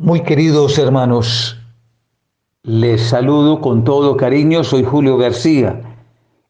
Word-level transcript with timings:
Muy 0.00 0.20
queridos 0.20 0.78
hermanos, 0.78 1.60
les 2.62 3.02
saludo 3.02 3.60
con 3.60 3.82
todo 3.82 4.16
cariño. 4.16 4.62
Soy 4.62 4.84
Julio 4.84 5.16
García, 5.16 5.80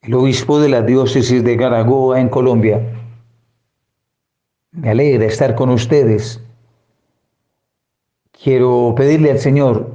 el 0.03 0.13
obispo 0.13 0.61
de 0.61 0.69
la 0.69 0.83
diócesis 0.83 1.43
de 1.43 1.57
Garagoa 1.57 2.21
en 2.21 2.29
Colombia. 2.29 2.93
Me 4.73 4.91
alegra 4.91 5.25
estar 5.25 5.55
con 5.55 5.71
ustedes. 5.71 6.43
Quiero 8.33 8.93
pedirle 8.95 9.31
al 9.31 9.39
Señor 9.39 9.95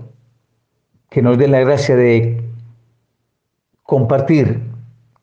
que 1.12 1.22
nos 1.22 1.38
dé 1.38 1.48
la 1.48 1.60
gracia 1.60 1.96
de 1.96 2.44
compartir 3.84 4.62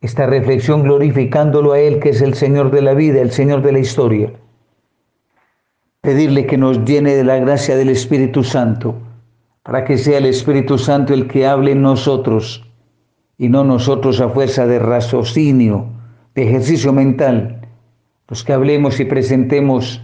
esta 0.03 0.27
reflexión 0.27 0.85
glorificándolo 0.85 1.73
a 1.73 1.81
Él, 1.81 1.99
que 1.99 2.11
es 2.11 2.23
el 2.23 2.35
Señor 2.35 2.71
de 2.71 2.83
la 2.83 2.95
vida, 2.95 3.21
el 3.23 3.33
Señor 3.33 3.63
de 3.63 3.73
la 3.73 3.81
historia 3.81 4.33
pedirle 6.01 6.47
que 6.47 6.57
nos 6.57 6.85
llene 6.85 7.15
de 7.15 7.25
la 7.25 7.39
gracia 7.39 7.77
del 7.77 7.91
Espíritu 7.91 8.43
Santo, 8.43 8.97
para 9.63 9.85
que 9.85 9.99
sea 9.99 10.19
el 10.19 10.27
Espíritu 10.27 10.79
Santo 10.79 11.13
el 11.13 11.29
que 11.29 11.47
hable 11.47 11.73
en 11.73 11.83
nosotros 11.83 12.67
y 13.37 13.49
no 13.49 13.65
nosotros 13.65 14.21
a 14.21 14.31
fuerza 14.31 14.67
de 14.67 14.79
raciocinio, 14.79 15.87
de 16.35 16.49
ejercicio 16.49 16.93
mental, 16.93 17.69
los 18.29 18.45
que 18.45 18.53
hablemos 18.53 18.99
y 19.01 19.05
presentemos 19.05 20.03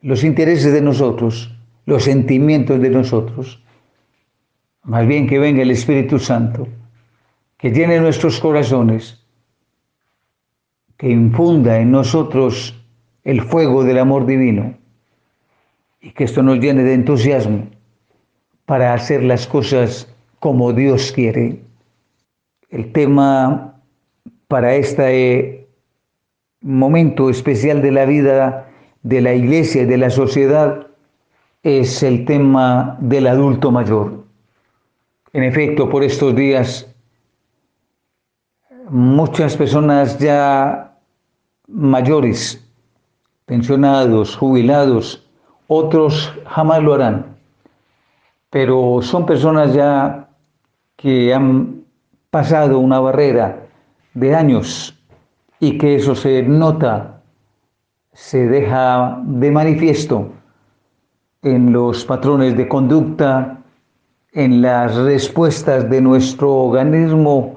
los 0.00 0.24
intereses 0.24 0.72
de 0.72 0.80
nosotros, 0.80 1.54
los 1.86 2.04
sentimientos 2.04 2.80
de 2.80 2.90
nosotros. 2.90 3.62
Más 4.82 5.06
bien 5.06 5.26
que 5.28 5.38
venga 5.38 5.62
el 5.62 5.70
Espíritu 5.70 6.18
Santo, 6.18 6.66
que 7.56 7.70
llene 7.70 8.00
nuestros 8.00 8.40
corazones, 8.40 9.22
que 10.96 11.10
infunda 11.10 11.78
en 11.78 11.92
nosotros 11.92 12.74
el 13.22 13.42
fuego 13.42 13.84
del 13.84 13.98
amor 13.98 14.26
divino 14.26 14.74
y 16.00 16.10
que 16.12 16.24
esto 16.24 16.42
nos 16.42 16.58
llene 16.58 16.84
de 16.84 16.94
entusiasmo 16.94 17.68
para 18.66 18.94
hacer 18.94 19.22
las 19.22 19.46
cosas 19.46 20.12
como 20.38 20.72
Dios 20.72 21.12
quiere. 21.12 21.62
El 22.70 22.92
tema 22.92 23.80
para 24.46 24.74
este 24.74 25.66
momento 26.60 27.30
especial 27.30 27.82
de 27.82 27.92
la 27.92 28.04
vida 28.04 28.70
de 29.02 29.20
la 29.20 29.34
iglesia 29.34 29.82
y 29.82 29.86
de 29.86 29.96
la 29.96 30.10
sociedad 30.10 30.86
es 31.62 32.02
el 32.02 32.24
tema 32.24 32.96
del 33.00 33.26
adulto 33.26 33.70
mayor. 33.70 34.24
En 35.32 35.42
efecto, 35.42 35.88
por 35.88 36.02
estos 36.04 36.34
días 36.34 36.86
muchas 38.90 39.56
personas 39.56 40.18
ya 40.18 40.96
mayores, 41.66 42.64
pensionados, 43.44 44.36
jubilados, 44.36 45.27
otros 45.68 46.34
jamás 46.46 46.82
lo 46.82 46.94
harán, 46.94 47.36
pero 48.50 49.00
son 49.02 49.26
personas 49.26 49.74
ya 49.74 50.28
que 50.96 51.32
han 51.32 51.84
pasado 52.30 52.78
una 52.78 52.98
barrera 52.98 53.66
de 54.14 54.34
años 54.34 54.98
y 55.60 55.78
que 55.78 55.96
eso 55.96 56.14
se 56.14 56.42
nota, 56.42 57.20
se 58.12 58.48
deja 58.48 59.20
de 59.24 59.50
manifiesto 59.50 60.32
en 61.42 61.72
los 61.72 62.04
patrones 62.04 62.56
de 62.56 62.66
conducta, 62.66 63.58
en 64.32 64.62
las 64.62 64.96
respuestas 64.96 65.88
de 65.90 66.00
nuestro 66.00 66.52
organismo, 66.54 67.56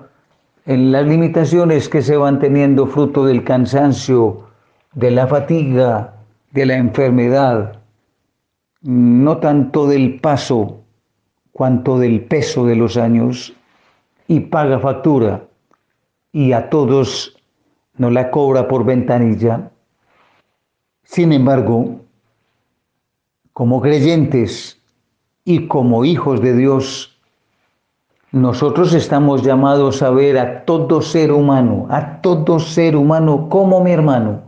en 0.65 0.91
las 0.91 1.05
limitaciones 1.05 1.87
que 1.87 2.01
se 2.01 2.17
van 2.17 2.39
teniendo 2.39 2.85
fruto 2.87 3.25
del 3.25 3.43
cansancio, 3.43 4.47
de 4.93 5.11
la 5.11 5.27
fatiga, 5.27 6.13
de 6.51 6.65
la 6.65 6.75
enfermedad 6.75 7.80
no 8.81 9.37
tanto 9.37 9.87
del 9.87 10.19
paso 10.19 10.81
cuanto 11.51 11.99
del 11.99 12.23
peso 12.25 12.65
de 12.65 12.75
los 12.75 12.97
años 12.97 13.53
y 14.27 14.39
paga 14.39 14.79
factura 14.79 15.43
y 16.31 16.53
a 16.53 16.69
todos 16.69 17.38
nos 17.97 18.11
la 18.11 18.31
cobra 18.31 18.67
por 18.67 18.85
ventanilla. 18.85 19.72
Sin 21.03 21.33
embargo, 21.33 22.01
como 23.53 23.81
creyentes 23.81 24.81
y 25.44 25.67
como 25.67 26.06
hijos 26.06 26.41
de 26.41 26.56
Dios, 26.56 27.19
nosotros 28.31 28.94
estamos 28.94 29.44
llamados 29.44 30.01
a 30.01 30.09
ver 30.09 30.38
a 30.39 30.63
todo 30.63 31.01
ser 31.01 31.33
humano, 31.33 31.88
a 31.89 32.22
todo 32.22 32.59
ser 32.59 32.95
humano 32.95 33.50
como 33.50 33.83
mi 33.83 33.91
hermano. 33.91 34.44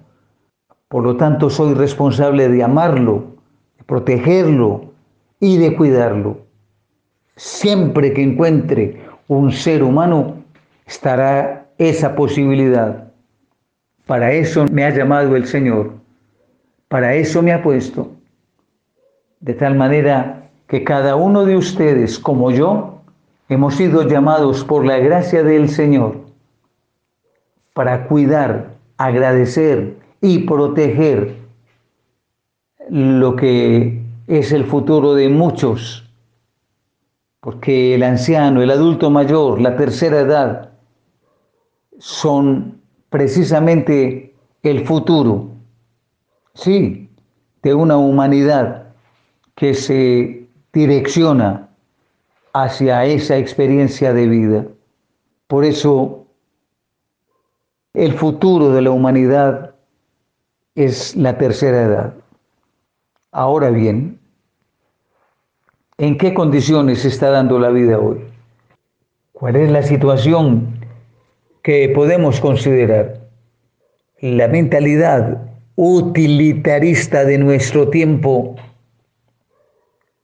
Por 0.87 1.03
lo 1.03 1.17
tanto, 1.17 1.49
soy 1.49 1.73
responsable 1.73 2.47
de 2.47 2.63
amarlo, 2.63 3.32
protegerlo 3.85 4.91
y 5.39 5.57
de 5.57 5.75
cuidarlo. 5.75 6.37
Siempre 7.35 8.13
que 8.13 8.23
encuentre 8.23 9.01
un 9.27 9.51
ser 9.51 9.83
humano, 9.83 10.43
estará 10.85 11.67
esa 11.77 12.15
posibilidad. 12.15 13.11
Para 14.05 14.31
eso 14.33 14.65
me 14.71 14.85
ha 14.85 14.89
llamado 14.89 15.35
el 15.35 15.47
Señor. 15.47 15.93
Para 16.87 17.15
eso 17.15 17.41
me 17.41 17.53
ha 17.53 17.63
puesto. 17.63 18.11
De 19.39 19.53
tal 19.53 19.75
manera 19.75 20.49
que 20.67 20.83
cada 20.83 21.15
uno 21.15 21.45
de 21.45 21.55
ustedes, 21.55 22.19
como 22.19 22.51
yo, 22.51 23.01
hemos 23.49 23.75
sido 23.75 24.07
llamados 24.07 24.63
por 24.63 24.85
la 24.85 24.97
gracia 24.99 25.43
del 25.43 25.69
Señor 25.69 26.23
para 27.73 28.05
cuidar, 28.07 28.75
agradecer 28.97 29.95
y 30.21 30.39
proteger 30.39 31.35
lo 32.89 33.35
que 33.35 34.01
es 34.27 34.51
el 34.51 34.65
futuro 34.65 35.13
de 35.13 35.29
muchos, 35.29 36.09
porque 37.39 37.95
el 37.95 38.03
anciano, 38.03 38.61
el 38.61 38.71
adulto 38.71 39.09
mayor, 39.09 39.61
la 39.61 39.75
tercera 39.75 40.21
edad, 40.21 40.71
son 41.99 42.79
precisamente 43.09 44.33
el 44.63 44.85
futuro, 44.85 45.49
sí, 46.53 47.09
de 47.61 47.73
una 47.73 47.97
humanidad 47.97 48.87
que 49.55 49.73
se 49.73 50.47
direcciona 50.71 51.69
hacia 52.53 53.05
esa 53.05 53.37
experiencia 53.37 54.13
de 54.13 54.27
vida. 54.27 54.65
Por 55.47 55.65
eso, 55.65 56.25
el 57.93 58.13
futuro 58.13 58.71
de 58.71 58.81
la 58.81 58.91
humanidad 58.91 59.75
es 60.75 61.15
la 61.15 61.37
tercera 61.37 61.83
edad. 61.83 62.22
Ahora 63.35 63.71
bien, 63.71 64.19
¿en 65.97 66.19
qué 66.19 66.35
condiciones 66.35 66.99
se 66.99 67.07
está 67.07 67.31
dando 67.31 67.57
la 67.57 67.71
vida 67.71 67.97
hoy? 67.97 68.19
¿Cuál 69.31 69.55
es 69.55 69.71
la 69.71 69.81
situación 69.81 70.85
que 71.63 71.89
podemos 71.89 72.39
considerar? 72.39 73.21
La 74.19 74.47
mentalidad 74.47 75.47
utilitarista 75.75 77.25
de 77.25 77.39
nuestro 77.39 77.89
tiempo 77.89 78.55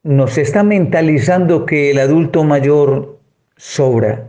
nos 0.03 0.38
está 0.38 0.62
mentalizando 0.62 1.66
que 1.66 1.90
el 1.90 1.97
adulto 1.97 2.44
mayor 2.44 3.18
sobra, 3.58 4.28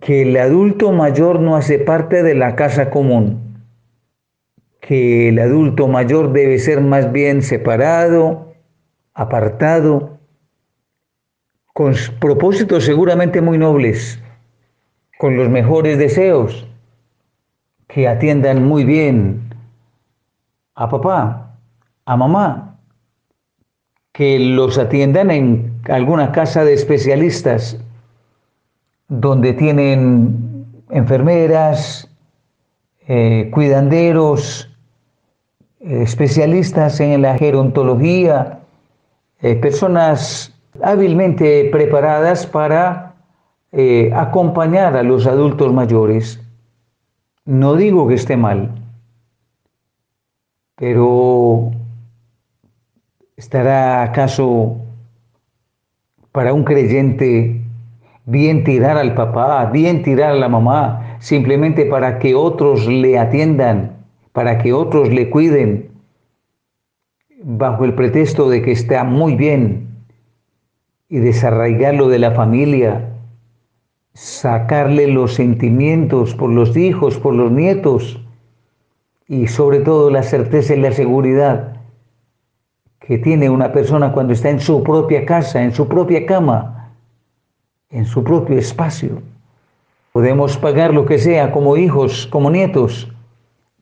que 0.00 0.22
el 0.22 0.34
adulto 0.38 0.92
mayor 0.92 1.40
no 1.40 1.56
hace 1.56 1.78
parte 1.78 2.22
de 2.22 2.34
la 2.34 2.56
casa 2.56 2.88
común 2.88 3.45
que 4.86 5.30
el 5.30 5.38
adulto 5.40 5.88
mayor 5.88 6.32
debe 6.32 6.60
ser 6.60 6.80
más 6.80 7.10
bien 7.10 7.42
separado, 7.42 8.54
apartado, 9.14 10.20
con 11.74 11.94
propósitos 12.20 12.84
seguramente 12.84 13.40
muy 13.40 13.58
nobles, 13.58 14.22
con 15.18 15.36
los 15.36 15.48
mejores 15.48 15.98
deseos, 15.98 16.68
que 17.88 18.06
atiendan 18.06 18.64
muy 18.64 18.84
bien 18.84 19.52
a 20.76 20.88
papá, 20.88 21.58
a 22.04 22.16
mamá, 22.16 22.78
que 24.12 24.38
los 24.38 24.78
atiendan 24.78 25.32
en 25.32 25.80
alguna 25.88 26.30
casa 26.30 26.64
de 26.64 26.74
especialistas 26.74 27.76
donde 29.08 29.52
tienen 29.52 30.64
enfermeras, 30.90 32.08
eh, 33.08 33.50
cuidanderos, 33.52 34.72
especialistas 35.88 37.00
en 37.00 37.22
la 37.22 37.38
gerontología, 37.38 38.60
eh, 39.40 39.54
personas 39.54 40.52
hábilmente 40.82 41.68
preparadas 41.70 42.46
para 42.46 43.14
eh, 43.72 44.10
acompañar 44.14 44.96
a 44.96 45.02
los 45.02 45.26
adultos 45.26 45.72
mayores. 45.72 46.40
No 47.44 47.74
digo 47.76 48.08
que 48.08 48.14
esté 48.14 48.36
mal, 48.36 48.70
pero 50.74 51.70
¿estará 53.36 54.02
acaso 54.02 54.76
para 56.32 56.52
un 56.52 56.64
creyente 56.64 57.62
bien 58.24 58.64
tirar 58.64 58.96
al 58.96 59.14
papá, 59.14 59.64
bien 59.66 60.02
tirar 60.02 60.32
a 60.32 60.36
la 60.36 60.48
mamá, 60.48 61.16
simplemente 61.20 61.86
para 61.86 62.18
que 62.18 62.34
otros 62.34 62.86
le 62.86 63.18
atiendan? 63.18 63.95
Para 64.36 64.58
que 64.58 64.74
otros 64.74 65.08
le 65.08 65.30
cuiden, 65.30 65.92
bajo 67.42 67.86
el 67.86 67.94
pretexto 67.94 68.50
de 68.50 68.60
que 68.60 68.70
está 68.70 69.02
muy 69.02 69.34
bien 69.34 69.88
y 71.08 71.20
desarraigarlo 71.20 72.08
de 72.08 72.18
la 72.18 72.32
familia, 72.32 73.14
sacarle 74.12 75.06
los 75.06 75.32
sentimientos 75.32 76.34
por 76.34 76.50
los 76.50 76.76
hijos, 76.76 77.16
por 77.16 77.34
los 77.34 77.50
nietos 77.50 78.20
y 79.26 79.46
sobre 79.46 79.80
todo 79.80 80.10
la 80.10 80.22
certeza 80.22 80.74
y 80.74 80.80
la 80.80 80.92
seguridad 80.92 81.78
que 83.00 83.16
tiene 83.16 83.48
una 83.48 83.72
persona 83.72 84.12
cuando 84.12 84.34
está 84.34 84.50
en 84.50 84.60
su 84.60 84.82
propia 84.82 85.24
casa, 85.24 85.62
en 85.62 85.72
su 85.72 85.88
propia 85.88 86.26
cama, 86.26 86.92
en 87.88 88.04
su 88.04 88.22
propio 88.22 88.58
espacio. 88.58 89.22
Podemos 90.12 90.58
pagar 90.58 90.92
lo 90.92 91.06
que 91.06 91.16
sea 91.16 91.52
como 91.52 91.78
hijos, 91.78 92.26
como 92.26 92.50
nietos, 92.50 93.10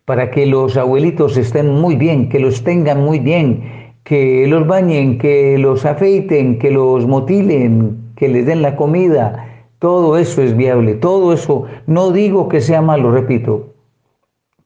para 0.05 0.31
que 0.31 0.47
los 0.47 0.77
abuelitos 0.77 1.37
estén 1.37 1.71
muy 1.71 1.97
bien, 1.97 2.29
que 2.29 2.39
los 2.39 2.63
tengan 2.63 3.03
muy 3.03 3.19
bien, 3.19 3.93
que 4.05 4.47
los 4.47 4.67
bañen, 4.67 5.19
que 5.19 5.57
los 5.59 5.85
afeiten, 5.87 6.59
que 6.59 6.71
los 6.71 7.07
motilen, 7.07 8.13
que 8.17 8.29
les 8.29 8.47
den 8.47 8.63
la 8.63 8.77
comida. 8.77 9.49
Todo 9.79 10.19
eso 10.19 10.43
es 10.43 10.57
viable, 10.57 10.95
todo 10.95 11.33
eso. 11.33 11.65
No 11.87 12.11
digo 12.11 12.49
que 12.49 12.61
sea 12.61 12.83
malo, 12.83 13.11
repito, 13.11 13.75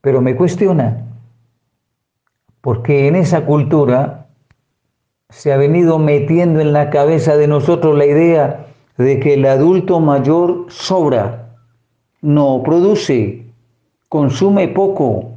pero 0.01 0.21
me 0.21 0.35
cuestiona, 0.35 1.07
porque 2.61 3.07
en 3.07 3.17
esa 3.17 3.45
cultura 3.45 4.27
se 5.31 5.53
ha 5.53 5.57
venido 5.57 5.99
metiendo 5.99 6.61
en 6.61 6.73
la 6.73 6.91
cabeza 6.91 7.37
de 7.37 7.47
nosotros 7.47 7.97
la 7.97 8.07
idea 8.07 8.67
de 8.97 9.21
que 9.21 9.35
el 9.35 9.47
adulto 9.47 10.01
mayor 10.01 10.67
sobra, 10.69 11.55
no 12.21 12.63
produce, 12.65 13.48
consume 14.09 14.69
poco. 14.69 15.35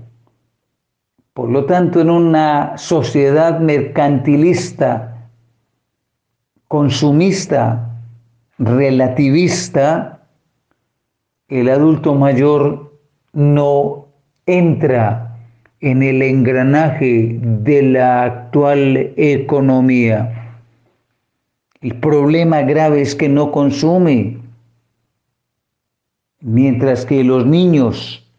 Por 1.33 1.49
lo 1.49 1.65
tanto, 1.65 2.01
en 2.01 2.09
una 2.09 2.77
sociedad 2.77 3.59
mercantilista, 3.59 5.29
consumista, 6.67 7.91
relativista, 8.57 10.21
el 11.47 11.69
adulto 11.69 12.15
mayor 12.15 12.97
no 13.33 14.07
entra 14.45 15.37
en 15.79 16.03
el 16.03 16.21
engranaje 16.21 17.39
de 17.41 17.81
la 17.81 18.23
actual 18.23 19.13
economía. 19.17 20.59
El 21.81 21.95
problema 21.95 22.61
grave 22.61 23.01
es 23.01 23.15
que 23.15 23.27
no 23.27 23.51
consume, 23.51 24.37
mientras 26.39 27.05
que 27.05 27.23
los 27.23 27.45
niños, 27.45 28.30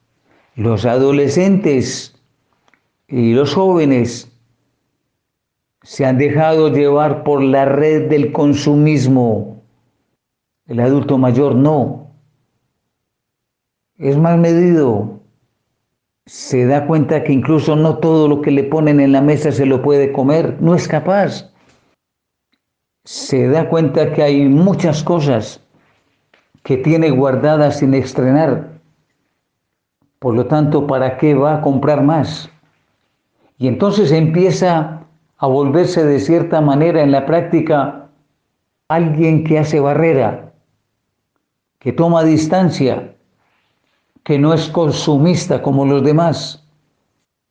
los 0.54 0.84
adolescentes 0.84 2.14
y 3.08 3.32
los 3.32 3.54
jóvenes 3.54 4.30
se 5.82 6.04
han 6.04 6.18
dejado 6.18 6.68
llevar 6.68 7.24
por 7.24 7.42
la 7.42 7.64
red 7.64 8.08
del 8.08 8.32
consumismo. 8.32 9.62
El 10.66 10.80
adulto 10.80 11.18
mayor 11.18 11.54
no. 11.54 12.12
Es 13.96 14.16
más 14.16 14.38
medido, 14.38 15.20
se 16.26 16.66
da 16.66 16.86
cuenta 16.86 17.24
que 17.24 17.32
incluso 17.32 17.74
no 17.76 17.98
todo 17.98 18.28
lo 18.28 18.42
que 18.42 18.50
le 18.50 18.64
ponen 18.64 19.00
en 19.00 19.12
la 19.12 19.20
mesa 19.20 19.52
se 19.52 19.66
lo 19.66 19.82
puede 19.82 20.12
comer, 20.12 20.60
no 20.60 20.74
es 20.74 20.86
capaz. 20.86 21.52
Se 23.04 23.48
da 23.48 23.68
cuenta 23.68 24.12
que 24.12 24.22
hay 24.22 24.48
muchas 24.48 25.02
cosas 25.02 25.60
que 26.62 26.76
tiene 26.76 27.10
guardadas 27.10 27.78
sin 27.78 27.94
estrenar. 27.94 28.81
Por 30.22 30.36
lo 30.36 30.46
tanto, 30.46 30.86
¿para 30.86 31.18
qué 31.18 31.34
va 31.34 31.56
a 31.56 31.60
comprar 31.60 32.04
más? 32.04 32.48
Y 33.58 33.66
entonces 33.66 34.12
empieza 34.12 35.02
a 35.36 35.46
volverse 35.48 36.04
de 36.04 36.20
cierta 36.20 36.60
manera 36.60 37.02
en 37.02 37.10
la 37.10 37.26
práctica 37.26 38.08
alguien 38.86 39.42
que 39.42 39.58
hace 39.58 39.80
barrera, 39.80 40.52
que 41.80 41.92
toma 41.92 42.22
distancia, 42.22 43.16
que 44.22 44.38
no 44.38 44.54
es 44.54 44.68
consumista 44.68 45.60
como 45.60 45.84
los 45.86 46.04
demás. 46.04 46.68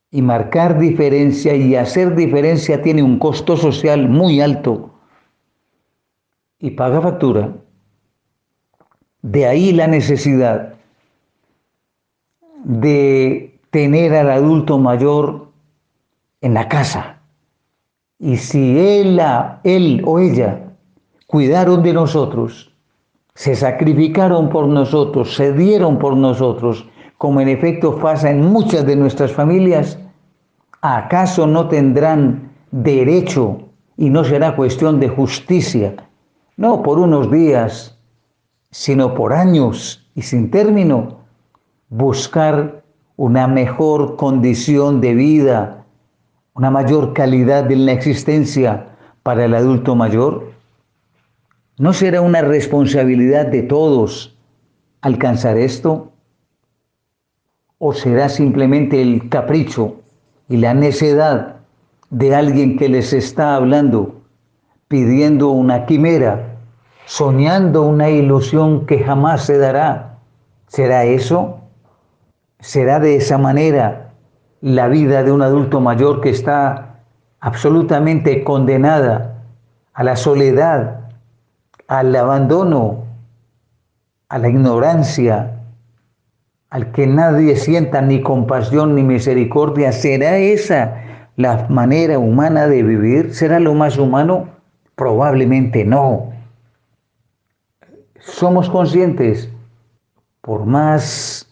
Y 0.09 0.21
marcar 0.21 0.79
diferencia 0.79 1.53
y 1.53 1.75
hacer 1.75 2.15
diferencia 2.15 2.81
tiene 2.81 3.03
un 3.03 3.19
costo 3.19 3.57
social 3.57 4.07
muy 4.07 4.39
alto 4.39 4.91
y 6.57 6.71
paga 6.71 7.01
factura. 7.01 7.51
De 9.21 9.45
ahí 9.45 9.73
la 9.73 9.87
necesidad 9.87 10.75
de 12.63 13.59
tener 13.69 14.13
al 14.13 14.29
adulto 14.29 14.77
mayor 14.77 15.47
en 16.41 16.53
la 16.53 16.67
casa. 16.67 17.19
Y 18.19 18.37
si 18.37 18.77
él, 18.77 19.21
él 19.63 20.01
o 20.05 20.19
ella 20.19 20.75
cuidaron 21.27 21.81
de 21.81 21.93
nosotros, 21.93 22.73
se 23.33 23.55
sacrificaron 23.55 24.49
por 24.49 24.67
nosotros, 24.67 25.35
se 25.35 25.53
dieron 25.53 25.97
por 25.97 26.15
nosotros, 26.15 26.85
como 27.17 27.39
en 27.41 27.49
efecto 27.49 27.97
pasa 27.97 28.29
en 28.29 28.41
muchas 28.41 28.85
de 28.85 28.95
nuestras 28.95 29.31
familias, 29.31 29.97
¿acaso 30.81 31.47
no 31.47 31.67
tendrán 31.67 32.51
derecho 32.71 33.59
y 33.97 34.09
no 34.09 34.23
será 34.23 34.55
cuestión 34.55 34.99
de 34.99 35.09
justicia, 35.09 35.95
no 36.57 36.81
por 36.81 36.99
unos 36.99 37.31
días, 37.31 37.97
sino 38.71 39.13
por 39.13 39.33
años 39.33 40.09
y 40.15 40.21
sin 40.21 40.51
término, 40.51 41.20
buscar 41.91 42.83
una 43.17 43.47
mejor 43.47 44.15
condición 44.15 45.01
de 45.01 45.13
vida, 45.13 45.83
una 46.53 46.71
mayor 46.71 47.11
calidad 47.13 47.65
de 47.65 47.75
la 47.75 47.91
existencia 47.91 48.87
para 49.23 49.43
el 49.43 49.53
adulto 49.53 49.93
mayor? 49.93 50.53
¿No 51.77 51.91
será 51.91 52.21
una 52.21 52.41
responsabilidad 52.41 53.45
de 53.47 53.63
todos 53.63 54.37
alcanzar 55.01 55.57
esto? 55.57 56.13
¿O 57.77 57.93
será 57.93 58.29
simplemente 58.29 59.01
el 59.01 59.27
capricho 59.27 59.95
y 60.47 60.57
la 60.57 60.73
necedad 60.73 61.57
de 62.09 62.33
alguien 62.33 62.77
que 62.77 62.87
les 62.87 63.11
está 63.11 63.55
hablando, 63.55 64.15
pidiendo 64.87 65.49
una 65.49 65.85
quimera, 65.85 66.55
soñando 67.05 67.81
una 67.83 68.09
ilusión 68.09 68.85
que 68.85 69.03
jamás 69.03 69.45
se 69.45 69.57
dará? 69.57 70.19
¿Será 70.67 71.03
eso? 71.03 71.60
¿Será 72.61 72.99
de 72.99 73.15
esa 73.15 73.37
manera 73.37 74.13
la 74.61 74.87
vida 74.87 75.23
de 75.23 75.31
un 75.31 75.41
adulto 75.41 75.81
mayor 75.81 76.21
que 76.21 76.29
está 76.29 76.99
absolutamente 77.39 78.43
condenada 78.43 79.43
a 79.93 80.03
la 80.03 80.15
soledad, 80.15 81.09
al 81.87 82.15
abandono, 82.15 83.03
a 84.29 84.37
la 84.37 84.47
ignorancia, 84.47 85.59
al 86.69 86.91
que 86.91 87.07
nadie 87.07 87.55
sienta 87.57 88.01
ni 88.01 88.21
compasión 88.21 88.95
ni 88.95 89.03
misericordia, 89.03 89.91
¿será 89.91 90.37
esa 90.37 91.01
la 91.35 91.67
manera 91.67 92.17
humana 92.19 92.67
de 92.67 92.83
vivir? 92.83 93.33
¿Será 93.33 93.59
lo 93.59 93.73
más 93.73 93.97
humano? 93.97 94.47
Probablemente 94.95 95.83
no. 95.83 96.31
Somos 98.19 98.69
conscientes, 98.69 99.49
por 100.41 100.65
más 100.65 101.50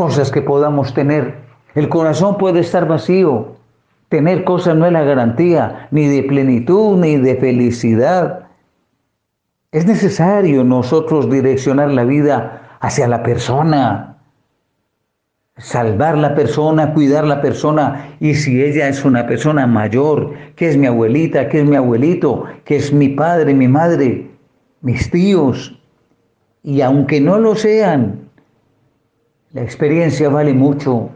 cosas 0.00 0.30
que 0.30 0.40
podamos 0.40 0.94
tener, 0.94 1.34
el 1.74 1.90
corazón 1.90 2.38
puede 2.38 2.60
estar 2.60 2.88
vacío. 2.88 3.48
Tener 4.08 4.44
cosas 4.44 4.74
no 4.74 4.86
es 4.86 4.92
la 4.92 5.02
garantía 5.02 5.88
ni 5.90 6.08
de 6.08 6.22
plenitud 6.22 6.96
ni 6.96 7.18
de 7.18 7.36
felicidad. 7.36 8.46
Es 9.72 9.84
necesario 9.84 10.64
nosotros 10.64 11.28
direccionar 11.28 11.90
la 11.90 12.04
vida 12.04 12.78
hacia 12.80 13.08
la 13.08 13.22
persona, 13.22 14.16
salvar 15.58 16.16
la 16.16 16.34
persona, 16.34 16.94
cuidar 16.94 17.26
la 17.26 17.42
persona. 17.42 18.16
Y 18.20 18.36
si 18.36 18.64
ella 18.64 18.88
es 18.88 19.04
una 19.04 19.26
persona 19.26 19.66
mayor, 19.66 20.32
que 20.56 20.70
es 20.70 20.78
mi 20.78 20.86
abuelita, 20.86 21.50
que 21.50 21.60
es 21.60 21.66
mi 21.66 21.76
abuelito, 21.76 22.44
que 22.64 22.76
es 22.76 22.90
mi 22.90 23.10
padre, 23.10 23.52
mi 23.52 23.68
madre, 23.68 24.30
mis 24.80 25.10
tíos, 25.10 25.78
y 26.62 26.80
aunque 26.80 27.20
no 27.20 27.38
lo 27.38 27.54
sean, 27.54 28.29
la 29.52 29.62
experiencia 29.62 30.28
vale 30.28 30.54
mucho 30.54 31.10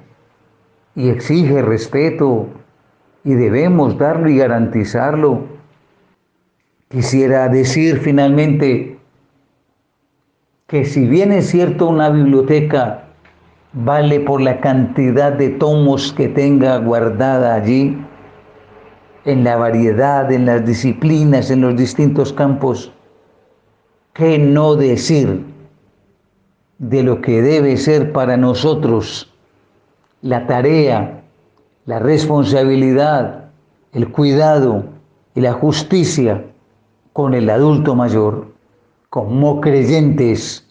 y 0.96 1.08
exige 1.08 1.62
respeto 1.62 2.48
y 3.22 3.34
debemos 3.34 3.96
darlo 3.96 4.28
y 4.28 4.38
garantizarlo. 4.38 5.44
Quisiera 6.88 7.48
decir 7.48 7.98
finalmente 7.98 8.98
que 10.66 10.84
si 10.84 11.06
bien 11.06 11.30
es 11.30 11.48
cierto 11.48 11.86
una 11.88 12.10
biblioteca 12.10 13.04
vale 13.72 14.20
por 14.20 14.40
la 14.40 14.60
cantidad 14.60 15.32
de 15.32 15.50
tomos 15.50 16.12
que 16.12 16.28
tenga 16.28 16.78
guardada 16.78 17.54
allí, 17.54 17.96
en 19.24 19.42
la 19.42 19.56
variedad, 19.56 20.30
en 20.30 20.44
las 20.44 20.66
disciplinas, 20.66 21.50
en 21.50 21.62
los 21.62 21.76
distintos 21.76 22.32
campos, 22.32 22.92
¿qué 24.12 24.38
no 24.38 24.76
decir 24.76 25.53
de 26.78 27.02
lo 27.02 27.20
que 27.20 27.42
debe 27.42 27.76
ser 27.76 28.12
para 28.12 28.36
nosotros 28.36 29.32
la 30.22 30.46
tarea, 30.46 31.22
la 31.86 31.98
responsabilidad, 31.98 33.50
el 33.92 34.10
cuidado 34.10 34.84
y 35.34 35.40
la 35.40 35.52
justicia 35.52 36.44
con 37.12 37.34
el 37.34 37.50
adulto 37.50 37.94
mayor. 37.94 38.46
Como 39.10 39.60
creyentes, 39.60 40.66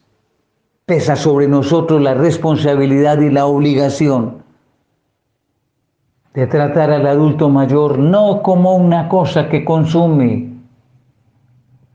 pesa 0.85 1.15
sobre 1.15 1.47
nosotros 1.47 2.01
la 2.01 2.13
responsabilidad 2.13 3.19
y 3.21 3.29
la 3.29 3.45
obligación 3.45 4.43
de 6.33 6.47
tratar 6.47 6.89
al 6.91 7.05
adulto 7.05 7.49
mayor 7.49 7.99
no 7.99 8.41
como 8.41 8.75
una 8.75 9.07
cosa 9.07 9.49
que 9.49 9.63
consume, 9.63 10.51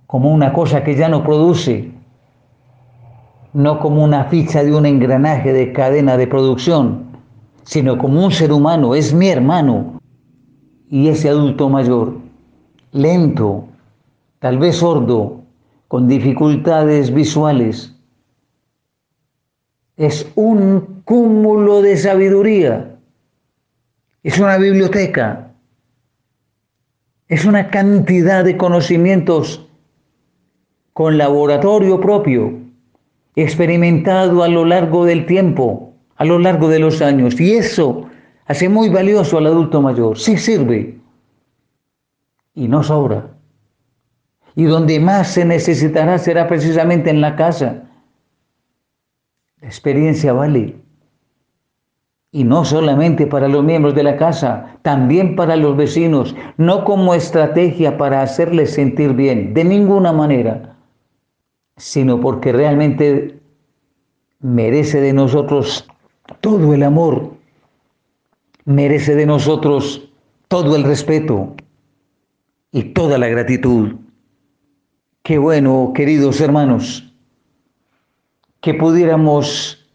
como 0.06 0.32
una 0.32 0.52
cosa 0.52 0.84
que 0.84 0.94
ya 0.94 1.08
no 1.08 1.24
produce, 1.24 1.92
no 3.58 3.80
como 3.80 4.04
una 4.04 4.26
ficha 4.26 4.62
de 4.62 4.72
un 4.72 4.86
engranaje 4.86 5.52
de 5.52 5.72
cadena 5.72 6.16
de 6.16 6.28
producción, 6.28 7.06
sino 7.64 7.98
como 7.98 8.24
un 8.24 8.30
ser 8.30 8.52
humano, 8.52 8.94
es 8.94 9.12
mi 9.12 9.30
hermano. 9.30 10.00
Y 10.88 11.08
ese 11.08 11.28
adulto 11.28 11.68
mayor, 11.68 12.18
lento, 12.92 13.64
tal 14.38 14.58
vez 14.58 14.76
sordo, 14.76 15.40
con 15.88 16.06
dificultades 16.06 17.12
visuales, 17.12 17.92
es 19.96 20.30
un 20.36 21.02
cúmulo 21.04 21.82
de 21.82 21.96
sabiduría. 21.96 22.96
Es 24.22 24.38
una 24.38 24.56
biblioteca, 24.56 25.50
es 27.26 27.44
una 27.44 27.70
cantidad 27.70 28.44
de 28.44 28.56
conocimientos 28.56 29.66
con 30.92 31.18
laboratorio 31.18 32.00
propio, 32.00 32.67
experimentado 33.42 34.42
a 34.42 34.48
lo 34.48 34.64
largo 34.64 35.04
del 35.04 35.26
tiempo, 35.26 35.94
a 36.16 36.24
lo 36.24 36.38
largo 36.38 36.68
de 36.68 36.78
los 36.78 37.00
años. 37.02 37.40
Y 37.40 37.54
eso 37.54 38.08
hace 38.46 38.68
muy 38.68 38.88
valioso 38.88 39.38
al 39.38 39.46
adulto 39.46 39.80
mayor. 39.80 40.18
Sí 40.18 40.36
sirve 40.36 40.98
y 42.54 42.68
no 42.68 42.82
sobra. 42.82 43.30
Y 44.56 44.64
donde 44.64 44.98
más 44.98 45.28
se 45.28 45.44
necesitará 45.44 46.18
será 46.18 46.48
precisamente 46.48 47.10
en 47.10 47.20
la 47.20 47.36
casa. 47.36 47.84
La 49.60 49.68
experiencia 49.68 50.32
vale. 50.32 50.76
Y 52.32 52.44
no 52.44 52.64
solamente 52.64 53.26
para 53.26 53.48
los 53.48 53.62
miembros 53.62 53.94
de 53.94 54.02
la 54.02 54.16
casa, 54.16 54.78
también 54.82 55.36
para 55.36 55.56
los 55.56 55.76
vecinos, 55.76 56.34
no 56.56 56.84
como 56.84 57.14
estrategia 57.14 57.96
para 57.96 58.20
hacerles 58.22 58.74
sentir 58.74 59.14
bien, 59.14 59.54
de 59.54 59.64
ninguna 59.64 60.12
manera, 60.12 60.77
sino 61.78 62.20
porque 62.20 62.52
realmente 62.52 63.40
merece 64.40 65.00
de 65.00 65.12
nosotros 65.12 65.86
todo 66.40 66.74
el 66.74 66.82
amor, 66.82 67.32
merece 68.64 69.14
de 69.14 69.26
nosotros 69.26 70.10
todo 70.48 70.76
el 70.76 70.84
respeto 70.84 71.54
y 72.72 72.82
toda 72.82 73.16
la 73.18 73.28
gratitud. 73.28 73.94
Qué 75.22 75.38
bueno, 75.38 75.92
queridos 75.94 76.40
hermanos, 76.40 77.12
que 78.60 78.74
pudiéramos 78.74 79.88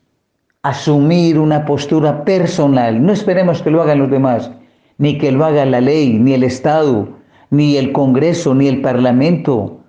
asumir 0.63 1.37
una 1.37 1.65
postura 1.65 2.23
personal. 2.23 3.05
No 3.05 3.11
esperemos 3.11 3.61
que 3.61 3.69
lo 3.69 3.81
hagan 3.81 3.99
los 3.99 4.09
demás, 4.09 4.51
ni 4.97 5.17
que 5.17 5.31
lo 5.31 5.43
haga 5.45 5.65
la 5.65 5.81
ley, 5.81 6.17
ni 6.17 6.33
el 6.33 6.43
Estado, 6.43 7.09
ni 7.49 7.77
el 7.77 7.91
Congreso, 7.91 8.55
ni 8.55 8.67
el 8.67 8.81
Parlamento. 8.81 9.82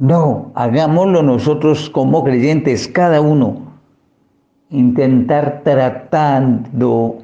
No, 0.00 0.50
hagámoslo 0.54 1.22
nosotros 1.22 1.90
como 1.90 2.24
creyentes, 2.24 2.88
cada 2.88 3.20
uno. 3.20 3.58
Intentar 4.70 5.60
tratando 5.62 7.18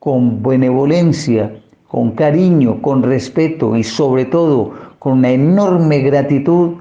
con 0.00 0.42
benevolencia, 0.42 1.54
con 1.86 2.10
cariño, 2.10 2.82
con 2.82 3.04
respeto 3.04 3.76
y 3.76 3.84
sobre 3.84 4.24
todo 4.24 4.72
con 4.98 5.18
una 5.18 5.30
enorme 5.30 6.00
gratitud 6.00 6.78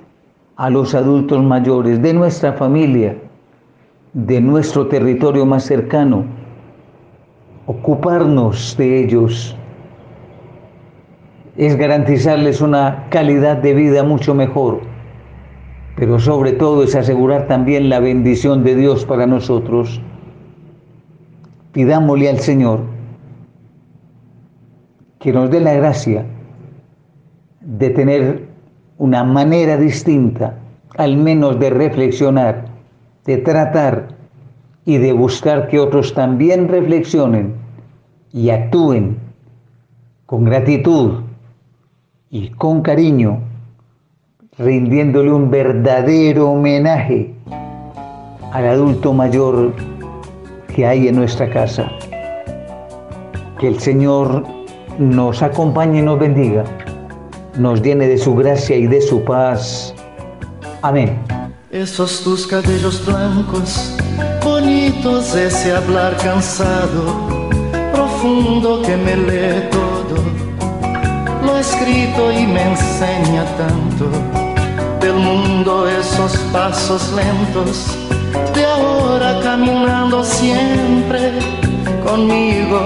a 0.55 0.71
los 0.71 0.95
adultos 0.95 1.43
mayores 1.43 2.01
de 2.01 2.15
nuestra 2.15 2.53
familia, 2.53 3.15
de 4.13 4.41
nuestro 4.41 4.87
territorio 4.87 5.45
más 5.45 5.63
cercano, 5.63 6.25
ocuparnos 7.67 8.75
de 8.79 9.03
ellos, 9.03 9.55
es 11.57 11.75
garantizarles 11.75 12.61
una 12.61 13.07
calidad 13.09 13.57
de 13.57 13.73
vida 13.73 14.03
mucho 14.03 14.33
mejor, 14.33 14.81
pero 15.95 16.19
sobre 16.19 16.53
todo 16.53 16.83
es 16.83 16.95
asegurar 16.95 17.47
también 17.47 17.89
la 17.89 17.99
bendición 17.99 18.63
de 18.63 18.75
Dios 18.75 19.05
para 19.05 19.25
nosotros. 19.25 19.99
Pidámosle 21.73 22.29
al 22.29 22.39
Señor 22.39 22.81
que 25.19 25.33
nos 25.33 25.49
dé 25.49 25.59
la 25.59 25.73
gracia 25.73 26.25
de 27.61 27.89
tener 27.89 28.47
una 28.97 29.23
manera 29.23 29.77
distinta, 29.77 30.59
al 30.95 31.17
menos 31.17 31.59
de 31.59 31.69
reflexionar 31.71 32.77
de 33.27 33.37
tratar 33.37 34.07
y 34.85 34.97
de 34.97 35.11
buscar 35.11 35.67
que 35.67 35.79
otros 35.79 36.13
también 36.13 36.69
reflexionen 36.69 37.55
y 38.31 38.49
actúen 38.49 39.17
con 40.25 40.45
gratitud 40.45 41.26
y 42.29 42.49
con 42.49 42.81
cariño, 42.81 43.39
rindiéndole 44.57 45.31
un 45.31 45.49
verdadero 45.49 46.51
homenaje 46.51 47.33
al 48.51 48.67
adulto 48.67 49.13
mayor 49.13 49.73
que 50.75 50.85
hay 50.85 51.07
en 51.07 51.15
nuestra 51.15 51.49
casa. 51.49 51.89
Que 53.59 53.67
el 53.67 53.79
Señor 53.79 54.43
nos 54.99 55.41
acompañe 55.41 55.99
y 55.99 56.01
nos 56.01 56.19
bendiga, 56.19 56.63
nos 57.57 57.81
llene 57.81 58.07
de 58.07 58.17
su 58.17 58.35
gracia 58.35 58.75
y 58.75 58.87
de 58.87 59.01
su 59.01 59.23
paz. 59.23 59.93
Amén. 60.81 61.17
Esos 61.71 62.23
tus 62.23 62.45
cabellos 62.45 63.05
blancos, 63.05 63.95
bonitos, 64.43 65.35
ese 65.35 65.75
hablar 65.75 66.15
cansado, 66.17 67.03
profundo 67.93 68.81
que 68.83 68.95
me 68.97 69.15
lo 69.15 69.96
escrito 71.69 72.31
y 72.31 72.47
me 72.47 72.61
enseña 72.71 73.43
tanto. 73.57 74.05
Del 75.01 75.15
mundo 75.15 75.87
esos 75.87 76.37
pasos 76.51 77.11
lentos, 77.13 77.97
de 78.53 78.65
ahora 78.65 79.39
caminando 79.41 80.23
siempre. 80.23 81.33
Conmigo, 82.03 82.79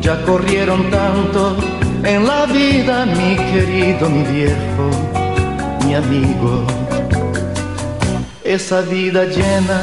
ya 0.00 0.22
corrieron 0.22 0.90
tanto 0.90 1.56
en 2.04 2.26
la 2.26 2.46
vida 2.46 3.06
mi 3.06 3.36
querido, 3.50 4.08
mi 4.08 4.24
viejo, 4.24 4.86
mi 5.84 5.94
amigo. 5.94 6.64
Esa 8.44 8.80
vida 8.80 9.24
llena 9.24 9.80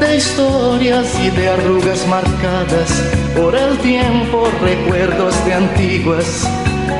de 0.00 0.16
historias 0.16 1.06
y 1.20 1.30
de 1.30 1.48
arrugas 1.48 2.06
marcadas 2.06 2.90
por 3.36 3.54
el 3.54 3.76
tiempo, 3.78 4.48
recuerdos 4.62 5.34
de 5.44 5.54
antiguas 5.54 6.46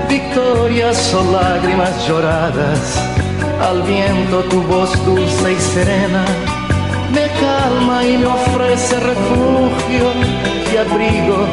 victorias 0.08 1.14
o 1.14 1.32
lágrimas 1.32 2.06
lloradas. 2.06 2.98
Al 3.60 3.82
viento 3.82 4.42
tu 4.44 4.62
voz 4.62 4.92
dulce 5.04 5.52
y 5.52 5.56
serena 5.56 6.24
me 7.12 7.26
calma 7.40 8.04
y 8.06 8.18
me 8.18 8.26
ofrece 8.26 9.00
refugio 9.00 10.12
y 10.72 10.76
abrigo, 10.76 11.46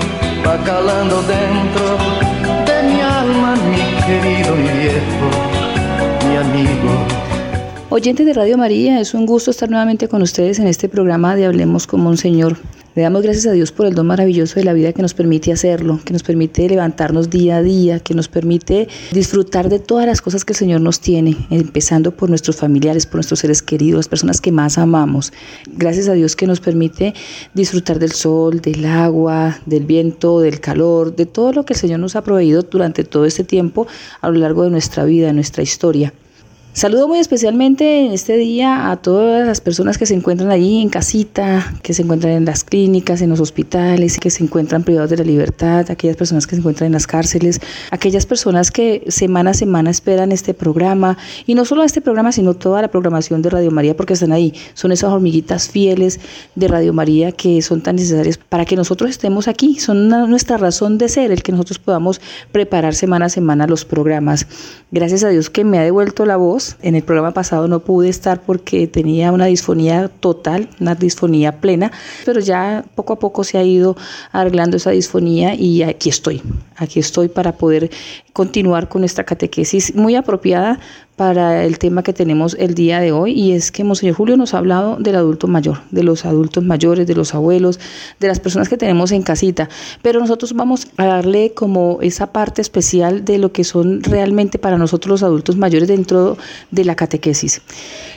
va 0.45 0.61
calando 0.63 1.21
dentro 1.23 1.97
de 2.65 2.83
mi 2.83 3.01
alma, 3.01 3.55
mi 3.55 4.05
querido, 4.05 4.55
mi 4.55 4.69
viejo, 4.79 5.27
mi 6.27 6.35
amigo. 6.35 6.91
Oyentes 7.89 8.25
de 8.25 8.33
Radio 8.33 8.57
María, 8.57 8.99
es 8.99 9.13
un 9.13 9.25
gusto 9.25 9.51
estar 9.51 9.69
nuevamente 9.69 10.09
con 10.09 10.21
ustedes 10.21 10.59
en 10.59 10.67
este 10.67 10.89
programa 10.89 11.35
de 11.35 11.45
Hablemos 11.45 11.87
como 11.87 12.09
un 12.09 12.17
Señor. 12.17 12.57
Le 12.95 13.01
damos 13.01 13.23
gracias 13.23 13.45
a 13.47 13.51
Dios 13.51 13.73
por 13.73 13.87
el 13.87 13.93
don 13.93 14.07
maravilloso 14.07 14.55
de 14.55 14.63
la 14.63 14.71
vida 14.71 14.93
que 14.93 15.01
nos 15.01 15.13
permite 15.13 15.51
hacerlo, 15.51 15.99
que 16.05 16.13
nos 16.13 16.23
permite 16.23 16.69
levantarnos 16.69 17.29
día 17.29 17.57
a 17.57 17.61
día, 17.61 17.99
que 17.99 18.13
nos 18.13 18.29
permite 18.29 18.87
disfrutar 19.11 19.67
de 19.67 19.79
todas 19.79 20.07
las 20.07 20.21
cosas 20.21 20.45
que 20.45 20.53
el 20.53 20.57
Señor 20.57 20.79
nos 20.79 21.01
tiene, 21.01 21.35
empezando 21.49 22.15
por 22.15 22.29
nuestros 22.29 22.55
familiares, 22.55 23.05
por 23.05 23.15
nuestros 23.15 23.41
seres 23.41 23.61
queridos, 23.61 23.97
las 23.97 24.07
personas 24.07 24.39
que 24.39 24.53
más 24.53 24.77
amamos. 24.77 25.33
Gracias 25.73 26.07
a 26.07 26.13
Dios 26.13 26.37
que 26.37 26.47
nos 26.47 26.61
permite 26.61 27.13
disfrutar 27.53 27.99
del 27.99 28.13
sol, 28.13 28.61
del 28.61 28.85
agua, 28.85 29.59
del 29.65 29.83
viento, 29.83 30.39
del 30.39 30.61
calor, 30.61 31.17
de 31.17 31.25
todo 31.25 31.51
lo 31.51 31.65
que 31.65 31.73
el 31.73 31.79
Señor 31.79 31.99
nos 31.99 32.15
ha 32.15 32.23
proveído 32.23 32.61
durante 32.61 33.03
todo 33.03 33.25
este 33.25 33.43
tiempo 33.43 33.87
a 34.21 34.29
lo 34.29 34.39
largo 34.39 34.63
de 34.63 34.69
nuestra 34.69 35.03
vida, 35.03 35.27
de 35.27 35.33
nuestra 35.33 35.63
historia. 35.63 36.13
Saludo 36.75 37.07
muy 37.07 37.19
especialmente 37.19 38.05
en 38.05 38.11
este 38.11 38.35
día 38.35 38.91
a 38.91 38.97
todas 38.97 39.47
las 39.47 39.61
personas 39.61 39.97
que 39.97 40.05
se 40.05 40.13
encuentran 40.13 40.51
allí 40.51 40.81
en 40.81 40.89
casita, 40.89 41.73
que 41.81 41.93
se 41.93 42.01
encuentran 42.01 42.33
en 42.33 42.43
las 42.43 42.65
clínicas, 42.65 43.21
en 43.21 43.29
los 43.29 43.39
hospitales, 43.39 44.17
que 44.19 44.29
se 44.29 44.43
encuentran 44.43 44.83
privados 44.83 45.09
de 45.09 45.15
la 45.15 45.23
libertad, 45.23 45.89
aquellas 45.89 46.17
personas 46.17 46.45
que 46.45 46.55
se 46.55 46.59
encuentran 46.59 46.87
en 46.87 46.91
las 46.91 47.07
cárceles, 47.07 47.61
aquellas 47.91 48.25
personas 48.25 48.71
que 48.71 49.05
semana 49.07 49.51
a 49.51 49.53
semana 49.53 49.89
esperan 49.89 50.33
este 50.33 50.53
programa 50.53 51.17
y 51.45 51.55
no 51.55 51.63
solo 51.63 51.81
este 51.81 52.01
programa, 52.01 52.33
sino 52.33 52.55
toda 52.55 52.81
la 52.81 52.89
programación 52.89 53.41
de 53.41 53.51
Radio 53.51 53.71
María 53.71 53.95
porque 53.95 54.11
están 54.11 54.33
ahí. 54.33 54.53
Son 54.73 54.91
esas 54.91 55.13
hormiguitas 55.13 55.69
fieles 55.69 56.19
de 56.55 56.67
Radio 56.67 56.91
María 56.91 57.31
que 57.31 57.61
son 57.61 57.83
tan 57.83 57.95
necesarias 57.95 58.37
para 58.37 58.65
que 58.65 58.75
nosotros 58.75 59.11
estemos 59.11 59.47
aquí. 59.47 59.79
Son 59.79 60.09
nuestra 60.09 60.57
razón 60.57 60.97
de 60.97 61.07
ser, 61.07 61.31
el 61.31 61.41
que 61.41 61.53
nosotros 61.53 61.79
podamos 61.79 62.19
preparar 62.51 62.95
semana 62.95 63.27
a 63.27 63.29
semana 63.29 63.65
los 63.65 63.85
programas. 63.85 64.45
Gracias 64.91 65.23
a 65.23 65.29
Dios 65.29 65.49
que 65.49 65.63
me 65.63 65.79
ha 65.79 65.81
devuelto 65.81 66.25
la 66.25 66.35
voz 66.35 66.64
en 66.81 66.95
el 66.95 67.03
programa 67.03 67.33
pasado 67.33 67.67
no 67.67 67.79
pude 67.79 68.09
estar 68.09 68.41
porque 68.41 68.87
tenía 68.87 69.31
una 69.31 69.45
disfonía 69.45 70.09
total, 70.19 70.69
una 70.79 70.95
disfonía 70.95 71.59
plena, 71.59 71.91
pero 72.25 72.39
ya 72.39 72.85
poco 72.95 73.13
a 73.13 73.19
poco 73.19 73.43
se 73.43 73.57
ha 73.57 73.63
ido 73.63 73.95
arreglando 74.31 74.77
esa 74.77 74.91
disfonía 74.91 75.55
y 75.55 75.83
aquí 75.83 76.09
estoy. 76.09 76.41
Aquí 76.77 76.99
estoy 76.99 77.27
para 77.29 77.53
poder 77.53 77.89
continuar 78.33 78.89
con 78.89 79.03
esta 79.03 79.23
catequesis 79.23 79.95
muy 79.95 80.15
apropiada 80.15 80.79
para 81.15 81.63
el 81.63 81.79
tema 81.79 82.03
que 82.03 82.11
tenemos 82.11 82.57
el 82.59 82.73
día 82.73 82.99
de 82.99 83.13
hoy 83.13 83.31
y 83.31 83.53
es 83.53 83.71
que 83.71 83.83
Monseñor 83.85 84.15
Julio 84.15 84.35
nos 84.35 84.53
ha 84.53 84.57
hablado 84.57 84.97
del 84.97 85.15
adulto 85.15 85.47
mayor, 85.47 85.79
de 85.91 86.03
los 86.03 86.25
adultos 86.25 86.63
mayores, 86.63 87.07
de 87.07 87.15
los 87.15 87.33
abuelos, 87.33 87.79
de 88.19 88.27
las 88.27 88.41
personas 88.41 88.67
que 88.67 88.75
tenemos 88.75 89.11
en 89.11 89.23
casita, 89.23 89.69
pero 90.01 90.19
nosotros 90.19 90.53
vamos 90.53 90.87
a 90.97 91.05
darle 91.05 91.53
como 91.53 91.99
esa 92.01 92.33
parte 92.33 92.61
especial 92.61 93.23
de 93.23 93.37
lo 93.37 93.53
que 93.53 93.63
son 93.63 94.03
realmente 94.03 94.59
para 94.59 94.77
nosotros 94.77 95.09
los 95.09 95.23
adultos 95.23 95.55
mayores 95.55 95.87
dentro 95.87 96.37
de 96.71 96.83
la 96.83 96.95
catequesis. 96.95 97.61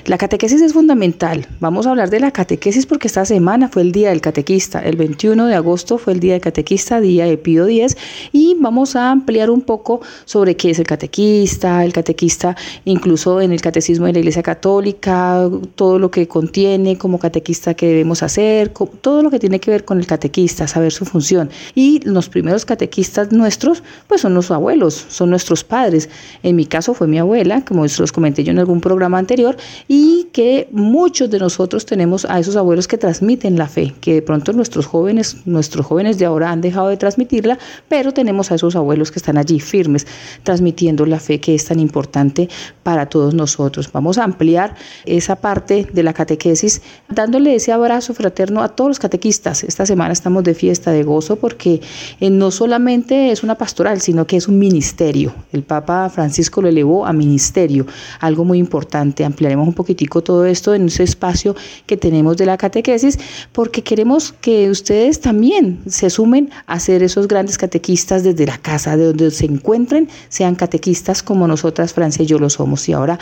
La 0.05 0.19
catequesis 0.19 0.61
es 0.61 0.73
fundamental, 0.73 1.47
vamos 1.61 1.87
a 1.87 1.91
hablar 1.91 2.11
de 2.11 2.19
la 2.19 2.33
catequesis 2.33 2.87
porque 2.87 3.07
esta 3.07 3.25
semana 3.25 3.69
fue 3.69 3.83
el 3.83 3.93
día 3.93 4.09
del 4.09 4.21
catequista, 4.21 4.81
el 4.81 4.97
21 4.97 5.47
de 5.47 5.55
agosto 5.55 5.99
fue 5.99 6.15
el 6.15 6.21
día 6.21 6.33
del 6.33 6.43
catequista, 6.43 7.01
día 7.01 7.27
de 7.27 7.39
Pío 7.39 7.69
X 7.69 7.97
y 8.33 8.57
vamos 8.59 8.97
a 8.97 9.11
ampliar 9.13 9.51
un 9.51 9.61
poco 9.61 10.01
sobre 10.25 10.57
qué 10.57 10.71
es 10.71 10.79
el 10.81 10.87
catequista, 10.87 11.85
el 11.85 11.93
catequista 11.93 12.57
incluso 12.89 13.41
en 13.41 13.53
el 13.53 13.61
catecismo 13.61 14.07
de 14.07 14.15
la 14.15 14.19
Iglesia 14.21 14.43
Católica, 14.43 15.49
todo 15.75 15.99
lo 15.99 16.11
que 16.11 16.27
contiene 16.27 16.99
como 16.99 17.19
catequista 17.19 17.75
que 17.75 17.87
debemos 17.87 18.23
hacer, 18.23 18.71
todo 19.01 19.23
lo 19.23 19.31
que 19.31 19.39
tiene 19.39 19.61
que 19.61 19.71
ver 19.71 19.85
con 19.85 19.99
el 19.99 20.07
catequista, 20.07 20.67
saber 20.67 20.93
su 20.93 21.05
función. 21.05 21.51
Y 21.75 22.01
los 22.05 22.29
primeros 22.29 22.65
catequistas 22.65 23.33
nuestros, 23.33 23.83
pues 24.07 24.21
son 24.21 24.35
los 24.35 24.51
abuelos, 24.51 25.07
son 25.09 25.31
nuestros 25.31 25.65
padres. 25.65 26.09
En 26.43 26.57
mi 26.57 26.67
caso 26.67 26.95
fue 26.95 27.07
mi 27.07 27.19
abuela, 27.19 27.65
como 27.65 27.85
los 27.85 28.13
comenté 28.13 28.45
yo 28.45 28.53
en 28.53 28.59
algún 28.59 28.81
programa 28.81 29.19
anterior, 29.19 29.57
y 29.87 30.29
que 30.33 30.69
muchos 30.73 31.31
de 31.31 31.39
nosotros 31.39 31.87
tenemos 31.87 32.25
a 32.25 32.39
esos 32.39 32.57
abuelos 32.57 32.89
que 32.89 32.99
transmiten 32.99 33.59
la 33.59 33.69
fe, 33.69 33.95
que 34.01 34.15
de 34.15 34.23
pronto 34.23 34.53
nuestros 34.53 34.87
jóvenes, 34.87 35.39
nuestros 35.47 35.87
jóvenes 35.87 36.19
de 36.19 36.27
ahora 36.27 36.51
han 36.51 36.61
dejado 36.61 36.89
de 36.89 36.97
transmitirla, 36.97 37.59
pero 37.89 38.13
tenemos 38.13 38.51
a 38.51 38.55
esos 38.55 38.77
abuelos 38.77 39.11
que 39.11 39.19
están 39.19 39.39
allí 39.39 39.61
firmes, 39.61 40.07
transmitiendo 40.43 41.07
la 41.07 41.21
fe 41.21 41.41
que 41.41 41.55
es 41.55 41.65
tan 41.65 41.81
importante 41.81 42.49
para 42.89 43.05
todos 43.05 43.35
nosotros. 43.35 43.93
Vamos 43.93 44.17
a 44.17 44.25
ampliar 44.25 44.75
esa 45.05 45.37
parte 45.37 45.87
de 45.93 46.03
la 46.03 46.15
catequesis 46.15 46.81
dándole 47.11 47.55
ese 47.55 47.71
abrazo 47.71 48.15
fraterno 48.15 48.63
a 48.63 48.71
todos 48.71 48.89
los 48.89 48.99
catequistas. 48.99 49.63
Esta 49.63 49.85
semana 49.85 50.15
estamos 50.15 50.43
de 50.43 50.55
fiesta, 50.55 50.91
de 50.91 51.03
gozo, 51.03 51.37
porque 51.37 51.83
eh, 52.19 52.31
no 52.31 52.51
solamente 52.51 53.31
es 53.31 53.43
una 53.43 53.57
pastoral, 53.57 54.01
sino 54.01 54.27
que 54.27 54.39
es 54.39 54.49
un 54.49 54.59
ministerio. 54.59 55.35
El 55.53 55.65
Papa 55.65 56.09
Francisco 56.09 56.63
lo 56.63 56.69
elevó 56.69 57.05
a 57.05 57.13
ministerio, 57.13 57.87
algo 58.21 58.47
muy 58.47 58.57
importante. 58.57 59.23
Ampliaremos 59.23 59.69
un 59.69 59.75
poquitico 59.75 60.23
todo 60.23 60.47
esto 60.47 60.75
en 60.75 60.87
ese 60.87 61.03
espacio 61.03 61.55
que 61.85 61.99
tenemos 61.99 62.39
de 62.39 62.47
la 62.47 62.57
catequesis, 62.57 63.19
porque 63.53 63.83
queremos 63.83 64.33
que 64.33 64.71
ustedes 64.71 65.21
también 65.21 65.81
se 65.87 66.09
sumen 66.09 66.49
a 66.65 66.81
ser 66.81 67.03
esos 67.03 67.29
grandes 67.29 67.59
catequistas 67.59 68.23
desde 68.23 68.47
la 68.47 68.57
casa, 68.57 68.97
de 68.97 69.05
donde 69.05 69.31
se 69.31 69.45
encuentren, 69.45 70.09
sean 70.31 70.55
catequistas 70.55 71.23
como 71.23 71.47
nosotras, 71.47 71.93
Francia 71.93 72.23
y 72.23 72.27
yo 72.27 72.39
lo 72.39 72.49
somos. 72.49 72.78
Y 72.87 72.93
ahora 72.93 73.19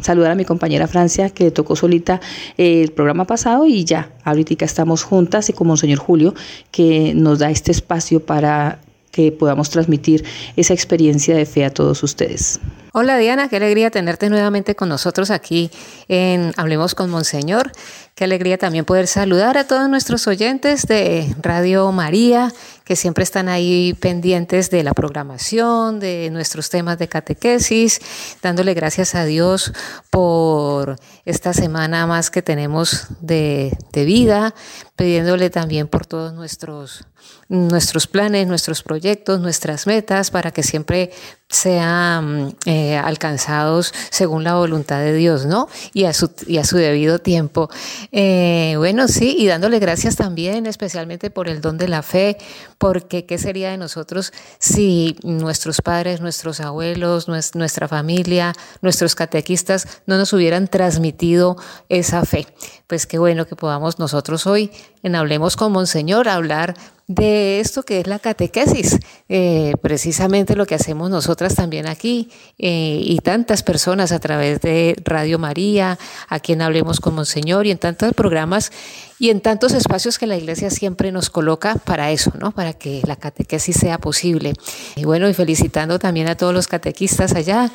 saludar 0.00 0.32
a 0.32 0.34
mi 0.34 0.44
compañera 0.44 0.88
Francia, 0.88 1.30
que 1.30 1.44
le 1.44 1.50
tocó 1.52 1.76
solita 1.76 2.20
eh, 2.56 2.82
el 2.82 2.90
programa 2.90 3.24
pasado 3.24 3.64
y 3.66 3.84
ya, 3.84 4.10
ahorita 4.24 4.64
estamos 4.64 5.04
juntas 5.04 5.48
y 5.50 5.52
con 5.52 5.68
Monseñor 5.68 5.98
Julio, 5.98 6.34
que 6.72 7.12
nos 7.14 7.38
da 7.38 7.50
este 7.50 7.70
espacio 7.70 8.18
para 8.18 8.80
que 9.18 9.32
podamos 9.32 9.68
transmitir 9.68 10.24
esa 10.54 10.74
experiencia 10.74 11.34
de 11.34 11.44
fe 11.44 11.64
a 11.64 11.70
todos 11.70 12.04
ustedes. 12.04 12.60
Hola 12.92 13.18
Diana, 13.18 13.48
qué 13.48 13.56
alegría 13.56 13.90
tenerte 13.90 14.30
nuevamente 14.30 14.76
con 14.76 14.88
nosotros 14.88 15.32
aquí 15.32 15.72
en 16.06 16.52
Hablemos 16.56 16.94
con 16.94 17.10
Monseñor. 17.10 17.72
Qué 18.14 18.24
alegría 18.24 18.58
también 18.58 18.84
poder 18.84 19.06
saludar 19.06 19.58
a 19.58 19.64
todos 19.64 19.88
nuestros 19.88 20.26
oyentes 20.26 20.86
de 20.88 21.32
Radio 21.40 21.92
María, 21.92 22.52
que 22.84 22.96
siempre 22.96 23.22
están 23.22 23.48
ahí 23.48 23.94
pendientes 24.00 24.70
de 24.70 24.82
la 24.82 24.92
programación, 24.94 26.00
de 26.00 26.28
nuestros 26.32 26.70
temas 26.70 26.98
de 26.98 27.06
catequesis, 27.06 28.00
dándole 28.42 28.74
gracias 28.74 29.14
a 29.14 29.24
Dios 29.24 29.72
por 30.10 30.96
esta 31.24 31.52
semana 31.52 32.08
más 32.08 32.30
que 32.30 32.42
tenemos 32.42 33.06
de, 33.20 33.76
vida, 33.94 34.52
pidiéndole 34.96 35.50
también 35.50 35.86
por 35.86 36.04
todos 36.04 36.32
nuestros, 36.32 37.04
nuestros 37.48 38.06
planes, 38.06 38.46
nuestros 38.46 38.82
proyectos, 38.82 39.40
nuestras 39.40 39.86
metas, 39.86 40.30
para 40.30 40.50
que 40.50 40.62
siempre 40.62 41.10
sean 41.48 42.54
eh, 42.66 42.96
alcanzados 42.96 43.94
según 44.10 44.44
la 44.44 44.54
voluntad 44.54 45.00
de 45.00 45.14
Dios, 45.14 45.46
¿no? 45.46 45.68
Y 45.94 46.04
a 46.04 46.12
su, 46.12 46.30
y 46.46 46.58
a 46.58 46.64
su 46.64 46.76
debido 46.76 47.18
tiempo. 47.18 47.70
Eh, 48.12 48.74
bueno, 48.76 49.08
sí, 49.08 49.34
y 49.38 49.46
dándole 49.46 49.78
gracias 49.78 50.16
también, 50.16 50.66
especialmente 50.66 51.30
por 51.30 51.48
el 51.48 51.60
don 51.60 51.78
de 51.78 51.88
la 51.88 52.02
fe, 52.02 52.36
porque 52.76 53.24
¿qué 53.24 53.38
sería 53.38 53.70
de 53.70 53.78
nosotros 53.78 54.32
si 54.58 55.16
nuestros 55.22 55.80
padres, 55.80 56.20
nuestros 56.20 56.60
abuelos, 56.60 57.28
nuestra 57.28 57.88
familia, 57.88 58.52
nuestros 58.82 59.14
catequistas 59.14 59.86
no 60.06 60.18
nos 60.18 60.32
hubieran 60.34 60.68
transmitido 60.68 61.56
esa 61.88 62.26
fe? 62.26 62.46
Pues 62.86 63.06
qué 63.06 63.18
bueno 63.18 63.46
que 63.46 63.56
podamos 63.56 63.98
nosotros 63.98 64.46
hoy 64.46 64.70
en 65.02 65.14
Hablemos 65.14 65.56
con 65.56 65.72
Monseñor 65.72 66.28
hablar 66.28 66.74
de 67.08 67.58
esto 67.60 67.82
que 67.84 68.00
es 68.00 68.06
la 68.06 68.18
catequesis, 68.18 68.98
eh, 69.30 69.72
precisamente 69.80 70.54
lo 70.54 70.66
que 70.66 70.74
hacemos 70.74 71.10
también 71.54 71.86
aquí 71.86 72.28
eh, 72.58 73.00
y 73.02 73.18
tantas 73.18 73.62
personas 73.62 74.12
a 74.12 74.18
través 74.18 74.60
de 74.60 74.96
Radio 75.04 75.38
María, 75.38 75.98
a 76.28 76.40
quien 76.40 76.60
hablemos 76.62 77.00
con 77.00 77.14
Monseñor 77.14 77.66
y 77.66 77.70
en 77.70 77.78
tantos 77.78 78.12
programas 78.14 78.72
y 79.18 79.30
en 79.30 79.40
tantos 79.40 79.72
espacios 79.72 80.18
que 80.18 80.26
la 80.26 80.36
Iglesia 80.36 80.70
siempre 80.70 81.12
nos 81.12 81.30
coloca 81.30 81.76
para 81.76 82.10
eso, 82.10 82.32
¿no? 82.38 82.52
Para 82.52 82.72
que 82.72 83.02
la 83.06 83.16
catequesis 83.16 83.76
sea 83.76 83.98
posible. 83.98 84.54
Y 84.96 85.04
bueno, 85.04 85.28
y 85.28 85.34
felicitando 85.34 85.98
también 85.98 86.28
a 86.28 86.36
todos 86.36 86.52
los 86.52 86.66
catequistas 86.66 87.34
allá 87.34 87.70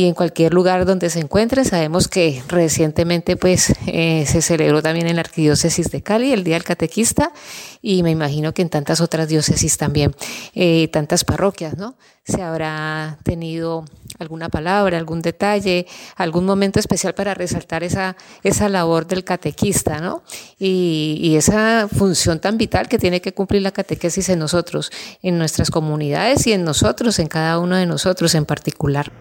y 0.00 0.06
en 0.06 0.14
cualquier 0.14 0.54
lugar 0.54 0.86
donde 0.86 1.10
se 1.10 1.20
encuentre. 1.20 1.62
Sabemos 1.62 2.08
que 2.08 2.42
recientemente 2.48 3.36
pues 3.36 3.74
eh, 3.86 4.24
se 4.26 4.40
celebró 4.40 4.80
también 4.80 5.06
en 5.06 5.16
la 5.16 5.20
Arquidiócesis 5.20 5.90
de 5.90 6.02
Cali 6.02 6.32
el 6.32 6.42
Día 6.42 6.54
del 6.54 6.64
Catequista 6.64 7.32
y 7.82 8.02
me 8.02 8.10
imagino 8.10 8.54
que 8.54 8.62
en 8.62 8.70
tantas 8.70 9.02
otras 9.02 9.28
diócesis 9.28 9.76
también, 9.76 10.14
eh, 10.54 10.88
tantas 10.88 11.24
parroquias, 11.24 11.76
¿no? 11.76 11.96
Se 12.24 12.40
habrá 12.40 13.18
tenido 13.24 13.84
alguna 14.18 14.48
palabra, 14.48 14.96
algún 14.96 15.20
detalle, 15.20 15.86
algún 16.16 16.46
momento 16.46 16.80
especial 16.80 17.12
para 17.14 17.34
resaltar 17.34 17.84
esa, 17.84 18.16
esa 18.42 18.70
labor 18.70 19.06
del 19.06 19.22
catequista, 19.22 20.00
¿no? 20.00 20.22
Y, 20.58 21.18
y 21.20 21.36
esa 21.36 21.88
función 21.88 22.40
tan 22.40 22.56
vital 22.56 22.88
que 22.88 22.98
tiene 22.98 23.20
que 23.20 23.34
cumplir 23.34 23.60
la 23.60 23.70
catequesis 23.70 24.30
en 24.30 24.38
nosotros, 24.38 24.90
en 25.22 25.36
nuestras 25.36 25.70
comunidades 25.70 26.46
y 26.46 26.54
en 26.54 26.64
nosotros, 26.64 27.18
en 27.18 27.28
cada 27.28 27.58
uno 27.58 27.76
de 27.76 27.84
nosotros 27.84 28.34
en 28.34 28.46
particular. 28.46 29.12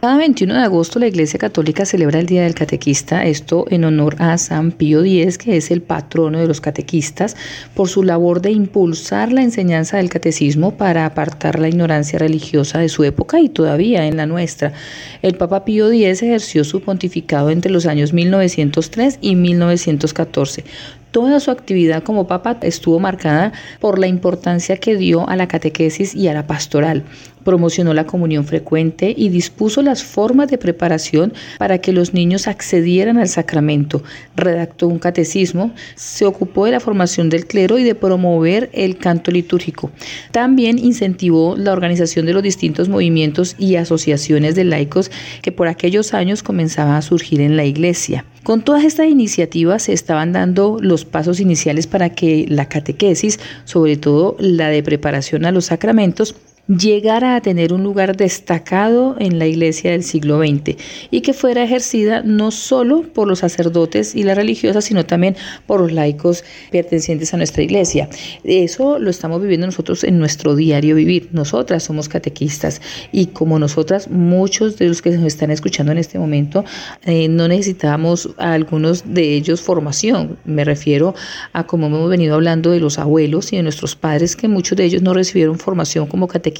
Cada 0.00 0.16
21 0.16 0.54
de 0.54 0.60
agosto 0.60 1.00
la 1.00 1.08
Iglesia 1.08 1.40
Católica 1.40 1.84
celebra 1.84 2.20
el 2.20 2.26
Día 2.26 2.44
del 2.44 2.54
Catequista, 2.54 3.24
esto 3.24 3.64
en 3.68 3.82
honor 3.82 4.14
a 4.20 4.38
San 4.38 4.70
Pío 4.70 5.00
X, 5.00 5.38
que 5.38 5.56
es 5.56 5.72
el 5.72 5.82
patrono 5.82 6.38
de 6.38 6.46
los 6.46 6.60
catequistas, 6.60 7.36
por 7.74 7.88
su 7.88 8.04
labor 8.04 8.40
de 8.40 8.52
impulsar 8.52 9.32
la 9.32 9.42
enseñanza 9.42 9.96
del 9.96 10.08
catecismo 10.08 10.76
para 10.76 11.04
apartar 11.04 11.58
la 11.58 11.68
ignorancia 11.68 12.16
religiosa 12.16 12.78
de 12.78 12.88
su 12.88 13.02
época 13.02 13.40
y 13.40 13.48
todavía 13.48 14.06
en 14.06 14.16
la 14.16 14.26
nuestra. 14.26 14.72
El 15.20 15.34
Papa 15.34 15.64
Pío 15.64 15.90
X 15.90 16.22
ejerció 16.22 16.62
su 16.62 16.80
pontificado 16.80 17.50
entre 17.50 17.72
los 17.72 17.84
años 17.84 18.12
1903 18.12 19.18
y 19.20 19.34
1914. 19.34 20.62
Toda 21.10 21.40
su 21.40 21.50
actividad 21.50 22.02
como 22.02 22.26
papa 22.26 22.58
estuvo 22.60 23.00
marcada 23.00 23.52
por 23.80 23.98
la 23.98 24.06
importancia 24.06 24.76
que 24.76 24.94
dio 24.94 25.28
a 25.28 25.36
la 25.36 25.48
catequesis 25.48 26.14
y 26.14 26.28
a 26.28 26.34
la 26.34 26.46
pastoral. 26.46 27.02
Promocionó 27.44 27.94
la 27.94 28.06
comunión 28.06 28.44
frecuente 28.44 29.14
y 29.16 29.28
dispuso 29.28 29.82
las 29.82 30.02
formas 30.02 30.48
de 30.48 30.58
preparación 30.58 31.32
para 31.58 31.78
que 31.78 31.92
los 31.92 32.14
niños 32.14 32.46
accedieran 32.46 33.18
al 33.18 33.28
sacramento, 33.28 34.02
redactó 34.36 34.88
un 34.88 34.98
catecismo, 34.98 35.72
se 35.94 36.24
ocupó 36.24 36.66
de 36.66 36.72
la 36.72 36.80
formación 36.80 37.28
del 37.28 37.46
clero 37.46 37.78
y 37.78 37.84
de 37.84 37.94
promover 37.94 38.70
el 38.72 38.98
canto 38.98 39.30
litúrgico. 39.30 39.90
También 40.30 40.78
incentivó 40.78 41.56
la 41.56 41.72
organización 41.72 42.26
de 42.26 42.32
los 42.32 42.42
distintos 42.42 42.88
movimientos 42.88 43.56
y 43.58 43.76
asociaciones 43.76 44.54
de 44.54 44.64
laicos 44.64 45.10
que 45.42 45.52
por 45.52 45.68
aquellos 45.68 46.14
años 46.14 46.42
comenzaban 46.42 46.94
a 46.94 47.02
surgir 47.02 47.40
en 47.40 47.56
la 47.56 47.64
iglesia. 47.64 48.24
Con 48.44 48.62
todas 48.62 48.84
estas 48.84 49.08
iniciativas 49.08 49.82
se 49.82 49.92
estaban 49.92 50.32
dando 50.32 50.78
los 50.80 51.04
pasos 51.04 51.40
iniciales 51.40 51.86
para 51.86 52.10
que 52.10 52.46
la 52.48 52.66
catequesis, 52.66 53.38
sobre 53.64 53.96
todo 53.96 54.36
la 54.38 54.68
de 54.68 54.82
preparación 54.82 55.44
a 55.44 55.52
los 55.52 55.66
sacramentos, 55.66 56.34
llegara 56.68 57.34
a 57.34 57.40
tener 57.40 57.72
un 57.72 57.82
lugar 57.82 58.14
destacado 58.14 59.16
en 59.18 59.38
la 59.38 59.46
iglesia 59.46 59.92
del 59.92 60.04
siglo 60.04 60.38
XX 60.38 60.76
y 61.10 61.22
que 61.22 61.32
fuera 61.32 61.64
ejercida 61.64 62.22
no 62.22 62.50
solo 62.50 63.02
por 63.02 63.26
los 63.26 63.38
sacerdotes 63.38 64.14
y 64.14 64.22
las 64.22 64.36
religiosas, 64.36 64.84
sino 64.84 65.06
también 65.06 65.34
por 65.66 65.80
los 65.80 65.92
laicos 65.92 66.44
pertenecientes 66.70 67.32
a 67.32 67.38
nuestra 67.38 67.62
iglesia. 67.62 68.10
Eso 68.44 68.98
lo 68.98 69.08
estamos 69.08 69.40
viviendo 69.40 69.66
nosotros 69.66 70.04
en 70.04 70.18
nuestro 70.18 70.56
diario 70.56 70.94
vivir. 70.94 71.30
Nosotras 71.32 71.84
somos 71.84 72.08
catequistas 72.08 72.82
y 73.12 73.26
como 73.26 73.58
nosotras, 73.58 74.10
muchos 74.10 74.76
de 74.76 74.88
los 74.88 75.00
que 75.00 75.10
nos 75.10 75.24
están 75.24 75.50
escuchando 75.50 75.92
en 75.92 75.98
este 75.98 76.18
momento, 76.18 76.66
eh, 77.06 77.28
no 77.28 77.48
necesitamos 77.48 78.28
a 78.36 78.52
algunos 78.52 79.14
de 79.14 79.34
ellos 79.34 79.62
formación. 79.62 80.38
Me 80.44 80.64
refiero 80.64 81.14
a 81.54 81.66
como 81.66 81.86
hemos 81.86 82.10
venido 82.10 82.34
hablando 82.34 82.72
de 82.72 82.80
los 82.80 82.98
abuelos 82.98 83.54
y 83.54 83.56
de 83.56 83.62
nuestros 83.62 83.96
padres, 83.96 84.36
que 84.36 84.48
muchos 84.48 84.76
de 84.76 84.84
ellos 84.84 85.00
no 85.00 85.14
recibieron 85.14 85.58
formación 85.58 86.06
como 86.06 86.28
catequistas 86.28 86.57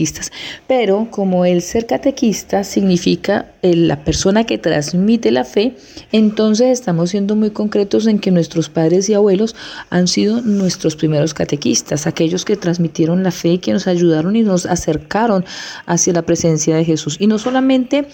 pero 0.67 1.09
como 1.11 1.45
el 1.45 1.63
ser 1.63 1.87
catequista 1.87 2.65
significa 2.65 3.47
la 3.63 4.05
persona 4.05 4.45
que 4.45 4.59
transmite 4.59 5.31
la 5.31 5.45
fe, 5.45 5.77
entonces 6.13 6.69
estamos 6.69 7.11
siendo 7.11 7.37
muy 7.37 7.51
concretos 7.51 8.07
en 8.07 8.19
que 8.19 8.31
nuestros 8.31 8.69
padres 8.69 9.09
y 9.09 9.15
abuelos 9.15 9.57
han 9.91 10.07
sido 10.07 10.41
nuestros 10.43 10.97
primeros 10.97 11.35
catequistas, 11.35 12.07
aquellos 12.07 12.45
que 12.45 12.57
transmitieron 12.57 13.23
la 13.23 13.31
fe 13.31 13.55
y 13.55 13.59
que 13.59 13.73
nos 13.73 13.87
ayudaron 13.87 14.37
y 14.37 14.43
nos 14.43 14.67
acercaron 14.67 15.45
hacia 15.87 16.13
la 16.13 16.23
presencia 16.23 16.77
de 16.77 16.85
Jesús. 16.85 17.17
Y 17.19 17.27
no 17.27 17.39
solamente 17.39 18.07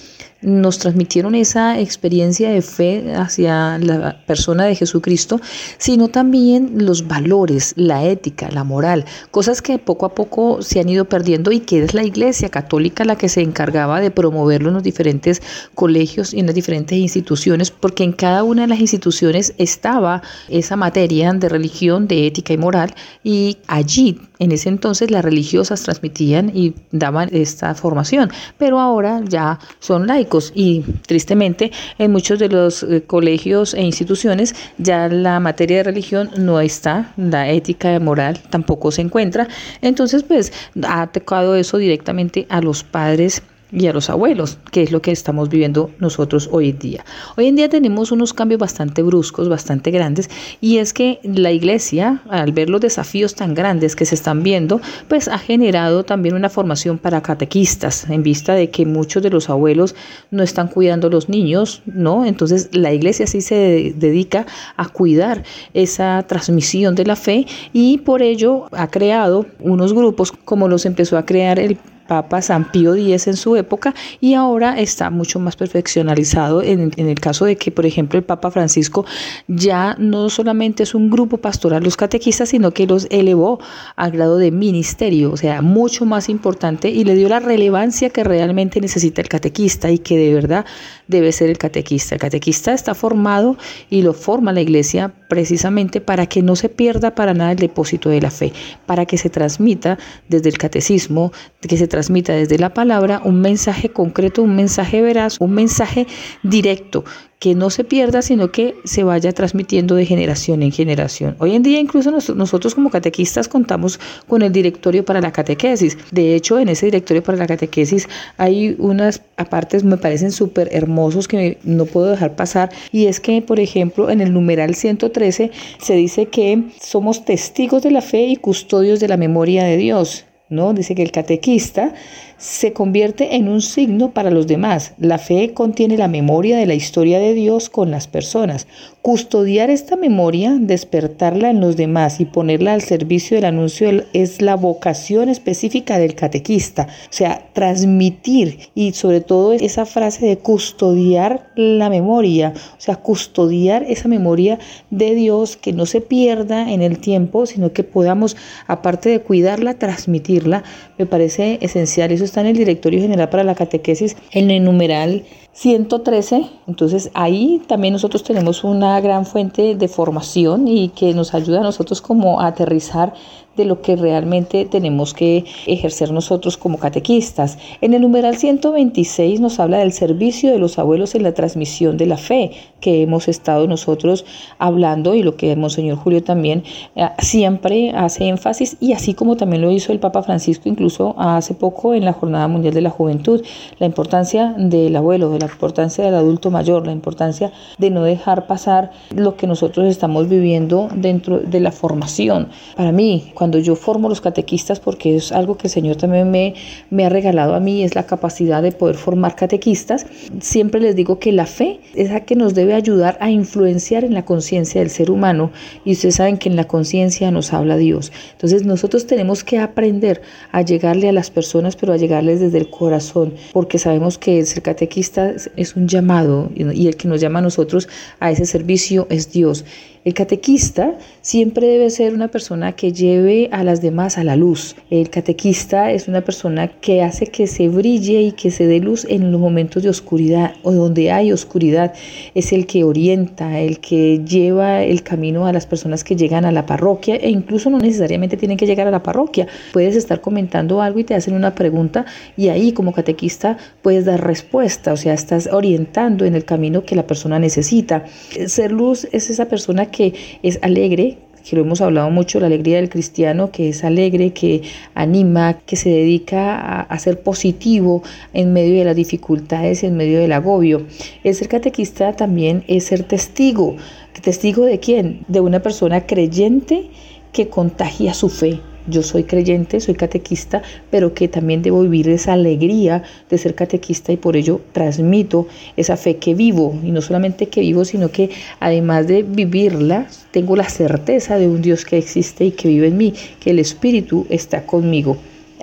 nos 0.44 0.78
transmitieron 0.78 1.34
esa 1.34 1.80
experiencia 1.80 2.50
de 2.50 2.60
fe 2.60 3.14
hacia 3.16 3.78
la 3.78 4.24
persona 4.26 4.64
de 4.64 4.74
Jesucristo, 4.74 5.40
sino 5.78 6.08
también 6.08 6.84
los 6.84 7.08
valores, 7.08 7.72
la 7.76 8.04
ética, 8.04 8.50
la 8.50 8.62
moral, 8.62 9.06
cosas 9.30 9.62
que 9.62 9.78
poco 9.78 10.06
a 10.06 10.14
poco 10.14 10.60
se 10.60 10.80
han 10.80 10.88
ido 10.88 11.06
perdiendo 11.06 11.50
y 11.50 11.60
que 11.60 11.73
es 11.78 11.94
la 11.94 12.04
Iglesia 12.04 12.48
Católica 12.48 13.04
la 13.04 13.16
que 13.16 13.28
se 13.28 13.40
encargaba 13.40 14.00
de 14.00 14.10
promoverlo 14.10 14.68
en 14.68 14.74
los 14.74 14.82
diferentes 14.82 15.42
colegios 15.74 16.34
y 16.34 16.40
en 16.40 16.46
las 16.46 16.54
diferentes 16.54 16.98
instituciones, 16.98 17.70
porque 17.70 18.04
en 18.04 18.12
cada 18.12 18.44
una 18.44 18.62
de 18.62 18.68
las 18.68 18.80
instituciones 18.80 19.54
estaba 19.58 20.22
esa 20.48 20.76
materia 20.76 21.32
de 21.32 21.48
religión, 21.48 22.06
de 22.06 22.26
ética 22.26 22.52
y 22.52 22.58
moral, 22.58 22.94
y 23.22 23.58
allí 23.66 24.20
en 24.38 24.52
ese 24.52 24.68
entonces 24.68 25.10
las 25.10 25.24
religiosas 25.24 25.82
transmitían 25.82 26.50
y 26.54 26.74
daban 26.90 27.28
esta 27.32 27.74
formación, 27.74 28.30
pero 28.58 28.80
ahora 28.80 29.20
ya 29.26 29.58
son 29.78 30.06
laicos 30.06 30.52
y 30.54 30.82
tristemente 31.06 31.70
en 31.98 32.10
muchos 32.10 32.38
de 32.38 32.48
los 32.48 32.82
eh, 32.82 33.04
colegios 33.06 33.74
e 33.74 33.82
instituciones 33.82 34.54
ya 34.78 35.08
la 35.08 35.40
materia 35.40 35.78
de 35.78 35.82
religión 35.84 36.30
no 36.36 36.60
está, 36.60 37.12
la 37.16 37.48
ética 37.48 37.94
y 37.94 38.00
moral 38.00 38.40
tampoco 38.50 38.90
se 38.90 39.02
encuentra. 39.02 39.48
Entonces 39.80 40.22
pues 40.24 40.52
ha 40.82 41.06
tocado 41.06 41.53
eso 41.56 41.78
directamente 41.78 42.46
a 42.48 42.60
los 42.60 42.84
padres 42.84 43.42
y 43.74 43.88
a 43.88 43.92
los 43.92 44.08
abuelos, 44.08 44.58
que 44.70 44.82
es 44.82 44.92
lo 44.92 45.02
que 45.02 45.10
estamos 45.10 45.48
viviendo 45.48 45.90
nosotros 45.98 46.48
hoy 46.52 46.70
en 46.70 46.78
día. 46.78 47.04
Hoy 47.36 47.46
en 47.46 47.56
día 47.56 47.68
tenemos 47.68 48.12
unos 48.12 48.32
cambios 48.32 48.60
bastante 48.60 49.02
bruscos, 49.02 49.48
bastante 49.48 49.90
grandes, 49.90 50.30
y 50.60 50.78
es 50.78 50.92
que 50.92 51.18
la 51.24 51.50
iglesia, 51.50 52.22
al 52.28 52.52
ver 52.52 52.70
los 52.70 52.80
desafíos 52.80 53.34
tan 53.34 53.54
grandes 53.54 53.96
que 53.96 54.06
se 54.06 54.14
están 54.14 54.42
viendo, 54.42 54.80
pues 55.08 55.28
ha 55.28 55.38
generado 55.38 56.04
también 56.04 56.34
una 56.36 56.48
formación 56.48 56.98
para 56.98 57.20
catequistas, 57.20 58.08
en 58.08 58.22
vista 58.22 58.54
de 58.54 58.70
que 58.70 58.86
muchos 58.86 59.22
de 59.22 59.30
los 59.30 59.50
abuelos 59.50 59.94
no 60.30 60.42
están 60.42 60.68
cuidando 60.68 61.08
a 61.08 61.10
los 61.10 61.28
niños, 61.28 61.82
¿no? 61.86 62.24
Entonces 62.24 62.70
la 62.72 62.92
iglesia 62.92 63.26
sí 63.26 63.40
se 63.40 63.94
dedica 63.96 64.46
a 64.76 64.88
cuidar 64.88 65.42
esa 65.72 66.24
transmisión 66.28 66.94
de 66.94 67.04
la 67.04 67.16
fe 67.16 67.46
y 67.72 67.98
por 67.98 68.22
ello 68.22 68.66
ha 68.72 68.88
creado 68.88 69.46
unos 69.60 69.92
grupos 69.92 70.32
como 70.32 70.68
los 70.68 70.86
empezó 70.86 71.18
a 71.18 71.26
crear 71.26 71.58
el 71.58 71.78
Papa 72.06 72.42
San 72.42 72.70
Pío 72.70 72.94
X 72.94 73.26
en 73.26 73.36
su 73.36 73.56
época 73.56 73.94
y 74.20 74.34
ahora 74.34 74.78
está 74.78 75.10
mucho 75.10 75.40
más 75.40 75.56
perfeccionalizado 75.56 76.62
en, 76.62 76.92
en, 76.96 77.08
el 77.08 77.20
caso 77.20 77.44
de 77.44 77.56
que, 77.56 77.70
por 77.70 77.86
ejemplo, 77.86 78.18
el 78.18 78.24
Papa 78.24 78.50
Francisco 78.50 79.04
ya 79.48 79.96
no 79.98 80.28
solamente 80.28 80.82
es 80.82 80.94
un 80.94 81.10
grupo 81.10 81.38
pastoral 81.38 81.82
los 81.82 81.96
catequistas, 81.96 82.50
sino 82.50 82.72
que 82.72 82.86
los 82.86 83.06
elevó 83.10 83.60
al 83.96 84.10
grado 84.10 84.38
de 84.38 84.50
ministerio, 84.50 85.32
o 85.32 85.36
sea, 85.36 85.62
mucho 85.62 86.04
más 86.04 86.28
importante 86.28 86.90
y 86.90 87.04
le 87.04 87.14
dio 87.14 87.28
la 87.28 87.40
relevancia 87.40 88.10
que 88.10 88.24
realmente 88.24 88.80
necesita 88.80 89.20
el 89.20 89.28
catequista 89.28 89.90
y 89.90 89.98
que 89.98 90.16
de 90.16 90.34
verdad 90.34 90.64
debe 91.08 91.32
ser 91.32 91.50
el 91.50 91.58
catequista. 91.58 92.14
El 92.14 92.20
catequista 92.20 92.72
está 92.72 92.94
formado 92.94 93.56
y 93.90 94.02
lo 94.02 94.12
forma 94.12 94.52
la 94.52 94.60
iglesia 94.60 95.12
precisamente 95.34 96.00
para 96.00 96.26
que 96.26 96.42
no 96.42 96.54
se 96.54 96.68
pierda 96.68 97.16
para 97.16 97.34
nada 97.34 97.50
el 97.50 97.58
depósito 97.58 98.08
de 98.08 98.20
la 98.20 98.30
fe, 98.30 98.52
para 98.86 99.04
que 99.04 99.18
se 99.18 99.30
transmita 99.30 99.98
desde 100.28 100.48
el 100.48 100.58
catecismo, 100.58 101.32
que 101.60 101.76
se 101.76 101.88
transmita 101.88 102.34
desde 102.34 102.56
la 102.56 102.72
palabra 102.72 103.20
un 103.24 103.40
mensaje 103.40 103.88
concreto, 103.88 104.44
un 104.44 104.54
mensaje 104.54 105.02
veraz, 105.02 105.40
un 105.40 105.50
mensaje 105.50 106.06
directo 106.44 107.02
que 107.38 107.54
no 107.54 107.70
se 107.70 107.84
pierda, 107.84 108.22
sino 108.22 108.50
que 108.50 108.74
se 108.84 109.04
vaya 109.04 109.32
transmitiendo 109.32 109.94
de 109.94 110.06
generación 110.06 110.62
en 110.62 110.72
generación. 110.72 111.36
Hoy 111.38 111.54
en 111.54 111.62
día 111.62 111.80
incluso 111.80 112.10
nosotros 112.10 112.74
como 112.74 112.90
catequistas 112.90 113.48
contamos 113.48 114.00
con 114.26 114.42
el 114.42 114.52
directorio 114.52 115.04
para 115.04 115.20
la 115.20 115.32
catequesis. 115.32 115.98
De 116.10 116.34
hecho, 116.34 116.58
en 116.58 116.68
ese 116.68 116.86
directorio 116.86 117.22
para 117.22 117.38
la 117.38 117.46
catequesis 117.46 118.08
hay 118.36 118.76
unas 118.78 119.22
apartes 119.36 119.84
me 119.84 119.96
parecen 119.96 120.32
súper 120.32 120.68
hermosos 120.72 121.28
que 121.28 121.58
no 121.64 121.86
puedo 121.86 122.10
dejar 122.10 122.36
pasar 122.36 122.70
y 122.92 123.06
es 123.06 123.20
que, 123.20 123.42
por 123.42 123.60
ejemplo, 123.60 124.10
en 124.10 124.20
el 124.20 124.32
numeral 124.32 124.74
113 124.74 125.50
se 125.78 125.94
dice 125.94 126.26
que 126.26 126.64
somos 126.80 127.24
testigos 127.24 127.82
de 127.82 127.90
la 127.90 128.00
fe 128.00 128.26
y 128.26 128.36
custodios 128.36 129.00
de 129.00 129.08
la 129.08 129.16
memoria 129.16 129.64
de 129.64 129.76
Dios. 129.76 130.24
¿no? 130.50 130.72
Dice 130.74 130.94
que 130.94 131.02
el 131.02 131.10
catequista 131.10 131.94
se 132.38 132.72
convierte 132.72 133.36
en 133.36 133.48
un 133.48 133.62
signo 133.62 134.10
para 134.10 134.30
los 134.30 134.46
demás. 134.46 134.94
La 134.98 135.18
fe 135.18 135.52
contiene 135.54 135.96
la 135.96 136.08
memoria 136.08 136.56
de 136.56 136.66
la 136.66 136.74
historia 136.74 137.18
de 137.18 137.34
Dios 137.34 137.68
con 137.68 137.90
las 137.90 138.06
personas. 138.06 138.66
Custodiar 139.02 139.70
esta 139.70 139.96
memoria, 139.96 140.56
despertarla 140.58 141.50
en 141.50 141.60
los 141.60 141.76
demás 141.76 142.20
y 142.20 142.24
ponerla 142.24 142.72
al 142.72 142.82
servicio 142.82 143.36
del 143.36 143.44
anuncio 143.44 144.04
es 144.12 144.40
la 144.40 144.56
vocación 144.56 145.28
específica 145.28 145.98
del 145.98 146.14
catequista. 146.14 146.88
O 146.88 147.12
sea, 147.12 147.50
transmitir 147.52 148.70
y 148.74 148.92
sobre 148.92 149.20
todo 149.20 149.52
esa 149.52 149.84
frase 149.84 150.26
de 150.26 150.38
custodiar 150.38 151.50
la 151.54 151.90
memoria, 151.90 152.54
o 152.56 152.80
sea, 152.80 152.96
custodiar 152.96 153.84
esa 153.84 154.08
memoria 154.08 154.58
de 154.90 155.14
Dios 155.14 155.56
que 155.56 155.72
no 155.72 155.86
se 155.86 156.00
pierda 156.00 156.72
en 156.72 156.82
el 156.82 156.98
tiempo, 156.98 157.46
sino 157.46 157.72
que 157.72 157.84
podamos, 157.84 158.36
aparte 158.66 159.10
de 159.10 159.20
cuidarla, 159.20 159.74
transmitirla, 159.74 160.64
me 160.98 161.06
parece 161.06 161.58
esencial. 161.60 162.10
Eso 162.12 162.23
está 162.24 162.40
en 162.40 162.48
el 162.48 162.56
Directorio 162.56 163.00
General 163.00 163.28
para 163.28 163.44
la 163.44 163.54
Catequesis, 163.54 164.16
en 164.32 164.50
el 164.50 164.64
numeral 164.64 165.24
113. 165.54 166.50
Entonces 166.66 167.10
ahí 167.14 167.62
también 167.66 167.92
nosotros 167.92 168.22
tenemos 168.22 168.64
una 168.64 169.00
gran 169.00 169.24
fuente 169.24 169.74
de 169.76 169.88
formación 169.88 170.68
y 170.68 170.88
que 170.90 171.14
nos 171.14 171.32
ayuda 171.32 171.60
a 171.60 171.62
nosotros 171.62 172.02
como 172.02 172.40
a 172.40 172.48
aterrizar 172.48 173.14
de 173.56 173.64
lo 173.64 173.80
que 173.80 173.96
realmente 173.96 174.64
tenemos 174.64 175.14
que 175.14 175.44
ejercer 175.66 176.12
nosotros 176.12 176.56
como 176.56 176.78
catequistas. 176.78 177.58
En 177.80 177.94
el 177.94 178.02
numeral 178.02 178.36
126 178.36 179.40
nos 179.40 179.60
habla 179.60 179.78
del 179.78 179.92
servicio 179.92 180.50
de 180.50 180.58
los 180.58 180.78
abuelos 180.78 181.14
en 181.14 181.22
la 181.22 181.34
transmisión 181.34 181.96
de 181.96 182.06
la 182.06 182.16
fe, 182.16 182.52
que 182.80 183.02
hemos 183.02 183.28
estado 183.28 183.66
nosotros 183.66 184.24
hablando 184.58 185.14
y 185.14 185.22
lo 185.22 185.36
que 185.36 185.52
el 185.52 185.58
Monseñor 185.58 185.98
Julio 185.98 186.22
también 186.22 186.64
eh, 186.96 187.08
siempre 187.18 187.90
hace 187.90 188.26
énfasis 188.26 188.76
y 188.80 188.92
así 188.92 189.14
como 189.14 189.36
también 189.36 189.62
lo 189.62 189.70
hizo 189.70 189.92
el 189.92 190.00
Papa 190.00 190.22
Francisco 190.22 190.68
incluso 190.68 191.14
hace 191.18 191.54
poco 191.54 191.94
en 191.94 192.04
la 192.04 192.12
Jornada 192.12 192.48
Mundial 192.48 192.74
de 192.74 192.82
la 192.82 192.90
Juventud, 192.90 193.42
la 193.78 193.86
importancia 193.86 194.54
del 194.58 194.96
abuelo, 194.96 195.30
de 195.30 195.38
la 195.46 195.52
importancia 195.52 196.04
del 196.04 196.14
adulto 196.14 196.50
mayor, 196.50 196.86
la 196.86 196.92
importancia 196.92 197.52
de 197.78 197.90
no 197.90 198.02
dejar 198.02 198.46
pasar 198.46 198.90
lo 199.14 199.36
que 199.36 199.46
nosotros 199.46 199.86
estamos 199.86 200.28
viviendo 200.28 200.88
dentro 200.94 201.38
de 201.38 201.60
la 201.60 201.72
formación. 201.72 202.48
Para 202.76 202.92
mí, 202.92 203.32
cuando 203.34 203.58
yo 203.58 203.76
formo 203.76 204.08
los 204.08 204.20
catequistas, 204.20 204.80
porque 204.80 205.16
es 205.16 205.32
algo 205.32 205.56
que 205.56 205.68
el 205.68 205.72
Señor 205.72 205.96
también 205.96 206.30
me, 206.30 206.54
me 206.90 207.06
ha 207.06 207.08
regalado 207.08 207.54
a 207.54 207.60
mí, 207.60 207.82
es 207.82 207.94
la 207.94 208.06
capacidad 208.06 208.62
de 208.62 208.72
poder 208.72 208.96
formar 208.96 209.36
catequistas, 209.36 210.06
siempre 210.40 210.80
les 210.80 210.96
digo 210.96 211.18
que 211.18 211.32
la 211.32 211.46
fe 211.46 211.80
es 211.94 212.10
la 212.10 212.20
que 212.20 212.36
nos 212.36 212.54
debe 212.54 212.74
ayudar 212.74 213.16
a 213.20 213.30
influenciar 213.30 214.04
en 214.04 214.14
la 214.14 214.24
conciencia 214.24 214.80
del 214.80 214.90
ser 214.90 215.10
humano 215.10 215.50
y 215.84 215.92
ustedes 215.92 216.16
saben 216.16 216.38
que 216.38 216.48
en 216.48 216.56
la 216.56 216.64
conciencia 216.64 217.30
nos 217.30 217.52
habla 217.52 217.76
Dios. 217.76 218.12
Entonces 218.32 218.64
nosotros 218.64 219.06
tenemos 219.06 219.44
que 219.44 219.58
aprender 219.58 220.22
a 220.52 220.62
llegarle 220.62 221.08
a 221.08 221.12
las 221.12 221.30
personas, 221.30 221.76
pero 221.76 221.92
a 221.92 221.96
llegarles 221.96 222.40
desde 222.40 222.58
el 222.58 222.70
corazón, 222.70 223.34
porque 223.52 223.78
sabemos 223.78 224.18
que 224.18 224.38
el 224.38 224.46
ser 224.46 224.62
catequista 224.62 225.33
es 225.56 225.76
un 225.76 225.88
llamado 225.88 226.50
y 226.54 226.86
el 226.86 226.96
que 226.96 227.08
nos 227.08 227.20
llama 227.20 227.38
a 227.38 227.42
nosotros 227.42 227.88
a 228.20 228.30
ese 228.30 228.46
servicio 228.46 229.06
es 229.10 229.32
Dios. 229.32 229.64
El 230.04 230.12
catequista 230.12 230.98
siempre 231.22 231.66
debe 231.66 231.88
ser 231.88 232.12
una 232.12 232.28
persona 232.28 232.72
que 232.72 232.92
lleve 232.92 233.48
a 233.52 233.64
las 233.64 233.80
demás 233.80 234.18
a 234.18 234.24
la 234.24 234.36
luz. 234.36 234.76
El 234.90 235.08
catequista 235.08 235.92
es 235.92 236.08
una 236.08 236.20
persona 236.20 236.68
que 236.68 237.02
hace 237.02 237.28
que 237.28 237.46
se 237.46 237.68
brille 237.68 238.20
y 238.20 238.32
que 238.32 238.50
se 238.50 238.66
dé 238.66 238.80
luz 238.80 239.06
en 239.08 239.32
los 239.32 239.40
momentos 239.40 239.82
de 239.82 239.88
oscuridad 239.88 240.56
o 240.62 240.72
donde 240.72 241.10
hay 241.10 241.32
oscuridad. 241.32 241.94
Es 242.34 242.52
el 242.52 242.66
que 242.66 242.84
orienta, 242.84 243.60
el 243.60 243.80
que 243.80 244.22
lleva 244.22 244.82
el 244.82 245.02
camino 245.02 245.46
a 245.46 245.54
las 245.54 245.64
personas 245.64 246.04
que 246.04 246.16
llegan 246.16 246.44
a 246.44 246.52
la 246.52 246.66
parroquia 246.66 247.16
e 247.16 247.30
incluso 247.30 247.70
no 247.70 247.78
necesariamente 247.78 248.36
tienen 248.36 248.58
que 248.58 248.66
llegar 248.66 248.86
a 248.86 248.90
la 248.90 249.02
parroquia. 249.02 249.46
Puedes 249.72 249.96
estar 249.96 250.20
comentando 250.20 250.82
algo 250.82 250.98
y 250.98 251.04
te 251.04 251.14
hacen 251.14 251.32
una 251.32 251.54
pregunta 251.54 252.04
y 252.36 252.48
ahí 252.48 252.72
como 252.72 252.92
catequista 252.92 253.56
puedes 253.80 254.04
dar 254.04 254.22
respuesta, 254.22 254.92
o 254.92 254.98
sea, 254.98 255.14
estás 255.14 255.48
orientando 255.50 256.26
en 256.26 256.34
el 256.34 256.44
camino 256.44 256.84
que 256.84 256.94
la 256.94 257.06
persona 257.06 257.38
necesita. 257.38 258.04
Ser 258.46 258.70
luz 258.70 259.08
es 259.10 259.30
esa 259.30 259.46
persona 259.46 259.86
que 259.94 260.12
es 260.42 260.58
alegre, 260.62 261.18
que 261.48 261.56
lo 261.56 261.62
hemos 261.62 261.80
hablado 261.80 262.10
mucho, 262.10 262.40
la 262.40 262.46
alegría 262.46 262.76
del 262.76 262.88
cristiano, 262.88 263.50
que 263.52 263.68
es 263.68 263.84
alegre, 263.84 264.32
que 264.32 264.62
anima, 264.94 265.58
que 265.66 265.76
se 265.76 265.90
dedica 265.90 266.80
a, 266.80 266.98
ser 266.98 267.22
positivo 267.22 268.02
en 268.32 268.52
medio 268.52 268.78
de 268.78 268.84
las 268.84 268.96
dificultades, 268.96 269.84
en 269.84 269.96
medio 269.96 270.18
del 270.18 270.32
agobio. 270.32 270.86
El 271.22 271.34
ser 271.34 271.48
catequista 271.48 272.16
también 272.16 272.64
es 272.66 272.84
ser 272.84 273.04
testigo. 273.04 273.76
¿Testigo 274.22 274.64
de 274.64 274.80
quién? 274.80 275.24
De 275.28 275.40
una 275.40 275.60
persona 275.60 276.06
creyente 276.06 276.88
que 277.32 277.48
contagia 277.48 278.14
su 278.14 278.30
fe, 278.30 278.60
yo 278.86 279.02
soy 279.02 279.24
creyente, 279.24 279.80
soy 279.80 279.94
catequista, 279.94 280.62
pero 280.90 281.14
que 281.14 281.28
también 281.28 281.62
debo 281.62 281.82
vivir 281.82 282.08
esa 282.08 282.34
alegría 282.34 283.02
de 283.30 283.38
ser 283.38 283.54
catequista 283.54 284.12
y 284.12 284.16
por 284.16 284.36
ello 284.36 284.60
transmito 284.72 285.46
esa 285.76 285.96
fe 285.96 286.16
que 286.16 286.34
vivo. 286.34 286.78
Y 286.82 286.90
no 286.90 287.00
solamente 287.00 287.48
que 287.48 287.60
vivo, 287.60 287.84
sino 287.84 288.10
que 288.10 288.30
además 288.60 289.06
de 289.06 289.22
vivirla, 289.22 290.06
tengo 290.30 290.56
la 290.56 290.68
certeza 290.68 291.38
de 291.38 291.48
un 291.48 291.62
Dios 291.62 291.84
que 291.84 291.98
existe 291.98 292.44
y 292.44 292.50
que 292.50 292.68
vive 292.68 292.88
en 292.88 292.96
mí, 292.96 293.14
que 293.40 293.50
el 293.50 293.58
Espíritu 293.58 294.26
está 294.30 294.66
conmigo. 294.66 295.16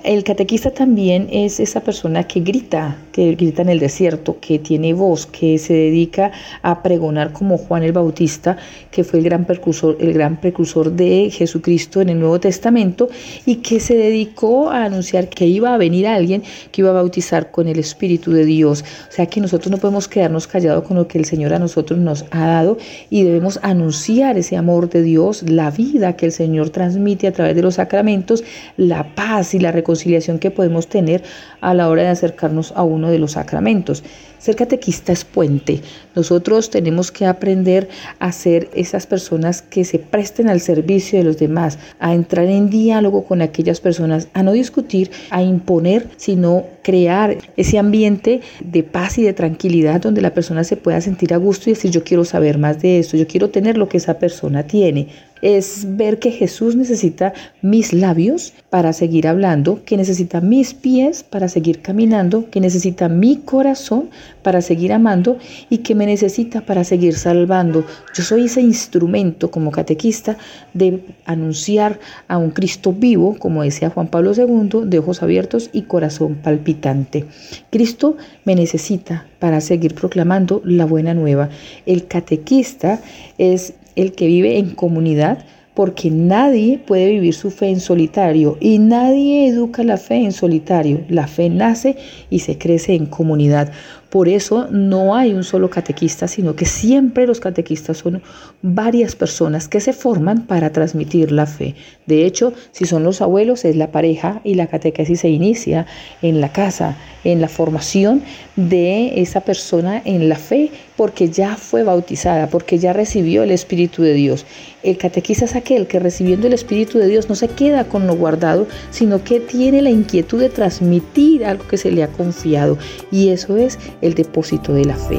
El 0.04 0.24
catequista 0.24 0.72
también 0.72 1.28
es 1.30 1.60
esa 1.60 1.80
persona 1.80 2.24
que 2.24 2.40
grita, 2.40 2.96
que 3.12 3.36
grita 3.36 3.62
en 3.62 3.68
el 3.68 3.78
desierto, 3.78 4.38
que 4.40 4.58
tiene 4.58 4.94
voz, 4.94 5.26
que 5.26 5.58
se 5.58 5.74
dedica 5.74 6.32
a 6.62 6.82
pregonar 6.82 7.32
como 7.32 7.56
Juan 7.56 7.84
el 7.84 7.92
Bautista, 7.92 8.56
que 8.90 9.04
fue 9.04 9.20
el 9.20 9.26
gran 9.26 9.44
precursor, 9.44 9.96
el 10.00 10.12
gran 10.12 10.40
precursor 10.40 10.90
de 10.90 11.30
Jesucristo 11.30 12.00
en 12.00 12.08
el 12.08 12.18
Nuevo 12.18 12.40
Testamento 12.40 13.08
y 13.46 13.56
que 13.56 13.78
se 13.78 13.94
dedicó 13.94 14.70
a 14.70 14.86
anunciar 14.86 15.28
que 15.28 15.46
iba 15.46 15.72
a 15.72 15.78
venir 15.78 16.08
alguien 16.08 16.42
que 16.72 16.80
iba 16.80 16.90
a 16.90 16.94
bautizar 16.94 17.52
con 17.52 17.68
el 17.68 17.78
Espíritu 17.78 18.32
de 18.32 18.44
Dios. 18.44 18.84
O 19.08 19.12
sea 19.12 19.26
que 19.26 19.40
nosotros 19.40 19.70
no 19.70 19.78
podemos 19.78 20.08
quedarnos 20.08 20.48
callados 20.48 20.82
con 20.82 20.96
lo 20.96 21.06
que 21.06 21.18
el 21.18 21.26
Señor 21.26 21.54
a 21.54 21.60
nosotros 21.60 22.00
nos 22.00 22.24
ha 22.32 22.44
dado 22.44 22.76
y 23.08 23.22
debemos 23.22 23.60
anunciar 23.62 24.36
ese 24.36 24.56
amor 24.56 24.90
de 24.90 25.02
Dios, 25.02 25.44
la 25.48 25.70
vida 25.70 26.16
que 26.16 26.26
el 26.26 26.32
Señor 26.32 26.70
transmite 26.70 27.28
a 27.28 27.32
través 27.32 27.54
de 27.54 27.62
los 27.62 27.76
sacramentos, 27.76 28.42
la 28.76 29.14
paz 29.14 29.54
y 29.54 29.60
la 29.60 29.70
reconciliación 29.70 29.91
reconciliación 29.92 30.38
que 30.38 30.50
podemos 30.50 30.88
tener 30.88 31.22
a 31.60 31.74
la 31.74 31.88
hora 31.88 32.02
de 32.02 32.08
acercarnos 32.08 32.72
a 32.76 32.82
uno 32.82 33.10
de 33.10 33.18
los 33.18 33.32
sacramentos. 33.32 34.02
Ser 34.42 34.56
catequista 34.56 35.12
es 35.12 35.24
puente. 35.24 35.82
Nosotros 36.16 36.68
tenemos 36.68 37.12
que 37.12 37.26
aprender 37.26 37.88
a 38.18 38.32
ser 38.32 38.68
esas 38.74 39.06
personas 39.06 39.62
que 39.62 39.84
se 39.84 40.00
presten 40.00 40.48
al 40.48 40.60
servicio 40.60 41.20
de 41.20 41.24
los 41.24 41.38
demás, 41.38 41.78
a 42.00 42.12
entrar 42.12 42.46
en 42.46 42.68
diálogo 42.68 43.24
con 43.24 43.40
aquellas 43.40 43.78
personas, 43.78 44.26
a 44.34 44.42
no 44.42 44.50
discutir, 44.50 45.12
a 45.30 45.44
imponer, 45.44 46.08
sino 46.16 46.64
crear 46.82 47.38
ese 47.56 47.78
ambiente 47.78 48.40
de 48.58 48.82
paz 48.82 49.16
y 49.18 49.22
de 49.22 49.32
tranquilidad 49.32 50.00
donde 50.00 50.20
la 50.20 50.34
persona 50.34 50.64
se 50.64 50.76
pueda 50.76 51.00
sentir 51.00 51.32
a 51.34 51.36
gusto 51.36 51.70
y 51.70 51.74
decir 51.74 51.92
yo 51.92 52.02
quiero 52.02 52.24
saber 52.24 52.58
más 52.58 52.82
de 52.82 52.98
esto, 52.98 53.16
yo 53.16 53.28
quiero 53.28 53.50
tener 53.50 53.78
lo 53.78 53.88
que 53.88 53.98
esa 53.98 54.18
persona 54.18 54.64
tiene 54.64 55.06
es 55.42 55.96
ver 55.96 56.20
que 56.20 56.30
Jesús 56.30 56.76
necesita 56.76 57.34
mis 57.60 57.92
labios 57.92 58.54
para 58.70 58.92
seguir 58.92 59.26
hablando, 59.26 59.84
que 59.84 59.96
necesita 59.96 60.40
mis 60.40 60.72
pies 60.72 61.24
para 61.24 61.48
seguir 61.48 61.82
caminando, 61.82 62.48
que 62.48 62.60
necesita 62.60 63.08
mi 63.08 63.38
corazón 63.38 64.08
para 64.42 64.60
seguir 64.60 64.92
amando 64.92 65.38
y 65.70 65.78
que 65.78 65.94
me 65.94 66.06
necesita 66.06 66.60
para 66.60 66.84
seguir 66.84 67.14
salvando. 67.14 67.84
Yo 68.14 68.22
soy 68.22 68.44
ese 68.44 68.60
instrumento 68.60 69.50
como 69.50 69.70
catequista 69.70 70.36
de 70.74 71.04
anunciar 71.24 71.98
a 72.28 72.38
un 72.38 72.50
Cristo 72.50 72.92
vivo, 72.92 73.36
como 73.38 73.62
decía 73.62 73.90
Juan 73.90 74.08
Pablo 74.08 74.32
II, 74.34 74.86
de 74.86 74.98
ojos 74.98 75.22
abiertos 75.22 75.70
y 75.72 75.82
corazón 75.82 76.36
palpitante. 76.36 77.24
Cristo 77.70 78.16
me 78.44 78.54
necesita 78.54 79.26
para 79.38 79.60
seguir 79.60 79.94
proclamando 79.94 80.62
la 80.64 80.84
buena 80.84 81.14
nueva. 81.14 81.48
El 81.86 82.06
catequista 82.06 83.00
es 83.38 83.74
el 83.96 84.12
que 84.12 84.26
vive 84.26 84.58
en 84.58 84.74
comunidad, 84.74 85.44
porque 85.74 86.10
nadie 86.10 86.78
puede 86.78 87.10
vivir 87.10 87.34
su 87.34 87.50
fe 87.50 87.68
en 87.68 87.80
solitario 87.80 88.58
y 88.60 88.78
nadie 88.78 89.48
educa 89.48 89.82
la 89.82 89.96
fe 89.96 90.16
en 90.16 90.32
solitario. 90.32 91.00
La 91.08 91.26
fe 91.26 91.48
nace 91.48 91.96
y 92.28 92.40
se 92.40 92.58
crece 92.58 92.94
en 92.94 93.06
comunidad. 93.06 93.72
Por 94.12 94.28
eso 94.28 94.68
no 94.70 95.16
hay 95.16 95.32
un 95.32 95.42
solo 95.42 95.70
catequista, 95.70 96.28
sino 96.28 96.54
que 96.54 96.66
siempre 96.66 97.26
los 97.26 97.40
catequistas 97.40 97.96
son 97.96 98.20
varias 98.60 99.16
personas 99.16 99.68
que 99.68 99.80
se 99.80 99.94
forman 99.94 100.42
para 100.42 100.70
transmitir 100.70 101.32
la 101.32 101.46
fe. 101.46 101.76
De 102.04 102.26
hecho, 102.26 102.52
si 102.72 102.84
son 102.84 103.04
los 103.04 103.22
abuelos, 103.22 103.64
es 103.64 103.74
la 103.74 103.90
pareja 103.90 104.42
y 104.44 104.56
la 104.56 104.66
catequesis 104.66 105.20
se 105.20 105.30
inicia 105.30 105.86
en 106.20 106.42
la 106.42 106.52
casa, 106.52 106.98
en 107.24 107.40
la 107.40 107.48
formación 107.48 108.22
de 108.56 109.22
esa 109.22 109.40
persona 109.40 110.02
en 110.04 110.28
la 110.28 110.36
fe, 110.36 110.70
porque 111.02 111.30
ya 111.30 111.56
fue 111.56 111.82
bautizada, 111.82 112.46
porque 112.46 112.78
ya 112.78 112.92
recibió 112.92 113.42
el 113.42 113.50
Espíritu 113.50 114.02
de 114.02 114.12
Dios. 114.14 114.46
El 114.84 114.98
catequista 114.98 115.46
es 115.46 115.56
aquel 115.56 115.88
que 115.88 115.98
recibiendo 115.98 116.46
el 116.46 116.52
Espíritu 116.52 116.96
de 116.96 117.08
Dios 117.08 117.28
no 117.28 117.34
se 117.34 117.48
queda 117.48 117.82
con 117.82 118.06
lo 118.06 118.14
guardado, 118.14 118.68
sino 118.92 119.24
que 119.24 119.40
tiene 119.40 119.82
la 119.82 119.90
inquietud 119.90 120.38
de 120.38 120.48
transmitir 120.48 121.44
algo 121.44 121.66
que 121.66 121.76
se 121.76 121.90
le 121.90 122.04
ha 122.04 122.06
confiado. 122.06 122.78
Y 123.10 123.30
eso 123.30 123.56
es 123.56 123.80
el 124.00 124.14
depósito 124.14 124.74
de 124.74 124.84
la 124.84 124.94
fe. 124.94 125.18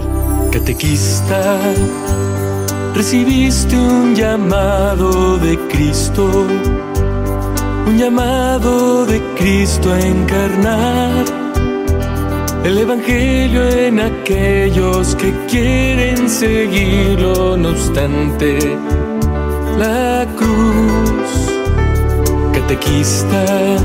Catequista, 0.54 1.60
recibiste 2.96 3.76
un 3.76 4.16
llamado 4.16 5.38
de 5.38 5.60
Cristo, 5.68 6.48
un 7.88 7.98
llamado 7.98 9.06
de 9.06 9.22
Cristo 9.36 9.92
a 9.92 10.00
encarnar 10.00 11.43
el 12.64 12.78
Evangelio 12.78 13.70
en 13.70 14.00
aquellos 14.00 15.16
que 15.16 15.34
quieren 15.48 16.30
seguirlo, 16.30 17.58
no 17.58 17.70
obstante 17.70 18.78
la 19.78 20.26
cruz. 20.38 21.50
Catequista, 22.54 23.78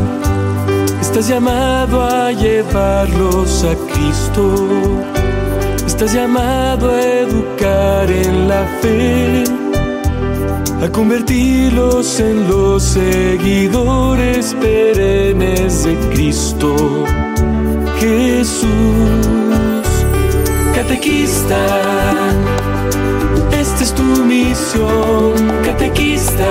Estás 1.00 1.28
llamado 1.28 2.04
a 2.04 2.30
llevarlos 2.30 3.64
a 3.64 3.74
Cristo. 3.92 4.54
Estás 5.84 6.12
llamado 6.12 6.90
a 6.90 7.02
educar 7.02 8.08
en 8.08 8.46
la 8.46 8.64
fe, 8.80 9.42
a 10.80 10.88
convertirlos 10.92 12.20
en 12.20 12.46
los 12.46 12.82
seguidores 12.84 14.54
perennes 14.60 15.84
de 15.84 15.96
Cristo. 16.10 17.04
Jesús, 18.00 18.68
catequista, 20.72 21.58
esta 23.50 23.82
es 23.82 23.92
tu 23.92 24.04
misión, 24.24 25.34
catequista, 25.64 26.46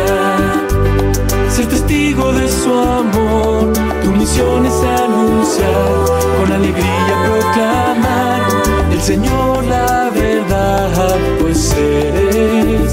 ser 1.49 1.67
testigo 1.67 2.33
de 2.33 2.49
su 2.49 2.73
amor. 2.73 3.71
Tu 4.03 4.12
misión 4.12 4.65
es 4.65 4.73
anunciar, 4.73 6.05
con 6.38 6.51
alegría 6.51 7.15
proclamar 7.25 8.41
el 8.91 9.01
Señor 9.01 9.63
la 9.63 10.10
verdad, 10.13 11.17
pues 11.39 11.71
eres, 11.73 12.91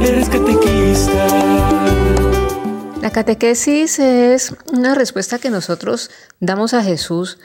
eres 0.00 0.28
catequista. 0.28 1.26
La 3.02 3.10
catequesis 3.10 3.98
es 3.98 4.54
una 4.72 4.94
respuesta 4.94 5.38
que 5.38 5.50
nosotros 5.50 6.10
damos 6.38 6.74
a 6.74 6.82
Jesús 6.84 7.38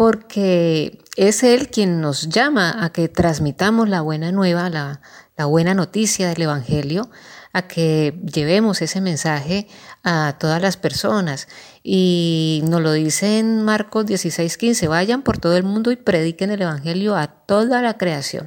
porque 0.00 1.04
es 1.16 1.42
Él 1.42 1.68
quien 1.68 2.00
nos 2.00 2.30
llama 2.30 2.82
a 2.82 2.90
que 2.90 3.10
transmitamos 3.10 3.86
la 3.86 4.00
buena 4.00 4.32
nueva, 4.32 4.70
la, 4.70 5.02
buena 5.44 5.74
noticia 5.74 6.30
del 6.30 6.40
Evangelio, 6.40 7.10
a 7.52 7.68
que 7.68 8.18
llevemos 8.24 8.80
ese 8.80 9.02
mensaje 9.02 9.68
a 10.02 10.38
todas 10.40 10.62
las 10.62 10.78
personas. 10.78 11.48
Y 11.82 12.62
nos 12.66 12.80
lo 12.80 12.92
dice 12.92 13.40
en 13.40 13.62
Marcos 13.62 14.06
16, 14.06 14.56
15, 14.56 14.88
vayan 14.88 15.20
por 15.20 15.36
todo 15.36 15.54
el 15.58 15.64
mundo 15.64 15.90
y 15.90 15.96
prediquen 15.96 16.50
el 16.50 16.62
Evangelio 16.62 17.14
a 17.14 17.26
toda 17.26 17.82
la 17.82 17.98
creación. 17.98 18.46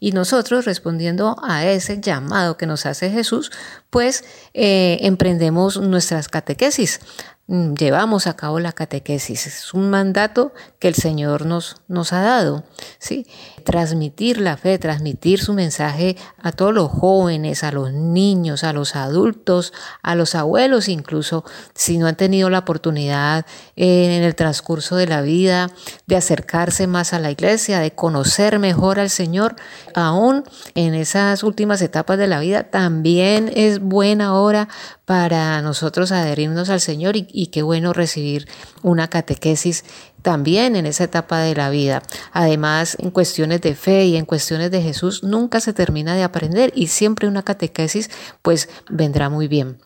Y 0.00 0.12
nosotros, 0.12 0.64
respondiendo 0.64 1.36
a 1.42 1.66
ese 1.66 2.00
llamado 2.00 2.56
que 2.56 2.66
nos 2.66 2.86
hace 2.86 3.10
Jesús, 3.10 3.50
pues 3.90 4.24
eh, 4.54 4.96
emprendemos 5.02 5.78
nuestras 5.78 6.28
catequesis. 6.28 7.00
Mm, 7.48 7.74
llevamos 7.74 8.26
a 8.26 8.34
cabo 8.34 8.58
la 8.58 8.72
catequesis. 8.72 9.46
Es 9.46 9.72
un 9.72 9.88
mandato 9.88 10.52
que 10.80 10.88
el 10.88 10.94
Señor 10.94 11.46
nos, 11.46 11.76
ha 12.12 12.20
dado. 12.20 12.64
¿sí? 12.98 13.26
Transmitir 13.62 14.40
la 14.40 14.56
fe, 14.56 14.78
transmitir 14.78 15.40
su 15.40 15.52
mensaje 15.52 16.16
a 16.42 16.50
todos 16.50 16.74
los 16.74 16.90
jóvenes, 16.90 17.62
a 17.62 17.70
los 17.70 17.92
niños, 17.92 18.64
a 18.64 18.72
los 18.72 18.96
adultos, 18.96 19.72
a 20.02 20.16
los 20.16 20.34
abuelos 20.34 20.88
incluso, 20.88 21.44
si 21.74 21.98
no 21.98 22.08
han 22.08 22.16
tenido 22.16 22.50
la 22.50 22.60
oportunidad 22.60 23.46
en 23.76 24.22
el 24.22 24.34
transcurso 24.34 24.96
de 24.96 25.06
la 25.06 25.20
vida 25.20 25.70
de 26.06 26.16
acercarse 26.16 26.86
más 26.86 27.12
a 27.12 27.18
la 27.18 27.30
iglesia, 27.30 27.78
de 27.78 27.92
conocer 27.92 28.58
mejor 28.58 28.98
al 28.98 29.10
Señor, 29.10 29.56
aún 29.94 30.44
en 30.74 30.94
esas 30.94 31.42
últimas 31.42 31.82
etapas 31.82 32.18
de 32.18 32.26
la 32.26 32.40
vida, 32.40 32.64
también 32.64 33.50
es 33.54 33.80
buena 33.80 34.34
hora 34.34 34.68
para 35.04 35.60
nosotros 35.62 36.10
adherirnos 36.10 36.70
al 36.70 36.80
Señor 36.80 37.14
y, 37.16 37.46
qué 37.48 37.62
bueno 37.62 37.92
recibir 37.92 38.48
una 38.82 39.08
catequesis 39.08 39.84
también 40.22 40.74
en 40.74 40.86
esa 40.86 41.04
etapa 41.04 41.38
de 41.40 41.54
la 41.54 41.70
vida. 41.70 42.02
Además, 42.32 42.96
en 42.98 43.10
cuestiones 43.10 43.60
de 43.60 43.74
fe 43.74 44.06
y 44.06 44.16
en 44.16 44.24
cuestiones 44.24 44.70
de 44.70 44.82
Jesús 44.82 45.22
nunca 45.22 45.60
se 45.60 45.72
termina 45.72 46.16
de 46.16 46.24
aprender 46.24 46.72
y 46.74 46.88
siempre 46.88 47.28
una 47.28 47.44
catequesis 47.44 48.10
pues 48.42 48.68
vendrá 48.88 49.28
muy 49.28 49.46
bien. 49.46 49.78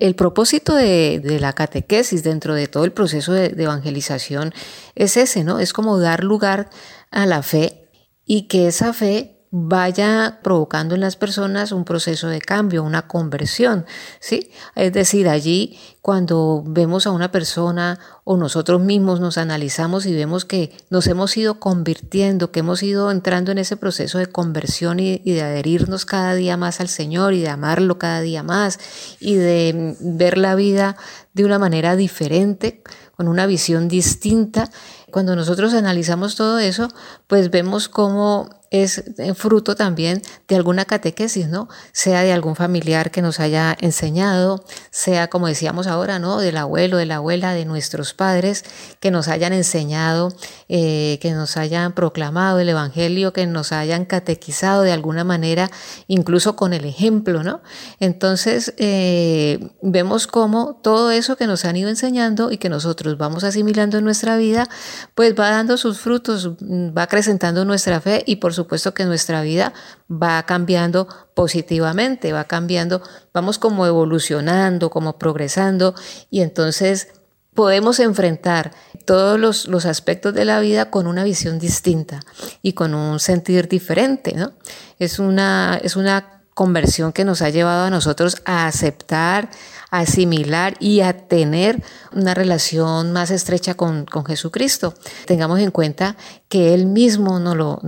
El 0.00 0.14
propósito 0.14 0.74
de, 0.74 1.20
la 1.40 1.52
catequesis 1.52 2.22
dentro 2.22 2.54
de 2.54 2.68
todo 2.68 2.84
el 2.84 2.92
proceso 2.92 3.32
de, 3.32 3.46
evangelización 3.46 4.52
es 4.94 5.16
ese, 5.16 5.44
¿no? 5.44 5.58
Es 5.58 5.72
como 5.72 5.98
dar 5.98 6.24
lugar 6.24 6.70
a 7.10 7.26
la 7.26 7.42
fe 7.42 7.88
y 8.24 8.48
que 8.48 8.68
esa 8.68 8.92
fe 8.92 9.37
vaya 9.50 10.40
provocando 10.42 10.94
en 10.94 11.00
las 11.00 11.16
personas 11.16 11.72
un 11.72 11.84
proceso 11.84 12.28
de 12.28 12.40
cambio, 12.40 12.82
una 12.82 13.06
conversión, 13.06 13.86
¿sí? 14.20 14.50
Es 14.74 14.92
decir, 14.92 15.28
allí 15.28 15.78
cuando 16.02 16.62
vemos 16.66 17.06
a 17.06 17.10
una 17.10 17.30
persona 17.30 17.98
o 18.24 18.36
nosotros 18.36 18.80
mismos 18.80 19.20
nos 19.20 19.38
analizamos 19.38 20.06
y 20.06 20.14
vemos 20.14 20.44
que 20.44 20.72
nos 20.90 21.06
hemos 21.06 21.36
ido 21.36 21.60
convirtiendo, 21.60 22.50
que 22.50 22.60
hemos 22.60 22.82
ido 22.82 23.10
entrando 23.10 23.52
en 23.52 23.58
ese 23.58 23.76
proceso 23.76 24.18
de 24.18 24.26
conversión 24.26 25.00
y, 25.00 25.20
y 25.24 25.32
de 25.32 25.42
adherirnos 25.42 26.04
cada 26.04 26.34
día 26.34 26.56
más 26.56 26.80
al 26.80 26.88
Señor 26.88 27.32
y 27.32 27.40
de 27.40 27.48
amarlo 27.48 27.98
cada 27.98 28.20
día 28.20 28.42
más 28.42 28.78
y 29.20 29.34
de 29.34 29.96
ver 30.00 30.38
la 30.38 30.54
vida 30.54 30.96
de 31.32 31.44
una 31.44 31.58
manera 31.58 31.94
diferente, 31.94 32.82
con 33.16 33.28
una 33.28 33.46
visión 33.46 33.88
distinta. 33.88 34.70
Cuando 35.10 35.36
nosotros 35.36 35.72
analizamos 35.74 36.36
todo 36.36 36.58
eso, 36.58 36.88
pues 37.28 37.50
vemos 37.50 37.88
cómo 37.88 38.50
es 38.70 39.02
eh, 39.18 39.34
fruto 39.34 39.76
también 39.76 40.22
de 40.46 40.56
alguna 40.56 40.84
catequesis, 40.84 41.48
¿no? 41.48 41.68
Sea 41.92 42.22
de 42.22 42.32
algún 42.32 42.54
familiar 42.54 43.10
que 43.10 43.22
nos 43.22 43.40
haya 43.40 43.76
enseñado, 43.80 44.64
sea, 44.90 45.28
como 45.28 45.46
decíamos 45.46 45.86
ahora, 45.86 46.18
¿no? 46.18 46.38
Del 46.38 46.56
abuelo, 46.58 46.98
de 46.98 47.06
la 47.06 47.16
abuela, 47.16 47.54
de 47.54 47.64
nuestros 47.64 48.12
padres, 48.12 48.64
que 49.00 49.10
nos 49.10 49.28
hayan 49.28 49.52
enseñado, 49.52 50.32
eh, 50.68 51.18
que 51.22 51.32
nos 51.32 51.56
hayan 51.56 51.94
proclamado 51.94 52.58
el 52.58 52.68
Evangelio, 52.68 53.32
que 53.32 53.46
nos 53.46 53.72
hayan 53.72 54.04
catequizado 54.04 54.82
de 54.82 54.92
alguna 54.92 55.24
manera, 55.24 55.70
incluso 56.06 56.56
con 56.56 56.72
el 56.74 56.84
ejemplo, 56.84 57.42
¿no? 57.42 57.62
Entonces, 58.00 58.74
eh, 58.76 59.70
vemos 59.80 60.26
cómo 60.26 60.78
todo 60.82 61.10
eso 61.10 61.36
que 61.36 61.46
nos 61.46 61.64
han 61.64 61.76
ido 61.76 61.88
enseñando 61.88 62.52
y 62.52 62.58
que 62.58 62.68
nosotros 62.68 63.16
vamos 63.16 63.44
asimilando 63.44 63.96
en 63.96 64.04
nuestra 64.04 64.36
vida, 64.36 64.68
pues 65.14 65.34
va 65.38 65.50
dando 65.50 65.78
sus 65.78 65.98
frutos, 66.00 66.50
va 66.50 67.06
acrecentando 67.18 67.64
nuestra 67.64 68.00
fe 68.00 68.22
y 68.26 68.36
por 68.36 68.54
supuesto 68.54 68.94
que 68.94 69.04
nuestra 69.04 69.42
vida 69.42 69.72
va 70.10 70.40
cambiando 70.44 71.08
positivamente, 71.34 72.32
va 72.32 72.44
cambiando, 72.44 73.02
vamos 73.34 73.58
como 73.58 73.86
evolucionando, 73.86 74.88
como 74.88 75.18
progresando 75.18 75.96
y 76.30 76.42
entonces 76.42 77.08
podemos 77.54 77.98
enfrentar 77.98 78.70
todos 79.04 79.40
los, 79.40 79.66
los, 79.66 79.84
aspectos 79.84 80.32
de 80.32 80.44
la 80.44 80.60
vida 80.60 80.90
con 80.90 81.08
una 81.08 81.24
visión 81.24 81.58
distinta 81.58 82.20
y 82.62 82.74
con 82.74 82.94
un 82.94 83.18
sentir 83.18 83.66
diferente, 83.66 84.34
¿no? 84.34 84.52
Es 85.00 85.18
una, 85.18 85.80
es 85.82 85.96
una 85.96 86.44
conversión 86.54 87.12
que 87.12 87.24
nos 87.24 87.42
ha 87.42 87.50
llevado 87.50 87.86
a 87.86 87.90
nosotros 87.90 88.36
a 88.44 88.68
aceptar, 88.68 89.50
asimilar 89.90 90.76
y 90.80 91.00
a 91.00 91.26
tener 91.28 91.82
una 92.12 92.34
relación 92.34 93.12
más 93.12 93.30
estrecha 93.30 93.74
con, 93.74 94.06
Jesucristo. 94.26 94.94
Tengamos 95.26 95.60
en 95.60 95.70
cuenta 95.70 96.16
que 96.48 96.74
Él 96.74 96.86
mismo 96.86 97.38
nos 97.38 97.56
lo, 97.56 97.80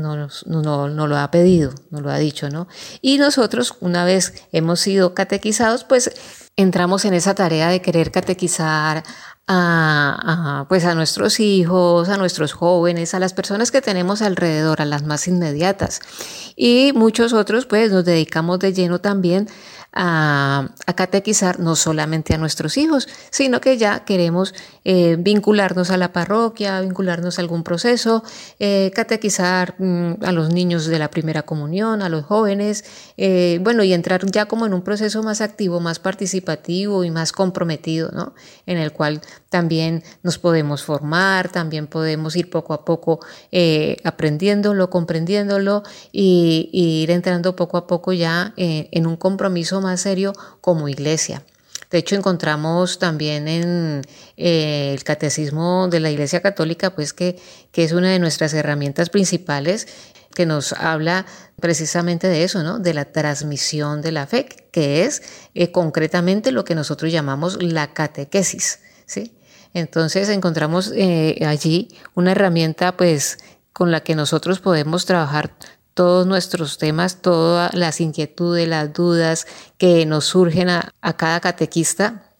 lo 0.46 1.18
ha 1.18 1.30
pedido, 1.30 1.72
nos 1.90 2.02
lo 2.02 2.10
ha 2.10 2.18
dicho, 2.18 2.48
¿no? 2.48 2.68
Y 3.02 3.18
nosotros, 3.18 3.74
una 3.80 4.04
vez 4.04 4.34
hemos 4.52 4.80
sido 4.80 5.14
catequizados, 5.14 5.84
pues 5.84 6.12
entramos 6.56 7.04
en 7.04 7.14
esa 7.14 7.34
tarea 7.34 7.68
de 7.68 7.80
querer 7.82 8.10
catequizar 8.10 9.02
a, 9.52 10.66
pues 10.68 10.84
a 10.84 10.94
nuestros 10.94 11.40
hijos, 11.40 12.08
a 12.08 12.16
nuestros 12.16 12.52
jóvenes, 12.52 13.14
a 13.14 13.18
las 13.18 13.32
personas 13.34 13.72
que 13.72 13.82
tenemos 13.82 14.22
alrededor, 14.22 14.80
a 14.80 14.84
las 14.84 15.02
más 15.02 15.26
inmediatas. 15.26 16.00
Y 16.54 16.92
muchos 16.94 17.32
otros 17.32 17.66
pues 17.66 17.90
nos 17.90 18.04
dedicamos 18.04 18.60
de 18.60 18.72
lleno 18.72 19.00
también 19.00 19.48
a, 19.92 20.68
catequizar 20.96 21.60
no 21.60 21.76
solamente 21.76 22.34
a 22.34 22.38
nuestros 22.38 22.76
hijos, 22.76 23.08
sino 23.30 23.60
que 23.60 23.78
ya 23.78 24.04
queremos 24.04 24.54
eh, 24.84 25.16
vincularnos 25.18 25.90
a 25.90 25.96
la 25.96 26.12
parroquia, 26.12 26.80
vincularnos 26.80 27.38
a 27.38 27.42
algún 27.42 27.62
proceso, 27.62 28.22
eh, 28.58 28.90
catequizar 28.94 29.74
mm, 29.78 30.24
a 30.24 30.32
los 30.32 30.50
niños 30.50 30.86
de 30.86 30.98
la 30.98 31.10
primera 31.10 31.42
comunión, 31.42 32.02
a 32.02 32.08
los 32.08 32.24
jóvenes, 32.24 32.84
eh, 33.16 33.58
bueno, 33.62 33.82
y 33.82 33.92
entrar 33.92 34.24
ya 34.26 34.46
como 34.46 34.66
en 34.66 34.74
un 34.74 34.82
proceso 34.82 35.22
más 35.22 35.40
activo, 35.40 35.80
más 35.80 35.98
participativo 35.98 37.04
y 37.04 37.10
más 37.10 37.32
comprometido, 37.32 38.10
¿no? 38.12 38.34
En 38.66 38.78
el 38.78 38.92
cual 38.92 39.20
también 39.48 40.02
nos 40.22 40.38
podemos 40.38 40.84
formar, 40.84 41.50
también 41.50 41.86
podemos 41.86 42.36
ir 42.36 42.50
poco 42.50 42.74
a 42.74 42.84
poco 42.84 43.20
aprendiéndolo, 44.04 44.90
comprendiéndolo 44.90 45.82
y, 46.12 46.68
y, 46.72 47.02
ir 47.02 47.10
entrando 47.10 47.56
poco 47.56 47.76
a 47.76 47.86
poco 47.86 48.12
ya 48.12 48.52
en 48.56 49.06
un 49.06 49.16
compromiso 49.16 49.79
más 49.80 50.00
serio 50.00 50.32
como 50.60 50.88
iglesia. 50.88 51.42
De 51.90 51.98
hecho, 51.98 52.14
encontramos 52.14 53.00
también 53.00 53.48
en 53.48 54.02
eh, 54.36 54.92
el 54.94 55.02
catecismo 55.02 55.88
de 55.88 55.98
la 55.98 56.10
Iglesia 56.10 56.40
Católica, 56.40 56.94
pues 56.94 57.12
que, 57.12 57.40
es 57.74 57.92
una 57.92 58.10
de 58.10 58.20
nuestras 58.20 58.54
herramientas 58.54 59.10
principales 59.10 59.88
que 60.34 60.46
nos 60.46 60.72
habla 60.72 61.26
precisamente 61.60 62.28
de 62.28 62.44
eso, 62.44 62.62
¿no? 62.62 62.78
De 62.78 62.94
la 62.94 63.06
transmisión 63.06 64.02
de 64.02 64.12
la 64.12 64.28
fe, 64.28 64.48
que 64.70 65.02
es 65.02 65.22
eh, 65.54 65.72
concretamente 65.72 66.52
lo 66.52 66.64
que 66.64 66.76
nosotros 66.76 67.10
llamamos 67.10 67.60
la 67.60 67.92
catequesis, 67.92 68.78
¿sí? 69.06 69.36
Entonces 69.74 70.28
encontramos 70.28 70.92
eh, 70.94 71.40
allí 71.44 71.88
una 72.14 72.32
herramienta, 72.32 72.96
pues, 72.96 73.38
con 73.72 73.90
la 73.90 74.00
que 74.00 74.14
nosotros 74.14 74.60
podemos 74.60 75.06
trabajar 75.06 75.56
todos 75.94 76.26
nuestros 76.26 76.78
temas, 76.78 77.20
todas 77.22 77.74
las 77.74 78.00
inquietudes, 78.00 78.68
las 78.68 78.92
dudas 78.92 79.46
que 79.78 80.06
nos 80.06 80.26
surgen 80.26 80.68
a, 80.68 80.92
cada 81.16 81.40
catequista. 81.40 82.32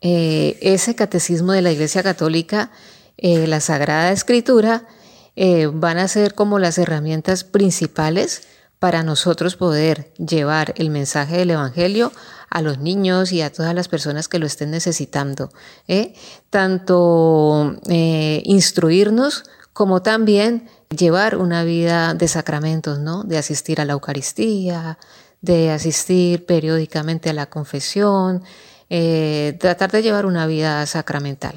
Eh, 0.00 0.58
ese 0.60 0.94
catecismo 0.94 1.52
de 1.52 1.62
la 1.62 1.72
Iglesia 1.72 2.02
Católica, 2.02 2.70
eh, 3.16 3.46
la 3.46 3.60
Sagrada 3.60 4.12
Escritura, 4.12 4.86
eh, 5.36 5.68
van 5.72 5.98
a 5.98 6.08
ser 6.08 6.34
como 6.34 6.58
las 6.58 6.78
herramientas 6.78 7.44
principales 7.44 8.42
para 8.78 9.02
nosotros 9.02 9.56
poder 9.56 10.12
llevar 10.14 10.74
el 10.76 10.90
mensaje 10.90 11.36
del 11.36 11.50
Evangelio 11.50 12.12
a 12.48 12.62
los 12.62 12.78
niños 12.78 13.30
y 13.30 13.42
a 13.42 13.52
todas 13.52 13.74
las 13.74 13.88
personas 13.88 14.26
que 14.26 14.38
lo 14.38 14.46
estén 14.46 14.70
necesitando. 14.70 15.50
Tanto 16.48 17.76
instruirnos 17.86 19.44
como 19.74 20.02
también 20.02 20.68
llevar 20.96 21.36
una 21.36 21.62
vida 21.64 22.14
de 22.14 22.28
sacramentos, 22.28 22.98
¿no? 22.98 23.22
De 23.22 23.38
asistir 23.38 23.80
a 23.80 23.84
la 23.84 23.92
Eucaristía, 23.92 24.98
de 25.40 25.70
asistir 25.70 26.44
periódicamente 26.46 27.30
a 27.30 27.32
la 27.32 27.46
confesión, 27.46 28.42
eh, 28.90 29.56
tratar 29.60 29.92
de 29.92 30.02
llevar 30.02 30.26
una 30.26 30.46
vida 30.46 30.84
sacramental. 30.86 31.54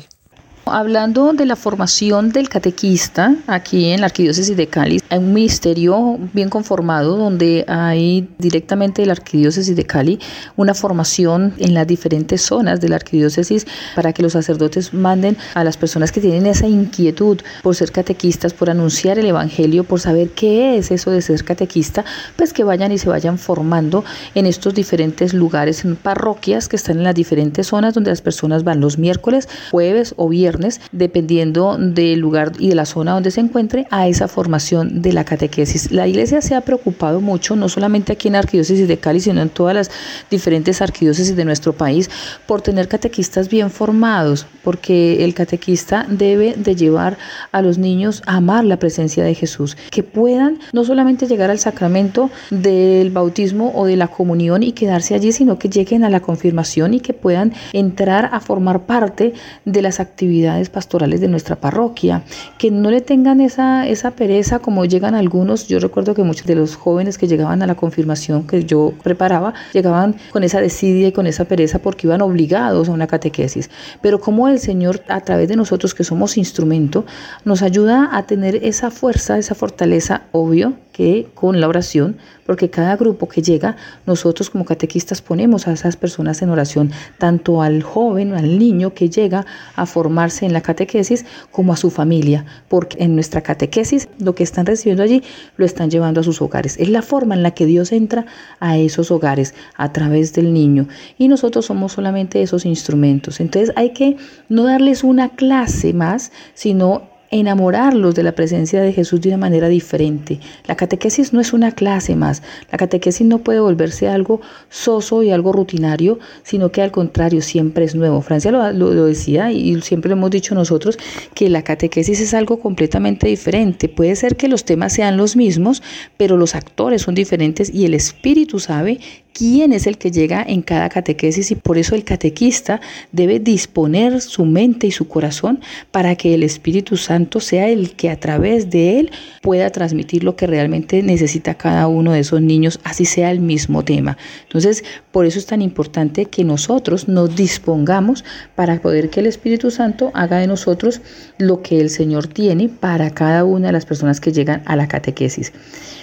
Hablando 0.66 1.34
de 1.34 1.46
la 1.46 1.58
formación 1.58 2.32
del 2.32 2.48
catequista 2.48 3.36
aquí 3.48 3.90
en 3.90 4.00
la 4.00 4.06
Arquidiócesis 4.06 4.56
de 4.56 4.68
Cali, 4.68 5.02
hay 5.10 5.20
un 5.20 5.34
ministerio 5.34 6.18
bien 6.32 6.48
conformado 6.48 7.18
donde 7.18 7.66
hay 7.68 8.30
directamente 8.38 9.02
de 9.02 9.08
la 9.08 9.12
Arquidiócesis 9.12 9.76
de 9.76 9.84
Cali 9.84 10.20
una 10.56 10.74
formación 10.74 11.54
en 11.58 11.74
las 11.74 11.86
diferentes 11.86 12.44
zonas 12.44 12.80
de 12.80 12.88
la 12.88 12.96
Arquidiócesis 12.96 13.68
para 13.94 14.14
que 14.14 14.24
los 14.24 14.32
sacerdotes 14.34 14.94
manden 14.94 15.36
a 15.54 15.66
las 15.66 15.76
personas 15.76 16.14
que 16.14 16.22
tienen 16.22 16.46
esa 16.46 16.66
inquietud 16.66 17.42
por 17.62 17.76
ser 17.76 17.92
catequistas, 17.92 18.54
por 18.54 18.70
anunciar 18.70 19.20
el 19.20 19.26
Evangelio, 19.26 19.84
por 19.84 20.00
saber 20.00 20.30
qué 20.30 20.78
es 20.78 20.92
eso 20.92 21.12
de 21.12 21.22
ser 21.22 21.44
catequista, 21.44 22.06
pues 22.38 22.54
que 22.54 22.64
vayan 22.64 22.94
y 22.94 22.98
se 22.98 23.10
vayan 23.10 23.38
formando 23.38 24.06
en 24.34 24.46
estos 24.46 24.74
diferentes 24.74 25.34
lugares, 25.34 25.84
en 25.84 25.98
parroquias 25.98 26.70
que 26.70 26.78
están 26.78 27.00
en 27.00 27.04
las 27.04 27.16
diferentes 27.16 27.68
zonas 27.68 27.94
donde 27.94 28.12
las 28.12 28.22
personas 28.22 28.64
van 28.64 28.80
los 28.80 28.98
miércoles, 28.98 29.50
jueves 29.70 30.14
o 30.16 30.30
viernes 30.30 30.53
dependiendo 30.92 31.78
del 31.80 32.20
lugar 32.20 32.52
y 32.60 32.70
de 32.70 32.76
la 32.76 32.86
zona 32.86 33.14
donde 33.14 33.32
se 33.32 33.42
encuentre, 33.42 33.86
a 33.90 34.08
esa 34.08 34.28
formación 34.28 35.02
de 35.02 35.14
la 35.14 35.24
catequesis. 35.24 35.92
La 35.92 36.08
iglesia 36.08 36.42
se 36.42 36.56
ha 36.56 36.62
preocupado 36.62 37.22
mucho, 37.22 37.56
no 37.56 37.70
solamente 37.70 38.14
aquí 38.14 38.28
en 38.28 38.34
la 38.34 38.40
Arquidiócesis 38.40 38.88
de 38.88 38.98
Cali, 38.98 39.20
sino 39.20 39.42
en 39.42 39.50
todas 39.50 39.76
las 39.76 39.92
diferentes 40.30 40.82
arquidiócesis 40.82 41.36
de 41.36 41.46
nuestro 41.46 41.74
país, 41.74 42.10
por 42.46 42.62
tener 42.62 42.88
catequistas 42.88 43.50
bien 43.50 43.70
formados, 43.70 44.46
porque 44.64 45.24
el 45.24 45.34
catequista 45.34 46.06
debe 46.10 46.56
de 46.58 46.76
llevar 46.76 47.18
a 47.52 47.62
los 47.62 47.78
niños 47.78 48.22
a 48.26 48.38
amar 48.38 48.66
la 48.66 48.78
presencia 48.78 49.24
de 49.24 49.36
Jesús, 49.36 49.78
que 49.92 50.04
puedan 50.04 50.60
no 50.74 50.84
solamente 50.84 51.28
llegar 51.28 51.50
al 51.50 51.60
sacramento 51.60 52.30
del 52.50 53.12
bautismo 53.12 53.72
o 53.76 53.86
de 53.86 53.96
la 53.96 54.08
comunión 54.08 54.64
y 54.64 54.74
quedarse 54.74 55.16
allí, 55.16 55.32
sino 55.32 55.58
que 55.58 55.70
lleguen 55.70 56.04
a 56.04 56.10
la 56.10 56.20
confirmación 56.20 56.94
y 56.94 57.00
que 57.00 57.14
puedan 57.14 57.54
entrar 57.74 58.30
a 58.32 58.40
formar 58.40 58.86
parte 58.86 59.34
de 59.66 59.82
las 59.82 60.00
actividades 60.00 60.43
pastorales 60.70 61.22
de 61.22 61.28
nuestra 61.28 61.56
parroquia, 61.56 62.24
que 62.58 62.72
no 62.72 62.92
le 62.92 63.02
tengan 63.02 63.42
esa, 63.42 63.88
esa 63.88 64.12
pereza 64.12 64.60
como 64.60 64.86
llegan 64.86 65.16
algunos. 65.16 65.68
Yo 65.68 65.80
recuerdo 65.80 66.14
que 66.14 66.24
muchos 66.24 66.46
de 66.46 66.56
los 66.56 66.76
jóvenes 66.76 67.18
que 67.18 67.28
llegaban 67.28 67.62
a 67.62 67.68
la 67.68 67.76
confirmación 67.76 68.46
que 68.48 68.64
yo 68.66 68.94
preparaba, 69.04 69.54
llegaban 69.74 70.16
con 70.32 70.44
esa 70.44 70.62
desidia 70.62 71.08
y 71.08 71.12
con 71.12 71.28
esa 71.28 71.46
pereza 71.46 71.80
porque 71.80 72.08
iban 72.08 72.22
obligados 72.22 72.90
a 72.90 72.92
una 72.92 73.08
catequesis. 73.08 73.70
Pero 74.02 74.20
como 74.20 74.48
el 74.48 74.60
Señor, 74.60 75.02
a 75.08 75.22
través 75.22 75.48
de 75.50 75.56
nosotros 75.56 75.94
que 75.94 76.04
somos 76.04 76.38
instrumento, 76.38 77.06
nos 77.46 77.62
ayuda 77.62 78.10
a 78.12 78.26
tener 78.26 78.56
esa 78.64 78.92
fuerza, 78.92 79.38
esa 79.38 79.56
fortaleza, 79.56 80.24
obvio, 80.32 80.74
que 80.94 81.28
con 81.34 81.60
la 81.60 81.68
oración, 81.68 82.18
porque 82.46 82.70
cada 82.70 82.96
grupo 82.96 83.28
que 83.28 83.42
llega, 83.42 83.76
nosotros 84.06 84.50
como 84.50 84.64
catequistas 84.64 85.22
ponemos 85.22 85.68
a 85.68 85.74
esas 85.74 85.98
personas 85.98 86.42
en 86.42 86.50
oración, 86.50 86.92
tanto 87.18 87.62
al 87.62 87.84
joven, 87.84 88.34
al 88.34 88.60
niño 88.60 88.94
que 88.94 89.10
llega 89.10 89.46
a 89.76 89.86
formarse 89.86 90.46
en 90.46 90.54
la 90.54 90.62
catequesis, 90.62 91.26
como 91.52 91.74
a 91.74 91.78
su 91.78 91.90
familia, 91.90 92.46
porque 92.70 93.04
en 93.04 93.16
nuestra 93.16 93.42
catequesis 93.42 94.08
lo 94.20 94.36
que 94.36 94.44
están 94.44 94.66
recibiendo 94.66 95.04
allí 95.04 95.24
lo 95.58 95.66
están 95.66 95.90
llevando 95.90 96.22
a 96.22 96.24
sus 96.24 96.42
hogares. 96.42 96.78
Es 96.78 96.90
la 96.90 97.02
forma 97.02 97.36
en 97.36 97.44
la 97.44 97.52
que 97.52 97.66
Dios 97.66 97.92
entra 97.92 98.26
a 98.60 98.78
esos 98.78 99.12
hogares 99.12 99.56
a 99.76 99.92
través 99.92 100.34
del 100.34 100.54
niño 100.54 100.88
y 101.18 101.28
nosotros 101.28 101.66
somos 101.66 101.94
solamente 101.94 102.42
esos 102.42 102.66
instrumentos. 102.66 103.40
Entonces 103.40 103.74
hay 103.76 103.94
que 103.94 104.18
no 104.48 104.64
darles 104.64 105.04
una 105.04 105.30
clase 105.30 105.94
más, 105.94 106.32
sino 106.54 107.13
enamorarlos 107.34 108.16
de 108.16 108.24
la 108.24 108.34
presencia 108.34 108.82
de 108.82 108.94
Jesús 108.94 109.22
de 109.22 109.30
una 109.30 109.38
manera 109.38 109.68
diferente. 109.68 110.40
La 110.68 110.76
catequesis 110.76 111.34
no 111.34 111.42
es 111.42 111.54
una 111.54 111.72
clase 111.72 112.16
más, 112.16 112.44
la 112.72 112.78
catequesis 112.78 113.26
no 113.26 113.40
puede 113.40 113.60
volverse 113.60 114.08
algo 114.08 114.42
soso 114.70 115.24
y 115.24 115.32
algo 115.32 115.52
rutinario, 115.52 116.20
sino 116.44 116.72
que 116.72 116.82
al 116.82 116.92
contrario 116.92 117.42
siempre 117.42 117.86
es 117.86 117.96
nuevo. 117.96 118.22
Francia 118.22 118.52
lo, 118.52 119.06
decía 119.06 119.52
y 119.52 119.82
siempre 119.82 120.10
lo 120.10 120.16
hemos 120.16 120.32
dicho 120.32 120.56
nosotros, 120.56 120.98
que 121.34 121.50
la 121.50 121.64
catequesis 121.64 122.20
es 122.20 122.34
algo 122.34 122.60
completamente 122.60 123.28
diferente. 123.28 123.90
Puede 123.90 124.16
ser 124.16 124.36
que 124.36 124.48
los 124.48 124.64
temas 124.64 124.94
sean 124.94 125.18
los 125.18 125.36
mismos, 125.36 125.82
pero 126.18 126.38
los 126.38 126.56
actores 126.56 127.02
son 127.02 127.16
diferentes 127.16 127.74
y 127.74 127.86
el 127.86 127.94
Espíritu 127.94 128.60
sabe 128.60 129.00
quién 129.34 129.74
es 129.74 129.88
el 129.88 129.98
que 129.98 130.12
llega 130.12 130.44
en 130.48 130.62
cada 130.62 130.90
catequesis 130.90 131.52
y 131.52 131.56
por 131.56 131.78
eso 131.78 131.96
el 131.96 132.04
catequista 132.04 132.80
debe 133.12 133.40
disponer 133.40 134.22
su 134.22 134.46
mente 134.46 134.88
y 134.88 134.92
su 134.92 135.08
corazón 135.08 135.60
para 135.92 136.16
que 136.16 136.34
el 136.34 136.44
Espíritu 136.44 136.98
Santo 136.98 137.40
sea 137.40 137.68
el 137.68 137.96
que 137.96 138.10
a 138.10 138.20
través 138.20 138.70
de 138.70 139.00
él 139.00 139.12
pueda 139.42 139.70
transmitir 139.72 140.24
lo 140.24 140.36
que 140.36 140.48
realmente 140.48 141.02
necesita 141.02 141.56
cada 141.56 141.88
uno 141.88 142.14
de 142.14 142.20
esos 142.20 142.42
niños, 142.42 142.80
así 142.84 143.06
sea 143.06 143.32
el 143.32 143.40
mismo 143.40 143.84
tema. 143.84 144.18
Entonces, 144.44 144.84
por 145.12 145.26
eso 145.26 145.40
es 145.40 145.46
tan 145.46 145.62
importante 145.62 146.26
que 146.26 146.44
nosotros 146.44 147.08
nos 147.08 147.36
dispongamos 147.36 148.24
para 148.56 148.80
poder 148.82 149.10
que 149.10 149.20
el 149.20 149.26
Espíritu 149.26 149.72
Santo 149.72 150.12
haga 150.14 150.38
de 150.38 150.48
nosotros 150.48 151.02
lo 151.38 151.62
que 151.62 151.82
el 151.82 151.90
Señor 151.90 152.28
tiene 152.28 152.70
para 152.70 153.10
cada 153.12 153.44
una 153.44 153.68
de 153.68 153.74
las 153.74 153.86
personas 153.86 154.20
que 154.20 154.32
llegan 154.32 154.62
a 154.66 154.76
la 154.76 154.88
catequesis. 154.88 155.52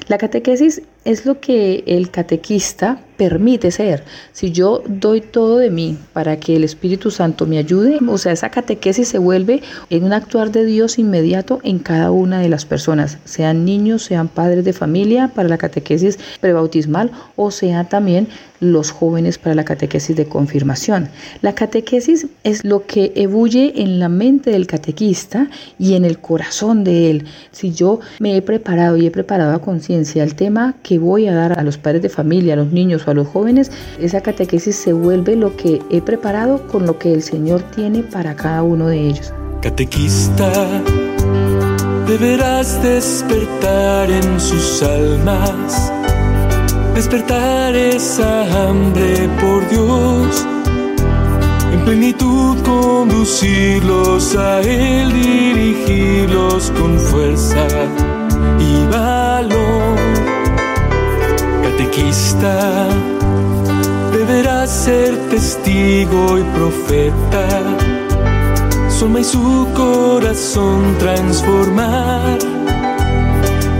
La 0.08 0.18
catequesis 0.18 0.82
es 1.04 1.24
lo 1.24 1.40
que 1.40 1.84
el 1.86 2.10
catequista 2.10 3.00
permite 3.20 3.70
ser. 3.70 4.02
Si 4.32 4.50
yo 4.50 4.82
doy 4.88 5.20
todo 5.20 5.58
de 5.58 5.68
mí 5.68 5.98
para 6.14 6.40
que 6.40 6.56
el 6.56 6.64
Espíritu 6.64 7.10
Santo 7.10 7.44
me 7.44 7.58
ayude, 7.58 7.98
o 8.08 8.16
sea, 8.16 8.32
esa 8.32 8.48
catequesis 8.48 9.08
se 9.08 9.18
vuelve 9.18 9.60
en 9.90 10.04
un 10.04 10.14
actuar 10.14 10.50
de 10.52 10.64
Dios 10.64 10.98
inmediato 10.98 11.60
en 11.62 11.80
cada 11.80 12.12
una 12.12 12.40
de 12.40 12.48
las 12.48 12.64
personas, 12.64 13.18
sean 13.26 13.66
niños, 13.66 14.04
sean 14.04 14.28
padres 14.28 14.64
de 14.64 14.72
familia 14.72 15.28
para 15.34 15.50
la 15.50 15.58
catequesis 15.58 16.18
prebautismal 16.40 17.10
o 17.36 17.50
sea 17.50 17.84
también 17.84 18.28
los 18.60 18.90
jóvenes 18.90 19.38
para 19.38 19.54
la 19.54 19.64
catequesis 19.64 20.14
de 20.16 20.26
confirmación. 20.26 21.08
La 21.40 21.54
catequesis 21.54 22.26
es 22.44 22.62
lo 22.64 22.86
que 22.86 23.12
ebulle 23.16 23.72
en 23.82 23.98
la 23.98 24.08
mente 24.08 24.50
del 24.50 24.66
catequista 24.66 25.48
y 25.78 25.94
en 25.94 26.04
el 26.04 26.18
corazón 26.18 26.84
de 26.84 27.10
él. 27.10 27.24
Si 27.52 27.72
yo 27.72 28.00
me 28.18 28.36
he 28.36 28.42
preparado 28.42 28.96
y 28.96 29.06
he 29.06 29.10
preparado 29.10 29.54
a 29.54 29.62
conciencia 29.62 30.22
el 30.22 30.34
tema 30.34 30.74
que 30.82 30.98
voy 30.98 31.26
a 31.26 31.34
dar 31.34 31.58
a 31.58 31.62
los 31.62 31.78
padres 31.78 32.02
de 32.02 32.10
familia, 32.10 32.52
a 32.52 32.56
los 32.56 32.70
niños 32.70 33.02
a 33.10 33.14
los 33.14 33.28
jóvenes, 33.28 33.70
esa 33.98 34.20
catequesis 34.20 34.76
se 34.76 34.92
vuelve 34.92 35.36
lo 35.36 35.56
que 35.56 35.82
he 35.90 36.00
preparado 36.00 36.66
con 36.66 36.86
lo 36.86 36.98
que 36.98 37.12
el 37.12 37.22
Señor 37.22 37.62
tiene 37.74 38.02
para 38.02 38.34
cada 38.34 38.62
uno 38.62 38.88
de 38.88 39.08
ellos. 39.08 39.32
Catequista, 39.60 40.50
deberás 42.06 42.82
despertar 42.82 44.10
en 44.10 44.40
sus 44.40 44.82
almas, 44.82 45.92
despertar 46.94 47.76
esa 47.76 48.68
hambre 48.68 49.28
por 49.40 49.68
Dios, 49.68 50.46
en 51.72 51.84
plenitud 51.84 52.56
conducirlos 52.62 54.36
a 54.36 54.60
Él, 54.62 55.12
dirigirlos 55.12 56.70
con 56.70 56.98
fuerza 56.98 57.66
y 58.58 58.86
valor 58.90 59.80
catequista 61.80 62.89
ser 64.90 65.16
testigo 65.28 66.36
y 66.36 66.42
profeta, 66.58 67.46
su 68.98 69.06
y 69.18 69.24
su 69.24 69.68
corazón 69.82 70.96
transformar. 70.98 72.38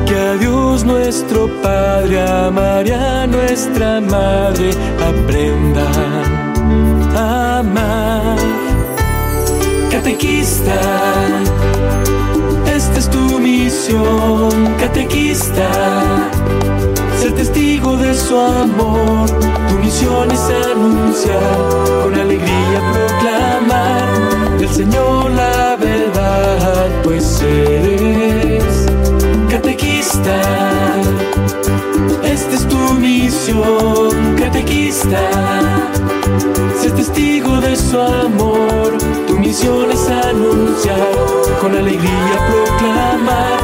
Que 0.07 0.17
a 0.31 0.35
Dios 0.35 0.85
nuestro 0.85 1.41
Padre, 1.63 2.21
a 2.21 3.27
nuestra 3.27 4.01
Madre, 4.01 4.71
aprendan 5.11 6.37
a 7.17 7.59
amar. 7.59 8.39
Catequista, 9.91 10.81
esta 12.77 12.99
es 13.03 13.11
tu 13.11 13.25
misión, 13.41 14.53
catequista 14.79 15.69
ser 17.31 17.35
testigo 17.37 17.97
de 17.97 18.15
su 18.15 18.37
amor. 18.37 19.29
Tu 19.69 19.75
misión 19.79 20.31
es 20.31 20.41
anunciar, 20.71 22.03
con 22.03 22.15
alegría 22.15 22.81
proclamar 22.93 24.59
del 24.59 24.69
Señor 24.69 25.31
la 25.31 25.77
verdad, 25.77 26.89
pues 27.03 27.43
eres 27.43 28.65
catequista. 29.49 30.37
Esta 32.25 32.55
es 32.57 32.69
tu 32.69 32.95
misión, 32.95 34.37
catequista. 34.37 35.21
Ser 36.81 36.93
testigo 36.93 37.61
de 37.61 37.77
su 37.77 37.99
amor, 37.99 38.99
tu 39.27 39.39
misión 39.39 39.91
es 39.91 40.09
anunciar, 40.09 41.09
con 41.61 41.77
alegría 41.77 42.37
proclamar 42.49 43.60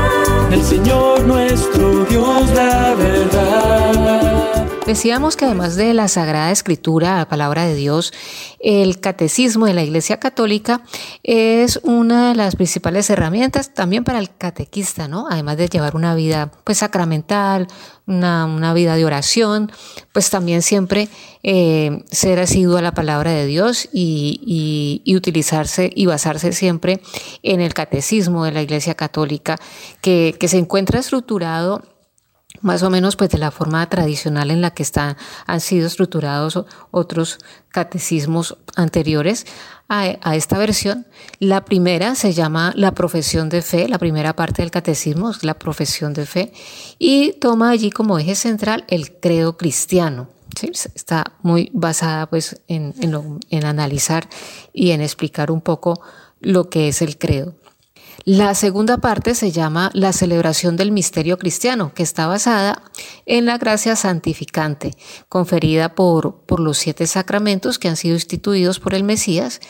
del 0.51 0.63
Señor 0.63 1.25
nuestro 1.27 2.05
Dios 2.05 2.51
la 2.55 2.95
verdad. 2.95 4.66
Decíamos 4.87 5.37
que 5.37 5.47
además 5.47 5.75
de 5.75 5.95
la 5.95 6.07
Sagrada 6.07 6.53
Escritura, 6.53 7.17
la 7.17 7.29
palabra 7.29 7.67
de 7.67 7.75
Dios, 7.75 8.13
el 8.61 9.01
catecismo 9.01 9.67
de 9.67 9.75
la 9.75 9.83
Iglesia 9.83 10.21
Católica 10.21 10.83
es 11.25 11.81
una 11.83 12.29
de 12.29 12.37
las 12.37 12.55
principales 12.55 13.11
herramientas 13.11 13.75
también 13.75 14.05
para 14.05 14.21
el 14.21 14.33
catequista, 14.37 15.09
¿no? 15.09 15.27
Además 15.29 15.57
de 15.57 15.69
llevar 15.69 15.97
una 15.97 16.15
vida 16.15 16.53
pues 16.63 16.79
sacramental, 16.79 17.67
una, 18.07 18.73
vida 18.75 18.95
de 18.95 19.05
oración, 19.05 19.73
pues 20.13 20.31
también 20.31 20.63
siempre 20.63 21.09
eh, 21.43 22.05
ser 22.13 22.39
asiduo 22.39 22.77
a 22.77 22.83
la 22.83 22.95
palabra 22.95 23.33
de 23.33 23.45
Dios 23.45 23.89
y, 23.93 25.03
utilizarse 25.17 25.91
y 25.93 26.07
basarse 26.07 26.53
siempre 26.53 27.01
en 27.43 27.61
el 27.61 27.75
catecismo 27.75 28.45
de 28.45 28.53
la 28.53 28.63
Iglesia 28.63 28.95
Católica, 28.95 29.59
que 30.01 30.37
se 30.47 30.59
encuentra 30.59 31.01
estructurado 31.01 31.83
más 32.63 32.83
o 32.83 32.91
menos 32.91 33.17
pues 33.17 33.31
de 33.31 33.39
la 33.39 33.51
forma 33.51 33.89
tradicional 33.89 34.51
en 34.51 34.61
la 34.61 34.73
que 34.73 34.83
están, 34.83 35.17
han 35.47 35.61
sido 35.61 35.87
estructurados 35.87 36.65
otros 36.91 37.39
catecismos 37.71 38.57
anteriores 38.75 39.47
a, 39.89 40.35
esta 40.35 40.59
versión. 40.59 41.07
La 41.39 41.65
primera 41.65 42.15
se 42.15 42.33
llama 42.33 42.73
la 42.75 42.93
profesión 42.93 43.49
de 43.49 43.63
fe, 43.63 43.89
la 43.89 43.99
primera 43.99 44.35
parte 44.35 44.63
del 44.63 44.71
catecismo 44.71 45.31
es 45.31 45.45
la 45.45 45.55
profesión 45.55 46.13
de 46.13 46.27
fe 46.27 46.53
y 46.99 47.33
toma 47.35 47.71
allí 47.71 47.91
como 47.91 48.19
eje 48.19 48.35
central 48.35 48.85
el 48.89 49.13
credo 49.13 49.57
cristiano. 49.57 50.29
Está 50.63 51.35
muy 51.43 51.71
basada 51.75 52.27
pues 52.27 52.63
en, 52.67 52.95
en 53.51 53.65
analizar 53.67 54.29
y 54.73 54.93
en 54.93 55.03
explicar 55.03 55.51
un 55.51 55.61
poco 55.61 56.01
lo 56.41 56.71
que 56.71 56.89
es 56.89 57.03
el 57.03 57.19
credo. 57.19 57.55
La 58.25 58.55
segunda 58.55 58.99
parte 58.99 59.35
se 59.35 59.53
llama 59.53 59.91
la 59.95 60.13
celebración 60.13 60.77
del 60.77 60.91
misterio 60.91 61.39
cristiano, 61.39 61.93
que 61.95 62.03
está 62.03 62.27
basada 62.27 62.83
en 63.27 63.47
la 63.47 63.59
gracia 63.59 63.95
santificante, 63.97 64.95
conferida 65.29 65.95
por, 65.95 66.41
por 66.47 66.61
los 66.61 66.79
siete 66.79 67.07
sacramentos 67.07 67.79
que 67.79 67.89
han 67.89 67.97
sido 67.97 68.15
instituidos 68.15 68.81
por 68.81 68.95
el 68.95 69.05
Mesías. 69.05 69.61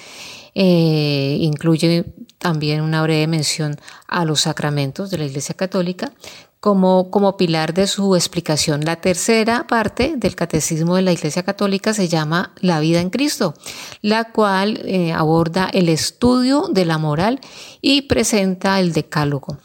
Eh, 0.55 1.37
incluye 1.41 2.07
también 2.39 2.81
una 2.81 3.03
breve 3.03 3.27
mención 3.27 3.77
a 4.07 4.25
los 4.25 4.43
sacramentos 4.43 5.11
de 5.11 5.19
la 5.19 5.27
Iglesia 5.27 5.55
Católica, 5.55 6.13
como, 6.61 7.11
como 7.11 7.37
pilar 7.37 7.75
de 7.75 7.87
su 7.87 8.17
explicación. 8.17 8.85
La 8.85 8.97
tercera 8.97 9.67
parte 9.67 10.15
del 10.17 10.35
Catecismo 10.35 10.97
de 10.97 11.03
la 11.03 11.13
Iglesia 11.13 11.43
Católica 11.43 11.95
se 11.95 12.09
llama 12.09 12.53
La 12.61 12.81
vida 12.81 13.01
en 13.01 13.11
Cristo, 13.11 13.55
la 14.03 14.33
cual 14.33 14.81
eh, 14.85 15.13
aborda 15.13 15.69
el 15.73 15.89
estudio 15.89 16.69
de 16.71 16.85
la 16.85 16.99
moral 16.99 17.41
y 17.81 18.03
presenta 18.03 18.81
el 18.81 18.93
decálogo. 18.93 19.59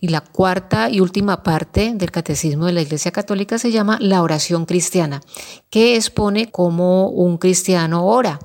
Y 0.00 0.08
la 0.08 0.20
cuarta 0.20 0.90
y 0.90 1.00
última 1.00 1.42
parte 1.42 1.92
del 1.94 2.10
Catecismo 2.10 2.66
de 2.66 2.72
la 2.72 2.82
Iglesia 2.82 3.10
Católica 3.10 3.58
se 3.58 3.72
llama 3.72 3.98
la 4.00 4.22
oración 4.22 4.66
cristiana, 4.66 5.22
que 5.70 5.96
expone 5.96 6.50
cómo 6.50 7.08
un 7.08 7.38
cristiano 7.38 8.04
ora. 8.06 8.38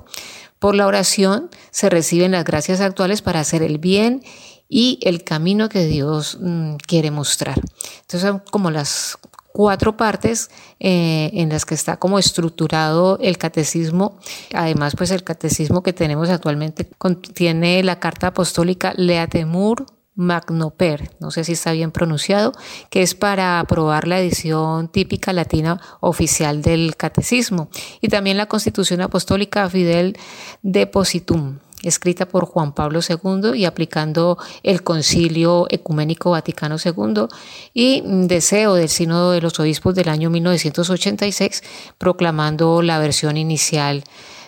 Por 0.58 0.74
la 0.74 0.86
oración 0.86 1.48
se 1.70 1.88
reciben 1.88 2.32
las 2.32 2.44
gracias 2.44 2.80
actuales 2.80 3.22
para 3.22 3.40
hacer 3.40 3.62
el 3.62 3.78
bien 3.78 4.22
y 4.70 5.00
el 5.02 5.24
camino 5.24 5.68
que 5.68 5.84
Dios 5.84 6.38
mm, 6.40 6.76
quiere 6.86 7.10
mostrar. 7.10 7.60
Entonces 8.02 8.22
son 8.22 8.42
como 8.50 8.70
las 8.70 9.18
cuatro 9.52 9.96
partes 9.96 10.48
eh, 10.78 11.30
en 11.34 11.48
las 11.48 11.66
que 11.66 11.74
está 11.74 11.98
como 11.98 12.18
estructurado 12.18 13.18
el 13.20 13.36
catecismo. 13.36 14.18
Además, 14.54 14.94
pues 14.96 15.10
el 15.10 15.24
catecismo 15.24 15.82
que 15.82 15.92
tenemos 15.92 16.30
actualmente 16.30 16.88
contiene 16.98 17.82
la 17.82 17.98
carta 17.98 18.28
apostólica 18.28 18.94
Leatemur 18.96 19.86
Magnoper, 20.14 21.16
no 21.18 21.30
sé 21.30 21.44
si 21.44 21.52
está 21.52 21.72
bien 21.72 21.92
pronunciado, 21.92 22.52
que 22.90 23.00
es 23.00 23.14
para 23.14 23.58
aprobar 23.58 24.06
la 24.06 24.20
edición 24.20 24.88
típica 24.88 25.32
latina 25.32 25.80
oficial 26.00 26.62
del 26.62 26.96
catecismo, 26.96 27.70
y 28.02 28.08
también 28.08 28.36
la 28.36 28.46
Constitución 28.46 29.00
Apostólica 29.00 29.70
Fidel 29.70 30.18
Depositum 30.62 31.58
escrita 31.82 32.26
por 32.26 32.46
Juan 32.46 32.72
Pablo 32.72 33.00
II 33.06 33.58
y 33.58 33.64
aplicando 33.64 34.38
el 34.62 34.82
Concilio 34.82 35.66
Ecuménico 35.70 36.30
Vaticano 36.30 36.76
II 36.82 37.26
y 37.74 38.02
deseo 38.04 38.74
del 38.74 38.88
Sínodo 38.88 39.32
de 39.32 39.40
los 39.40 39.58
Obispos 39.60 39.94
del 39.94 40.08
año 40.08 40.30
1986, 40.30 41.62
proclamando 41.98 42.82
la 42.82 42.98
versión 42.98 43.36
inicial 43.36 44.04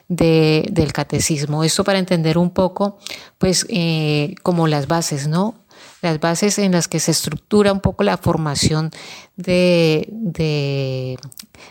del 0.08 0.92
catecismo. 0.92 1.64
Esto 1.64 1.84
para 1.84 1.98
entender 1.98 2.36
un 2.36 2.50
poco, 2.50 2.98
pues, 3.38 3.66
eh, 3.70 4.34
como 4.42 4.66
las 4.66 4.86
bases, 4.86 5.26
¿no? 5.26 5.54
Las 6.02 6.20
bases 6.20 6.58
en 6.58 6.72
las 6.72 6.88
que 6.88 7.00
se 7.00 7.12
estructura 7.12 7.72
un 7.72 7.80
poco 7.80 8.04
la 8.04 8.18
formación 8.18 8.90
de 9.36 10.08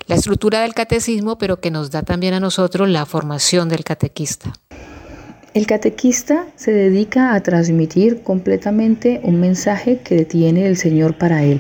la 0.07 0.16
estructura 0.16 0.62
del 0.62 0.74
catecismo, 0.74 1.38
pero 1.38 1.59
que 1.59 1.70
nos 1.70 1.91
da 1.91 2.01
también 2.01 2.34
a 2.34 2.39
nosotros 2.39 2.89
la 2.89 3.05
formación 3.05 3.70
del 3.70 3.84
catequista. 3.84 4.53
El 5.54 5.68
catequista 5.68 6.45
se 6.56 6.72
dedica 6.72 7.34
a 7.34 7.43
transmitir 7.43 8.22
completamente 8.22 9.20
un 9.22 9.41
mensaje 9.41 9.99
que 10.02 10.24
tiene 10.24 10.66
el 10.66 10.78
Señor 10.78 11.18
para 11.18 11.43
él. 11.43 11.60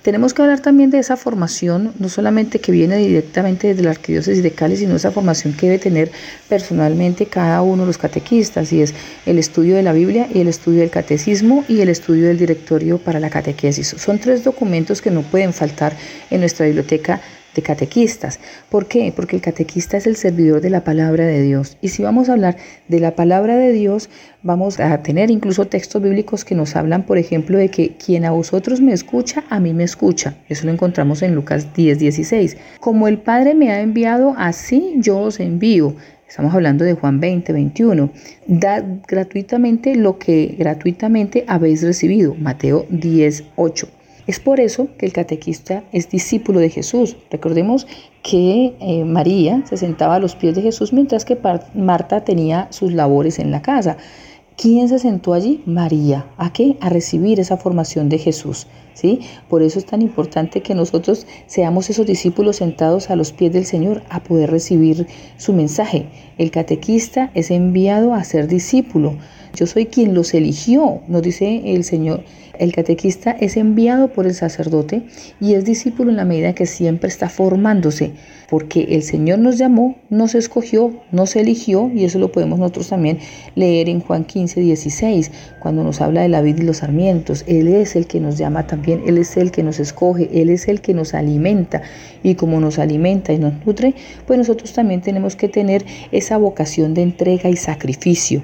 Tenemos 0.00 0.32
que 0.32 0.40
hablar 0.40 0.60
también 0.60 0.88
de 0.88 0.98
esa 0.98 1.18
formación, 1.18 1.92
no 1.98 2.08
solamente 2.08 2.58
que 2.58 2.72
viene 2.72 2.96
directamente 2.96 3.68
desde 3.68 3.82
la 3.82 3.90
arquidiócesis 3.90 4.42
de 4.42 4.52
Cali, 4.52 4.78
sino 4.78 4.96
esa 4.96 5.10
formación 5.10 5.52
que 5.52 5.66
debe 5.66 5.78
tener 5.78 6.10
personalmente 6.48 7.26
cada 7.26 7.60
uno 7.60 7.82
de 7.82 7.88
los 7.88 7.98
catequistas, 7.98 8.72
y 8.72 8.80
es 8.80 8.94
el 9.26 9.38
estudio 9.38 9.76
de 9.76 9.82
la 9.82 9.92
Biblia 9.92 10.26
y 10.32 10.40
el 10.40 10.48
estudio 10.48 10.80
del 10.80 10.88
catecismo 10.88 11.66
y 11.68 11.82
el 11.82 11.90
estudio 11.90 12.28
del 12.28 12.38
directorio 12.38 12.96
para 12.96 13.20
la 13.20 13.28
catequesis. 13.28 13.88
Son 13.88 14.18
tres 14.18 14.42
documentos 14.42 15.02
que 15.02 15.10
no 15.10 15.20
pueden 15.20 15.52
faltar 15.52 15.94
en 16.30 16.40
nuestra 16.40 16.64
biblioteca 16.64 17.20
catequistas. 17.62 18.40
¿Por 18.70 18.86
qué? 18.86 19.12
Porque 19.14 19.36
el 19.36 19.42
catequista 19.42 19.96
es 19.96 20.06
el 20.06 20.16
servidor 20.16 20.60
de 20.60 20.70
la 20.70 20.84
palabra 20.84 21.26
de 21.26 21.42
Dios. 21.42 21.76
Y 21.80 21.88
si 21.88 22.02
vamos 22.02 22.28
a 22.28 22.32
hablar 22.32 22.56
de 22.88 23.00
la 23.00 23.14
palabra 23.14 23.56
de 23.56 23.72
Dios, 23.72 24.10
vamos 24.42 24.80
a 24.80 25.02
tener 25.02 25.30
incluso 25.30 25.66
textos 25.66 26.02
bíblicos 26.02 26.44
que 26.44 26.54
nos 26.54 26.76
hablan, 26.76 27.04
por 27.04 27.18
ejemplo, 27.18 27.58
de 27.58 27.70
que 27.70 27.96
quien 27.96 28.24
a 28.24 28.30
vosotros 28.30 28.80
me 28.80 28.92
escucha, 28.92 29.44
a 29.50 29.60
mí 29.60 29.74
me 29.74 29.84
escucha. 29.84 30.36
Eso 30.48 30.66
lo 30.66 30.72
encontramos 30.72 31.22
en 31.22 31.34
Lucas 31.34 31.74
10, 31.74 31.98
16. 31.98 32.56
Como 32.80 33.08
el 33.08 33.18
Padre 33.18 33.54
me 33.54 33.70
ha 33.70 33.80
enviado, 33.80 34.34
así 34.36 34.94
yo 34.98 35.18
os 35.18 35.40
envío. 35.40 35.94
Estamos 36.28 36.54
hablando 36.54 36.84
de 36.84 36.92
Juan 36.92 37.20
20, 37.20 37.52
21. 37.54 38.10
Dad 38.46 38.84
gratuitamente 39.06 39.94
lo 39.94 40.18
que 40.18 40.54
gratuitamente 40.58 41.44
habéis 41.48 41.82
recibido. 41.82 42.34
Mateo 42.34 42.84
10, 42.90 43.44
8. 43.56 43.88
Es 44.28 44.40
por 44.40 44.60
eso 44.60 44.88
que 44.98 45.06
el 45.06 45.14
catequista 45.14 45.84
es 45.90 46.10
discípulo 46.10 46.60
de 46.60 46.68
Jesús. 46.68 47.16
Recordemos 47.30 47.86
que 48.22 48.76
eh, 48.78 49.04
María 49.06 49.64
se 49.66 49.78
sentaba 49.78 50.16
a 50.16 50.18
los 50.18 50.36
pies 50.36 50.54
de 50.54 50.60
Jesús 50.60 50.92
mientras 50.92 51.24
que 51.24 51.38
Marta 51.72 52.24
tenía 52.24 52.68
sus 52.70 52.92
labores 52.92 53.38
en 53.38 53.50
la 53.50 53.62
casa. 53.62 53.96
¿Quién 54.54 54.90
se 54.90 54.98
sentó 54.98 55.32
allí? 55.32 55.62
María. 55.64 56.26
¿A 56.36 56.52
qué? 56.52 56.76
A 56.82 56.90
recibir 56.90 57.40
esa 57.40 57.56
formación 57.56 58.10
de 58.10 58.18
Jesús. 58.18 58.66
¿sí? 58.92 59.20
Por 59.48 59.62
eso 59.62 59.78
es 59.78 59.86
tan 59.86 60.02
importante 60.02 60.60
que 60.60 60.74
nosotros 60.74 61.26
seamos 61.46 61.88
esos 61.88 62.04
discípulos 62.04 62.56
sentados 62.56 63.08
a 63.08 63.16
los 63.16 63.32
pies 63.32 63.54
del 63.54 63.64
Señor 63.64 64.02
a 64.10 64.22
poder 64.22 64.50
recibir 64.50 65.06
su 65.38 65.54
mensaje. 65.54 66.10
El 66.36 66.50
catequista 66.50 67.30
es 67.32 67.50
enviado 67.50 68.12
a 68.12 68.22
ser 68.24 68.46
discípulo. 68.46 69.16
Yo 69.58 69.66
soy 69.66 69.86
quien 69.86 70.14
los 70.14 70.34
eligió, 70.34 71.00
nos 71.08 71.22
dice 71.22 71.74
el 71.74 71.82
Señor 71.82 72.22
el 72.58 72.72
catequista 72.72 73.30
es 73.30 73.56
enviado 73.56 74.08
por 74.08 74.26
el 74.26 74.34
sacerdote 74.34 75.02
y 75.40 75.54
es 75.54 75.64
discípulo 75.64 76.10
en 76.10 76.16
la 76.16 76.24
medida 76.24 76.54
que 76.54 76.66
siempre 76.66 77.08
está 77.08 77.28
formándose, 77.28 78.12
porque 78.50 78.88
el 78.90 79.04
Señor 79.04 79.38
nos 79.38 79.58
llamó, 79.58 79.96
nos 80.10 80.34
escogió, 80.34 81.00
nos 81.12 81.36
eligió, 81.36 81.88
y 81.94 82.04
eso 82.04 82.18
lo 82.18 82.32
podemos 82.32 82.58
nosotros 82.58 82.88
también 82.88 83.18
leer 83.54 83.88
en 83.88 84.00
Juan 84.00 84.24
15, 84.24 84.60
16, 84.60 85.30
cuando 85.60 85.84
nos 85.84 86.00
habla 86.00 86.22
de 86.22 86.28
la 86.28 86.42
vida 86.42 86.60
y 86.60 86.66
los 86.66 86.78
sarmientos. 86.78 87.44
Él 87.46 87.68
es 87.68 87.94
el 87.94 88.08
que 88.08 88.18
nos 88.18 88.38
llama 88.38 88.66
también, 88.66 89.02
Él 89.06 89.18
es 89.18 89.36
el 89.36 89.52
que 89.52 89.62
nos 89.62 89.78
escoge, 89.78 90.28
Él 90.32 90.50
es 90.50 90.66
el 90.66 90.80
que 90.80 90.94
nos 90.94 91.14
alimenta, 91.14 91.82
y 92.24 92.34
como 92.34 92.58
nos 92.58 92.80
alimenta 92.80 93.32
y 93.32 93.38
nos 93.38 93.64
nutre, 93.64 93.94
pues 94.26 94.36
nosotros 94.36 94.72
también 94.72 95.00
tenemos 95.00 95.36
que 95.36 95.48
tener 95.48 95.84
esa 96.10 96.38
vocación 96.38 96.92
de 96.94 97.02
entrega 97.02 97.48
y 97.48 97.56
sacrificio. 97.56 98.42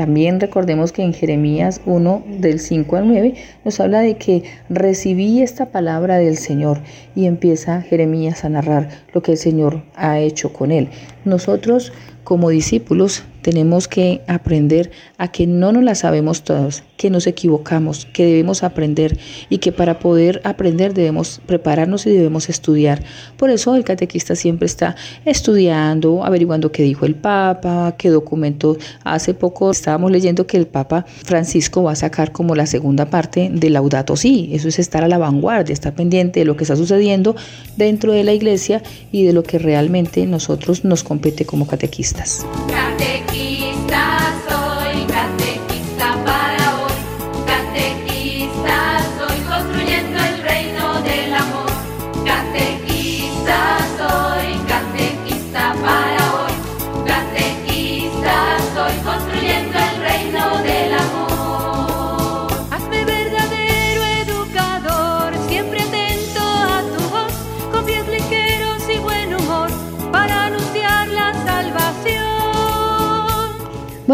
También 0.00 0.40
recordemos 0.40 0.92
que 0.92 1.02
en 1.02 1.12
Jeremías 1.12 1.82
1 1.84 2.24
del 2.38 2.58
5 2.58 2.96
al 2.96 3.06
9 3.06 3.34
nos 3.66 3.80
habla 3.80 4.00
de 4.00 4.16
que 4.16 4.44
recibí 4.70 5.42
esta 5.42 5.66
palabra 5.66 6.16
del 6.16 6.38
Señor 6.38 6.78
y 7.14 7.26
empieza 7.26 7.82
Jeremías 7.82 8.42
a 8.46 8.48
narrar 8.48 8.88
lo 9.12 9.22
que 9.22 9.32
el 9.32 9.36
Señor 9.36 9.82
ha 9.96 10.18
hecho 10.18 10.54
con 10.54 10.70
él. 10.70 10.88
Nosotros 11.26 11.92
como 12.24 12.48
discípulos 12.48 13.24
tenemos 13.42 13.88
que 13.88 14.22
aprender 14.26 14.90
a 15.18 15.28
que 15.28 15.46
no 15.46 15.72
nos 15.72 15.82
la 15.82 15.94
sabemos 15.94 16.42
todas, 16.42 16.84
que 16.96 17.10
nos 17.10 17.26
equivocamos, 17.26 18.06
que 18.12 18.24
debemos 18.24 18.62
aprender 18.62 19.18
y 19.48 19.58
que 19.58 19.72
para 19.72 19.98
poder 19.98 20.40
aprender 20.44 20.94
debemos 20.94 21.40
prepararnos 21.46 22.06
y 22.06 22.10
debemos 22.10 22.48
estudiar. 22.48 23.02
Por 23.36 23.50
eso 23.50 23.74
el 23.74 23.84
catequista 23.84 24.34
siempre 24.34 24.66
está 24.66 24.96
estudiando, 25.24 26.24
averiguando 26.24 26.72
qué 26.72 26.82
dijo 26.82 27.06
el 27.06 27.14
Papa, 27.14 27.94
qué 27.96 28.10
documento. 28.10 28.76
Hace 29.04 29.34
poco 29.34 29.70
estábamos 29.70 30.10
leyendo 30.10 30.46
que 30.46 30.56
el 30.56 30.66
Papa 30.66 31.06
Francisco 31.24 31.82
va 31.82 31.92
a 31.92 31.96
sacar 31.96 32.32
como 32.32 32.54
la 32.54 32.66
segunda 32.66 33.06
parte 33.06 33.50
de 33.52 33.70
Laudato 33.70 34.16
Si. 34.16 34.50
Eso 34.52 34.68
es 34.68 34.78
estar 34.78 35.04
a 35.04 35.08
la 35.08 35.18
vanguardia, 35.18 35.72
estar 35.72 35.94
pendiente 35.94 36.40
de 36.40 36.46
lo 36.46 36.56
que 36.56 36.64
está 36.64 36.76
sucediendo 36.76 37.34
dentro 37.76 38.12
de 38.12 38.24
la 38.24 38.32
iglesia 38.32 38.82
y 39.12 39.24
de 39.24 39.32
lo 39.32 39.42
que 39.42 39.58
realmente 39.58 40.26
nosotros 40.26 40.84
nos 40.84 41.02
compete 41.02 41.44
como 41.44 41.66
catequistas. 41.66 42.46
Turkey. 43.30 43.59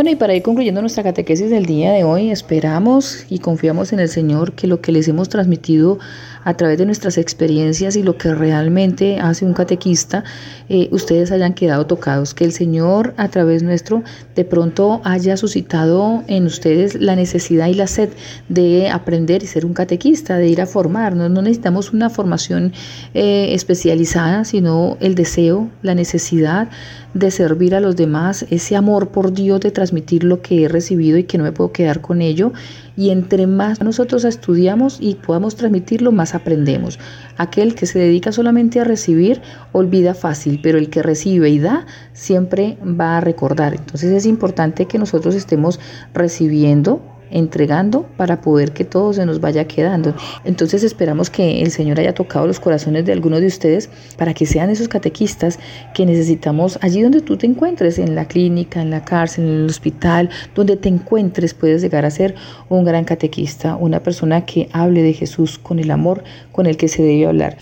Bueno, 0.07 0.19
y 0.19 0.21
para 0.21 0.37
ir 0.37 0.43
concluyendo 0.45 0.81
nuestra 0.83 1.03
catequesis 1.03 1.51
del 1.51 1.67
día 1.67 1.91
de 1.91 2.05
hoy, 2.05 2.31
esperamos 2.31 3.27
y 3.29 3.41
confiamos 3.41 3.93
en 3.93 3.99
el 3.99 4.09
Señor 4.09 4.53
que 4.53 4.69
lo 4.69 4.81
que 4.81 4.93
les 4.93 5.09
hemos 5.09 5.29
transmitido 5.29 5.99
a 6.47 6.55
través 6.55 6.79
de 6.79 6.87
nuestras 6.87 7.19
experiencias 7.19 7.97
y 7.97 8.05
lo 8.05 8.17
que 8.17 8.33
realmente 8.33 9.19
hace 9.19 9.45
un 9.45 9.53
catequista, 9.53 10.23
eh, 10.69 10.89
ustedes 10.93 11.33
hayan 11.33 11.55
quedado 11.55 11.87
tocados, 11.87 12.35
que 12.35 12.45
el 12.45 12.53
Señor 12.53 13.15
a 13.17 13.29
través 13.29 13.65
nuestro 13.65 14.05
de 14.37 14.45
pronto 14.45 15.01
haya 15.03 15.37
suscitado 15.37 16.23
en 16.29 16.47
ustedes 16.47 16.95
la 17.01 17.17
necesidad 17.17 17.67
y 17.67 17.75
la 17.75 17.89
sed 17.89 18.11
de 18.49 18.89
aprender 18.91 19.43
y 19.43 19.47
ser 19.49 19.67
un 19.67 19.75
catequista, 19.75 20.37
de 20.37 20.47
ir 20.47 20.61
a 20.61 20.67
formarnos. 20.67 21.33
No 21.33 21.43
necesitamos 21.43 21.93
una 21.93 22.11
formación 22.11 22.73
eh, 23.13 23.49
especializada, 23.53 24.45
sino 24.45 24.97
el 25.01 25.17
deseo, 25.17 25.69
la 25.83 25.97
necesidad 25.97 26.69
de 27.13 27.31
servir 27.33 27.75
a 27.75 27.81
los 27.81 27.97
demás, 27.97 28.47
ese 28.51 28.77
amor 28.77 29.09
por 29.09 29.33
Dios 29.33 29.59
de 29.61 29.73
transmitir 29.73 30.23
lo 30.23 30.43
que 30.43 30.65
he 30.65 30.69
recibido 30.69 31.19
y 31.19 31.25
que 31.25 31.39
no 31.39 31.45
me 31.45 31.53
puedo 31.53 31.73
quedar 31.73 32.03
con 32.03 32.23
ello. 32.23 32.53
Y 32.97 33.11
entre 33.11 33.47
más 33.47 33.83
nosotros 33.83 34.25
estudiamos 34.25 34.99
y 35.01 35.17
podamos 35.17 35.57
transmitirlo, 35.57 36.13
más 36.13 36.35
aprendemos. 36.35 36.99
Aquel 37.37 37.75
que 37.75 37.87
se 37.87 37.99
dedica 37.99 38.33
solamente 38.33 38.81
a 38.81 38.85
recibir, 38.85 39.43
olvida 39.73 40.15
fácil, 40.15 40.61
pero 40.63 40.79
el 40.79 40.89
que 40.89 41.03
recibe 41.03 41.51
y 41.51 41.59
da, 41.59 41.87
siempre 42.13 42.79
va 42.83 43.19
a 43.19 43.21
recordar. 43.21 43.75
Entonces 43.75 44.13
es 44.13 44.27
importante 44.27 44.87
que 44.87 44.99
nosotros 44.99 45.35
estemos 45.35 45.79
recibiendo 46.15 47.03
entregando 47.31 48.07
para 48.16 48.41
poder 48.41 48.72
que 48.72 48.85
todo 48.85 49.12
se 49.12 49.27
nos 49.27 49.41
vaya 49.41 49.66
quedando. 49.66 50.14
Entonces 50.45 50.83
esperamos 50.83 51.31
que 51.31 51.62
el 51.62 51.70
Señor 51.70 52.01
haya 52.01 52.14
tocado 52.14 52.47
los 52.47 52.61
corazones 52.61 53.05
de 53.05 53.12
algunos 53.12 53.41
de 53.41 53.47
ustedes 53.47 53.91
para 54.16 54.35
que 54.35 54.47
sean 54.47 54.70
esos 54.70 54.89
catequistas 54.89 55.59
que 55.95 56.07
necesitamos 56.07 56.79
allí 56.83 57.03
donde 57.03 57.20
tú 57.20 57.37
te 57.37 57.47
encuentres, 57.47 57.99
en 57.99 58.14
la 58.14 58.27
clínica, 58.27 58.81
en 58.81 58.91
la 58.91 59.05
cárcel, 59.05 59.45
en 59.45 59.55
el 59.57 59.66
hospital, 59.66 60.31
donde 60.55 60.77
te 60.77 60.89
encuentres, 60.89 61.55
puedes 61.55 61.83
llegar 61.83 62.05
a 62.05 62.11
ser 62.11 62.35
un 62.68 62.85
gran 62.85 63.05
catequista, 63.05 63.77
una 63.77 64.03
persona 64.03 64.45
que 64.45 64.68
hable 64.72 65.03
de 65.03 65.12
Jesús 65.12 65.59
con 65.59 65.79
el 65.79 65.91
amor 65.91 66.22
con 66.53 66.66
el 66.66 66.77
que 66.77 66.89
se 66.89 67.03
debe 67.03 67.27
hablar. 67.27 67.57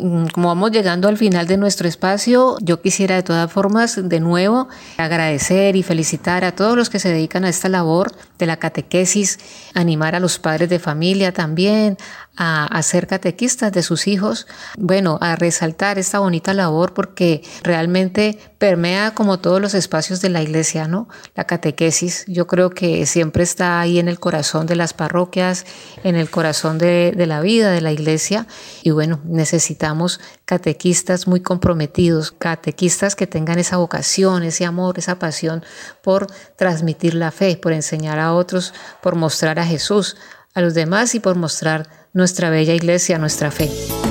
Mm, 0.00 0.26
como 0.28 0.48
vamos 0.48 0.70
llegando 0.70 1.08
al 1.08 1.18
final 1.18 1.46
de 1.46 1.58
nuestro 1.58 1.86
espacio, 1.86 2.56
yo 2.60 2.80
quisiera 2.80 3.16
de 3.16 3.22
todas 3.22 3.52
formas 3.52 4.00
de 4.02 4.20
nuevo 4.20 4.68
agradecer 4.96 5.76
y 5.76 5.82
felicitar 5.82 6.44
a 6.44 6.52
todos 6.52 6.76
los 6.76 6.88
que 6.88 6.98
se 6.98 7.10
dedican 7.10 7.44
a 7.44 7.50
esta 7.50 7.68
labor 7.68 8.12
de 8.38 8.46
la 8.46 8.56
catequesis, 8.56 9.38
animar 9.74 10.14
a 10.14 10.20
los 10.20 10.38
padres 10.38 10.70
de 10.70 10.78
familia 10.78 11.32
también 11.32 11.98
a, 12.42 12.64
a 12.64 12.82
ser 12.82 13.06
catequistas 13.06 13.70
de 13.70 13.82
sus 13.82 14.06
hijos, 14.06 14.46
bueno, 14.78 15.18
a 15.20 15.36
resaltar 15.36 15.98
esta 15.98 16.20
bonita 16.20 16.54
labor 16.54 16.94
porque 16.94 17.42
realmente 17.62 18.38
permea 18.56 19.12
como 19.14 19.40
todos 19.40 19.60
los 19.60 19.74
espacios 19.74 20.22
de 20.22 20.30
la 20.30 20.40
iglesia, 20.40 20.88
¿no? 20.88 21.06
La 21.34 21.44
catequesis 21.44 22.24
yo 22.26 22.46
creo 22.46 22.70
que 22.70 23.04
siempre 23.04 23.42
está 23.42 23.78
ahí 23.78 23.98
en 23.98 24.08
el 24.08 24.18
corazón 24.18 24.66
de 24.66 24.74
las 24.74 24.94
parroquias, 24.94 25.66
en 26.02 26.16
el 26.16 26.30
corazón 26.30 26.78
de, 26.78 27.12
de 27.14 27.26
la 27.26 27.42
vida 27.42 27.72
de 27.72 27.82
la 27.82 27.92
iglesia 27.92 28.46
y 28.82 28.90
bueno, 28.90 29.20
necesitamos 29.24 30.18
catequistas 30.46 31.26
muy 31.26 31.40
comprometidos, 31.40 32.32
catequistas 32.32 33.16
que 33.16 33.26
tengan 33.26 33.58
esa 33.58 33.76
vocación, 33.76 34.44
ese 34.44 34.64
amor, 34.64 34.98
esa 34.98 35.18
pasión 35.18 35.62
por 36.02 36.26
transmitir 36.56 37.12
la 37.14 37.32
fe, 37.32 37.58
por 37.58 37.72
enseñar 37.72 38.18
a 38.18 38.32
otros, 38.32 38.72
por 39.02 39.14
mostrar 39.14 39.58
a 39.58 39.66
Jesús 39.66 40.16
a 40.54 40.60
los 40.60 40.74
demás 40.74 41.14
y 41.14 41.20
por 41.20 41.36
mostrar 41.36 41.99
nuestra 42.12 42.50
bella 42.50 42.74
iglesia, 42.74 43.18
nuestra 43.18 43.50
fe. 43.50 44.09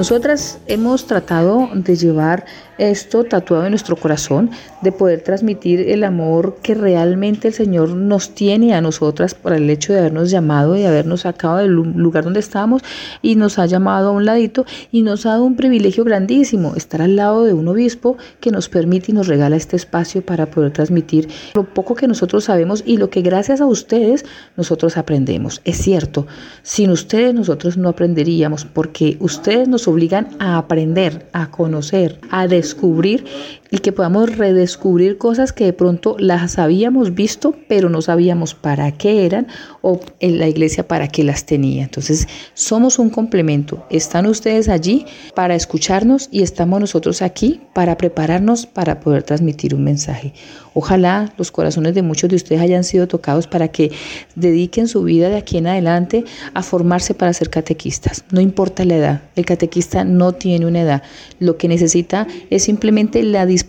Nosotras 0.00 0.56
hemos 0.66 1.06
tratado 1.06 1.68
de 1.74 1.94
llevar 1.94 2.46
esto 2.78 3.24
tatuado 3.24 3.64
en 3.64 3.70
nuestro 3.70 3.96
corazón, 3.96 4.50
de 4.82 4.92
poder 4.92 5.20
transmitir 5.22 5.80
el 5.90 6.04
amor 6.04 6.56
que 6.62 6.74
realmente 6.74 7.48
el 7.48 7.54
Señor 7.54 7.90
nos 7.90 8.30
tiene 8.30 8.74
a 8.74 8.80
nosotras 8.80 9.34
por 9.34 9.52
el 9.52 9.68
hecho 9.68 9.92
de 9.92 10.00
habernos 10.00 10.30
llamado 10.30 10.76
y 10.76 10.84
habernos 10.84 11.22
sacado 11.22 11.58
del 11.58 11.72
lugar 11.72 12.24
donde 12.24 12.40
estábamos 12.40 12.82
y 13.22 13.36
nos 13.36 13.58
ha 13.58 13.66
llamado 13.66 14.08
a 14.08 14.12
un 14.12 14.24
ladito 14.24 14.64
y 14.90 15.02
nos 15.02 15.26
ha 15.26 15.30
dado 15.30 15.44
un 15.44 15.56
privilegio 15.56 16.04
grandísimo, 16.04 16.74
estar 16.76 17.02
al 17.02 17.16
lado 17.16 17.44
de 17.44 17.52
un 17.52 17.68
obispo 17.68 18.16
que 18.40 18.50
nos 18.50 18.68
permite 18.68 19.12
y 19.12 19.14
nos 19.14 19.26
regala 19.26 19.56
este 19.56 19.76
espacio 19.76 20.22
para 20.22 20.46
poder 20.46 20.72
transmitir 20.72 21.28
lo 21.54 21.64
poco 21.64 21.94
que 21.94 22.08
nosotros 22.08 22.44
sabemos 22.44 22.82
y 22.86 22.96
lo 22.96 23.10
que 23.10 23.20
gracias 23.22 23.60
a 23.60 23.66
ustedes 23.66 24.24
nosotros 24.56 24.96
aprendemos. 24.96 25.60
Es 25.64 25.78
cierto, 25.78 26.26
sin 26.62 26.90
ustedes 26.90 27.34
nosotros 27.34 27.76
no 27.76 27.88
aprenderíamos 27.88 28.64
porque 28.64 29.16
ustedes 29.20 29.68
nos 29.68 29.86
obligan 29.88 30.28
a 30.38 30.58
aprender, 30.58 31.28
a 31.32 31.50
conocer, 31.50 32.18
a 32.30 32.46
descubrir 32.70 33.24
y 33.70 33.78
que 33.78 33.92
podamos 33.92 34.36
redescubrir 34.36 35.16
cosas 35.18 35.52
que 35.52 35.64
de 35.64 35.72
pronto 35.72 36.16
las 36.18 36.58
habíamos 36.58 37.14
visto, 37.14 37.54
pero 37.68 37.88
no 37.88 38.02
sabíamos 38.02 38.54
para 38.54 38.90
qué 38.92 39.24
eran 39.24 39.46
o 39.80 40.00
en 40.18 40.38
la 40.38 40.48
iglesia 40.48 40.88
para 40.88 41.08
qué 41.08 41.24
las 41.24 41.46
tenía. 41.46 41.84
Entonces, 41.84 42.26
somos 42.54 42.98
un 42.98 43.10
complemento. 43.10 43.84
Están 43.90 44.26
ustedes 44.26 44.68
allí 44.68 45.06
para 45.34 45.54
escucharnos 45.54 46.28
y 46.32 46.42
estamos 46.42 46.80
nosotros 46.80 47.22
aquí 47.22 47.60
para 47.72 47.96
prepararnos 47.96 48.66
para 48.66 49.00
poder 49.00 49.22
transmitir 49.22 49.74
un 49.74 49.84
mensaje. 49.84 50.34
Ojalá 50.74 51.32
los 51.36 51.50
corazones 51.50 51.94
de 51.94 52.02
muchos 52.02 52.30
de 52.30 52.36
ustedes 52.36 52.60
hayan 52.60 52.84
sido 52.84 53.08
tocados 53.08 53.46
para 53.46 53.68
que 53.68 53.90
dediquen 54.34 54.88
su 54.88 55.02
vida 55.02 55.28
de 55.28 55.36
aquí 55.36 55.58
en 55.58 55.66
adelante 55.66 56.24
a 56.54 56.62
formarse 56.62 57.14
para 57.14 57.32
ser 57.32 57.50
catequistas. 57.50 58.24
No 58.30 58.40
importa 58.40 58.84
la 58.84 58.96
edad, 58.96 59.22
el 59.36 59.44
catequista 59.44 60.04
no 60.04 60.32
tiene 60.32 60.66
una 60.66 60.82
edad. 60.82 61.02
Lo 61.38 61.56
que 61.56 61.68
necesita 61.68 62.26
es 62.50 62.62
simplemente 62.62 63.22
la 63.22 63.46
disposición 63.46 63.59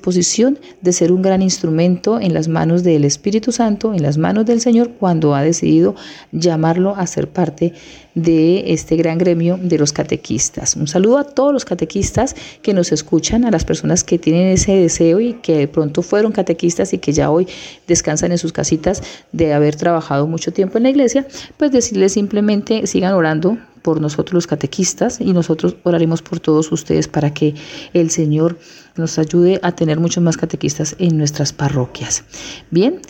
de 0.81 0.93
ser 0.93 1.11
un 1.11 1.21
gran 1.21 1.41
instrumento 1.41 2.19
en 2.19 2.33
las 2.33 2.47
manos 2.47 2.83
del 2.83 3.05
Espíritu 3.05 3.51
Santo, 3.51 3.93
en 3.93 4.01
las 4.01 4.17
manos 4.17 4.45
del 4.45 4.61
Señor, 4.61 4.91
cuando 4.99 5.35
ha 5.35 5.41
decidido 5.41 5.95
llamarlo 6.31 6.95
a 6.95 7.07
ser 7.07 7.29
parte 7.29 7.73
de 8.15 8.73
este 8.73 8.95
gran 8.95 9.17
gremio 9.17 9.57
de 9.61 9.77
los 9.77 9.93
catequistas. 9.93 10.75
Un 10.75 10.87
saludo 10.87 11.17
a 11.17 11.23
todos 11.23 11.53
los 11.53 11.65
catequistas 11.65 12.35
que 12.61 12.73
nos 12.73 12.91
escuchan, 12.91 13.45
a 13.45 13.51
las 13.51 13.65
personas 13.65 14.03
que 14.03 14.19
tienen 14.19 14.47
ese 14.47 14.73
deseo 14.73 15.19
y 15.19 15.33
que 15.33 15.57
de 15.57 15.67
pronto 15.67 16.01
fueron 16.01 16.31
catequistas 16.31 16.93
y 16.93 16.97
que 16.97 17.13
ya 17.13 17.31
hoy 17.31 17.47
descansan 17.87 18.31
en 18.31 18.37
sus 18.37 18.53
casitas 18.53 19.01
de 19.31 19.53
haber 19.53 19.75
trabajado 19.75 20.27
mucho 20.27 20.51
tiempo 20.51 20.77
en 20.77 20.83
la 20.83 20.89
iglesia, 20.89 21.27
pues 21.57 21.71
decirles 21.71 22.13
simplemente 22.13 22.85
sigan 22.87 23.13
orando 23.13 23.57
por 23.81 23.99
nosotros 23.99 24.33
los 24.33 24.47
catequistas 24.47 25.19
y 25.19 25.33
nosotros 25.33 25.75
oraremos 25.83 26.21
por 26.21 26.39
todos 26.39 26.71
ustedes 26.71 27.07
para 27.07 27.33
que 27.33 27.55
el 27.93 28.11
Señor 28.11 28.59
nos 28.95 29.17
ayude 29.17 29.59
a 29.63 29.71
tener 29.71 29.99
muchos 29.99 30.23
más 30.23 30.37
catequistas 30.37 30.95
en 30.99 31.17
nuestras 31.17 31.53
parroquias. 31.53 32.23
Bien, 32.69 33.01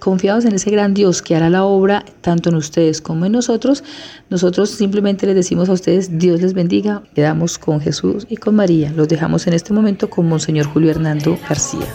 confiados 0.00 0.44
en 0.44 0.54
ese 0.54 0.70
gran 0.70 0.94
Dios 0.94 1.22
que 1.22 1.36
hará 1.36 1.48
la 1.48 1.64
obra 1.64 2.04
tanto 2.20 2.48
en 2.48 2.56
ustedes 2.56 3.00
como 3.00 3.26
en 3.26 3.32
nosotros, 3.32 3.84
nosotros 4.28 4.70
simplemente 4.70 5.26
les 5.26 5.36
decimos 5.36 5.68
a 5.68 5.72
ustedes, 5.72 6.18
Dios 6.18 6.40
les 6.42 6.54
bendiga, 6.54 7.02
quedamos 7.14 7.58
con 7.58 7.80
Jesús 7.80 8.26
y 8.28 8.36
con 8.36 8.56
María. 8.56 8.92
Los 8.96 9.08
dejamos 9.08 9.46
en 9.46 9.52
este 9.52 9.72
momento 9.72 10.10
con 10.10 10.28
Monseñor 10.28 10.66
Julio 10.66 10.90
Hernando 10.90 11.38
García. 11.48 11.86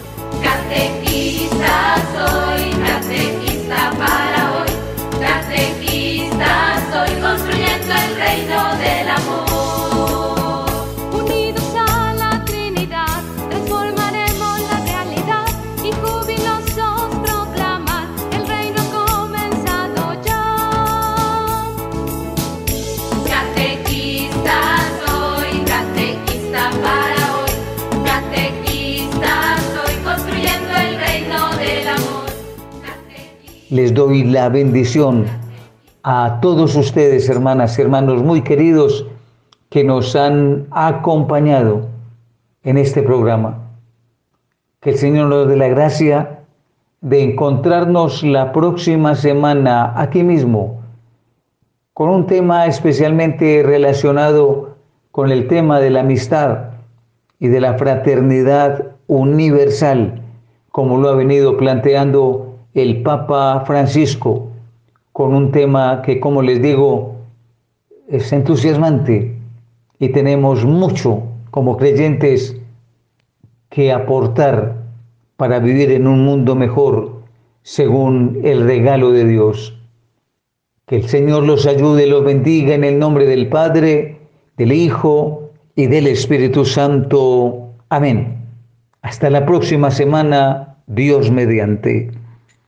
Les 33.76 33.92
doy 33.92 34.24
la 34.24 34.48
bendición 34.48 35.26
a 36.02 36.38
todos 36.40 36.74
ustedes, 36.76 37.28
hermanas 37.28 37.78
y 37.78 37.82
hermanos 37.82 38.22
muy 38.22 38.40
queridos, 38.40 39.06
que 39.68 39.84
nos 39.84 40.16
han 40.16 40.66
acompañado 40.70 41.86
en 42.62 42.78
este 42.78 43.02
programa. 43.02 43.58
Que 44.80 44.90
el 44.90 44.96
Señor 44.96 45.28
nos 45.28 45.46
dé 45.46 45.56
la 45.56 45.68
gracia 45.68 46.40
de 47.02 47.22
encontrarnos 47.22 48.22
la 48.22 48.50
próxima 48.50 49.14
semana 49.14 49.92
aquí 49.94 50.22
mismo 50.22 50.80
con 51.92 52.08
un 52.08 52.26
tema 52.26 52.64
especialmente 52.64 53.62
relacionado 53.62 54.76
con 55.12 55.30
el 55.30 55.48
tema 55.48 55.80
de 55.80 55.90
la 55.90 56.00
amistad 56.00 56.70
y 57.38 57.48
de 57.48 57.60
la 57.60 57.74
fraternidad 57.74 58.86
universal, 59.06 60.22
como 60.72 60.96
lo 60.96 61.10
ha 61.10 61.14
venido 61.14 61.58
planteando 61.58 62.45
el 62.76 63.02
Papa 63.02 63.64
Francisco 63.66 64.48
con 65.12 65.32
un 65.34 65.50
tema 65.50 66.02
que, 66.02 66.20
como 66.20 66.42
les 66.42 66.60
digo, 66.60 67.16
es 68.06 68.30
entusiasmante 68.34 69.34
y 69.98 70.10
tenemos 70.10 70.66
mucho 70.66 71.22
como 71.50 71.78
creyentes 71.78 72.54
que 73.70 73.92
aportar 73.92 74.76
para 75.38 75.58
vivir 75.58 75.90
en 75.90 76.06
un 76.06 76.22
mundo 76.22 76.54
mejor 76.54 77.22
según 77.62 78.40
el 78.44 78.64
regalo 78.64 79.10
de 79.10 79.24
Dios. 79.24 79.74
Que 80.86 80.96
el 80.96 81.08
Señor 81.08 81.44
los 81.44 81.66
ayude 81.66 82.06
los 82.06 82.24
bendiga 82.24 82.74
en 82.74 82.84
el 82.84 82.98
nombre 82.98 83.24
del 83.24 83.48
Padre, 83.48 84.18
del 84.58 84.72
Hijo 84.72 85.50
y 85.74 85.86
del 85.86 86.08
Espíritu 86.08 86.66
Santo. 86.66 87.70
Amén. 87.88 88.36
Hasta 89.00 89.30
la 89.30 89.46
próxima 89.46 89.90
semana, 89.90 90.76
Dios 90.86 91.30
mediante. 91.30 92.25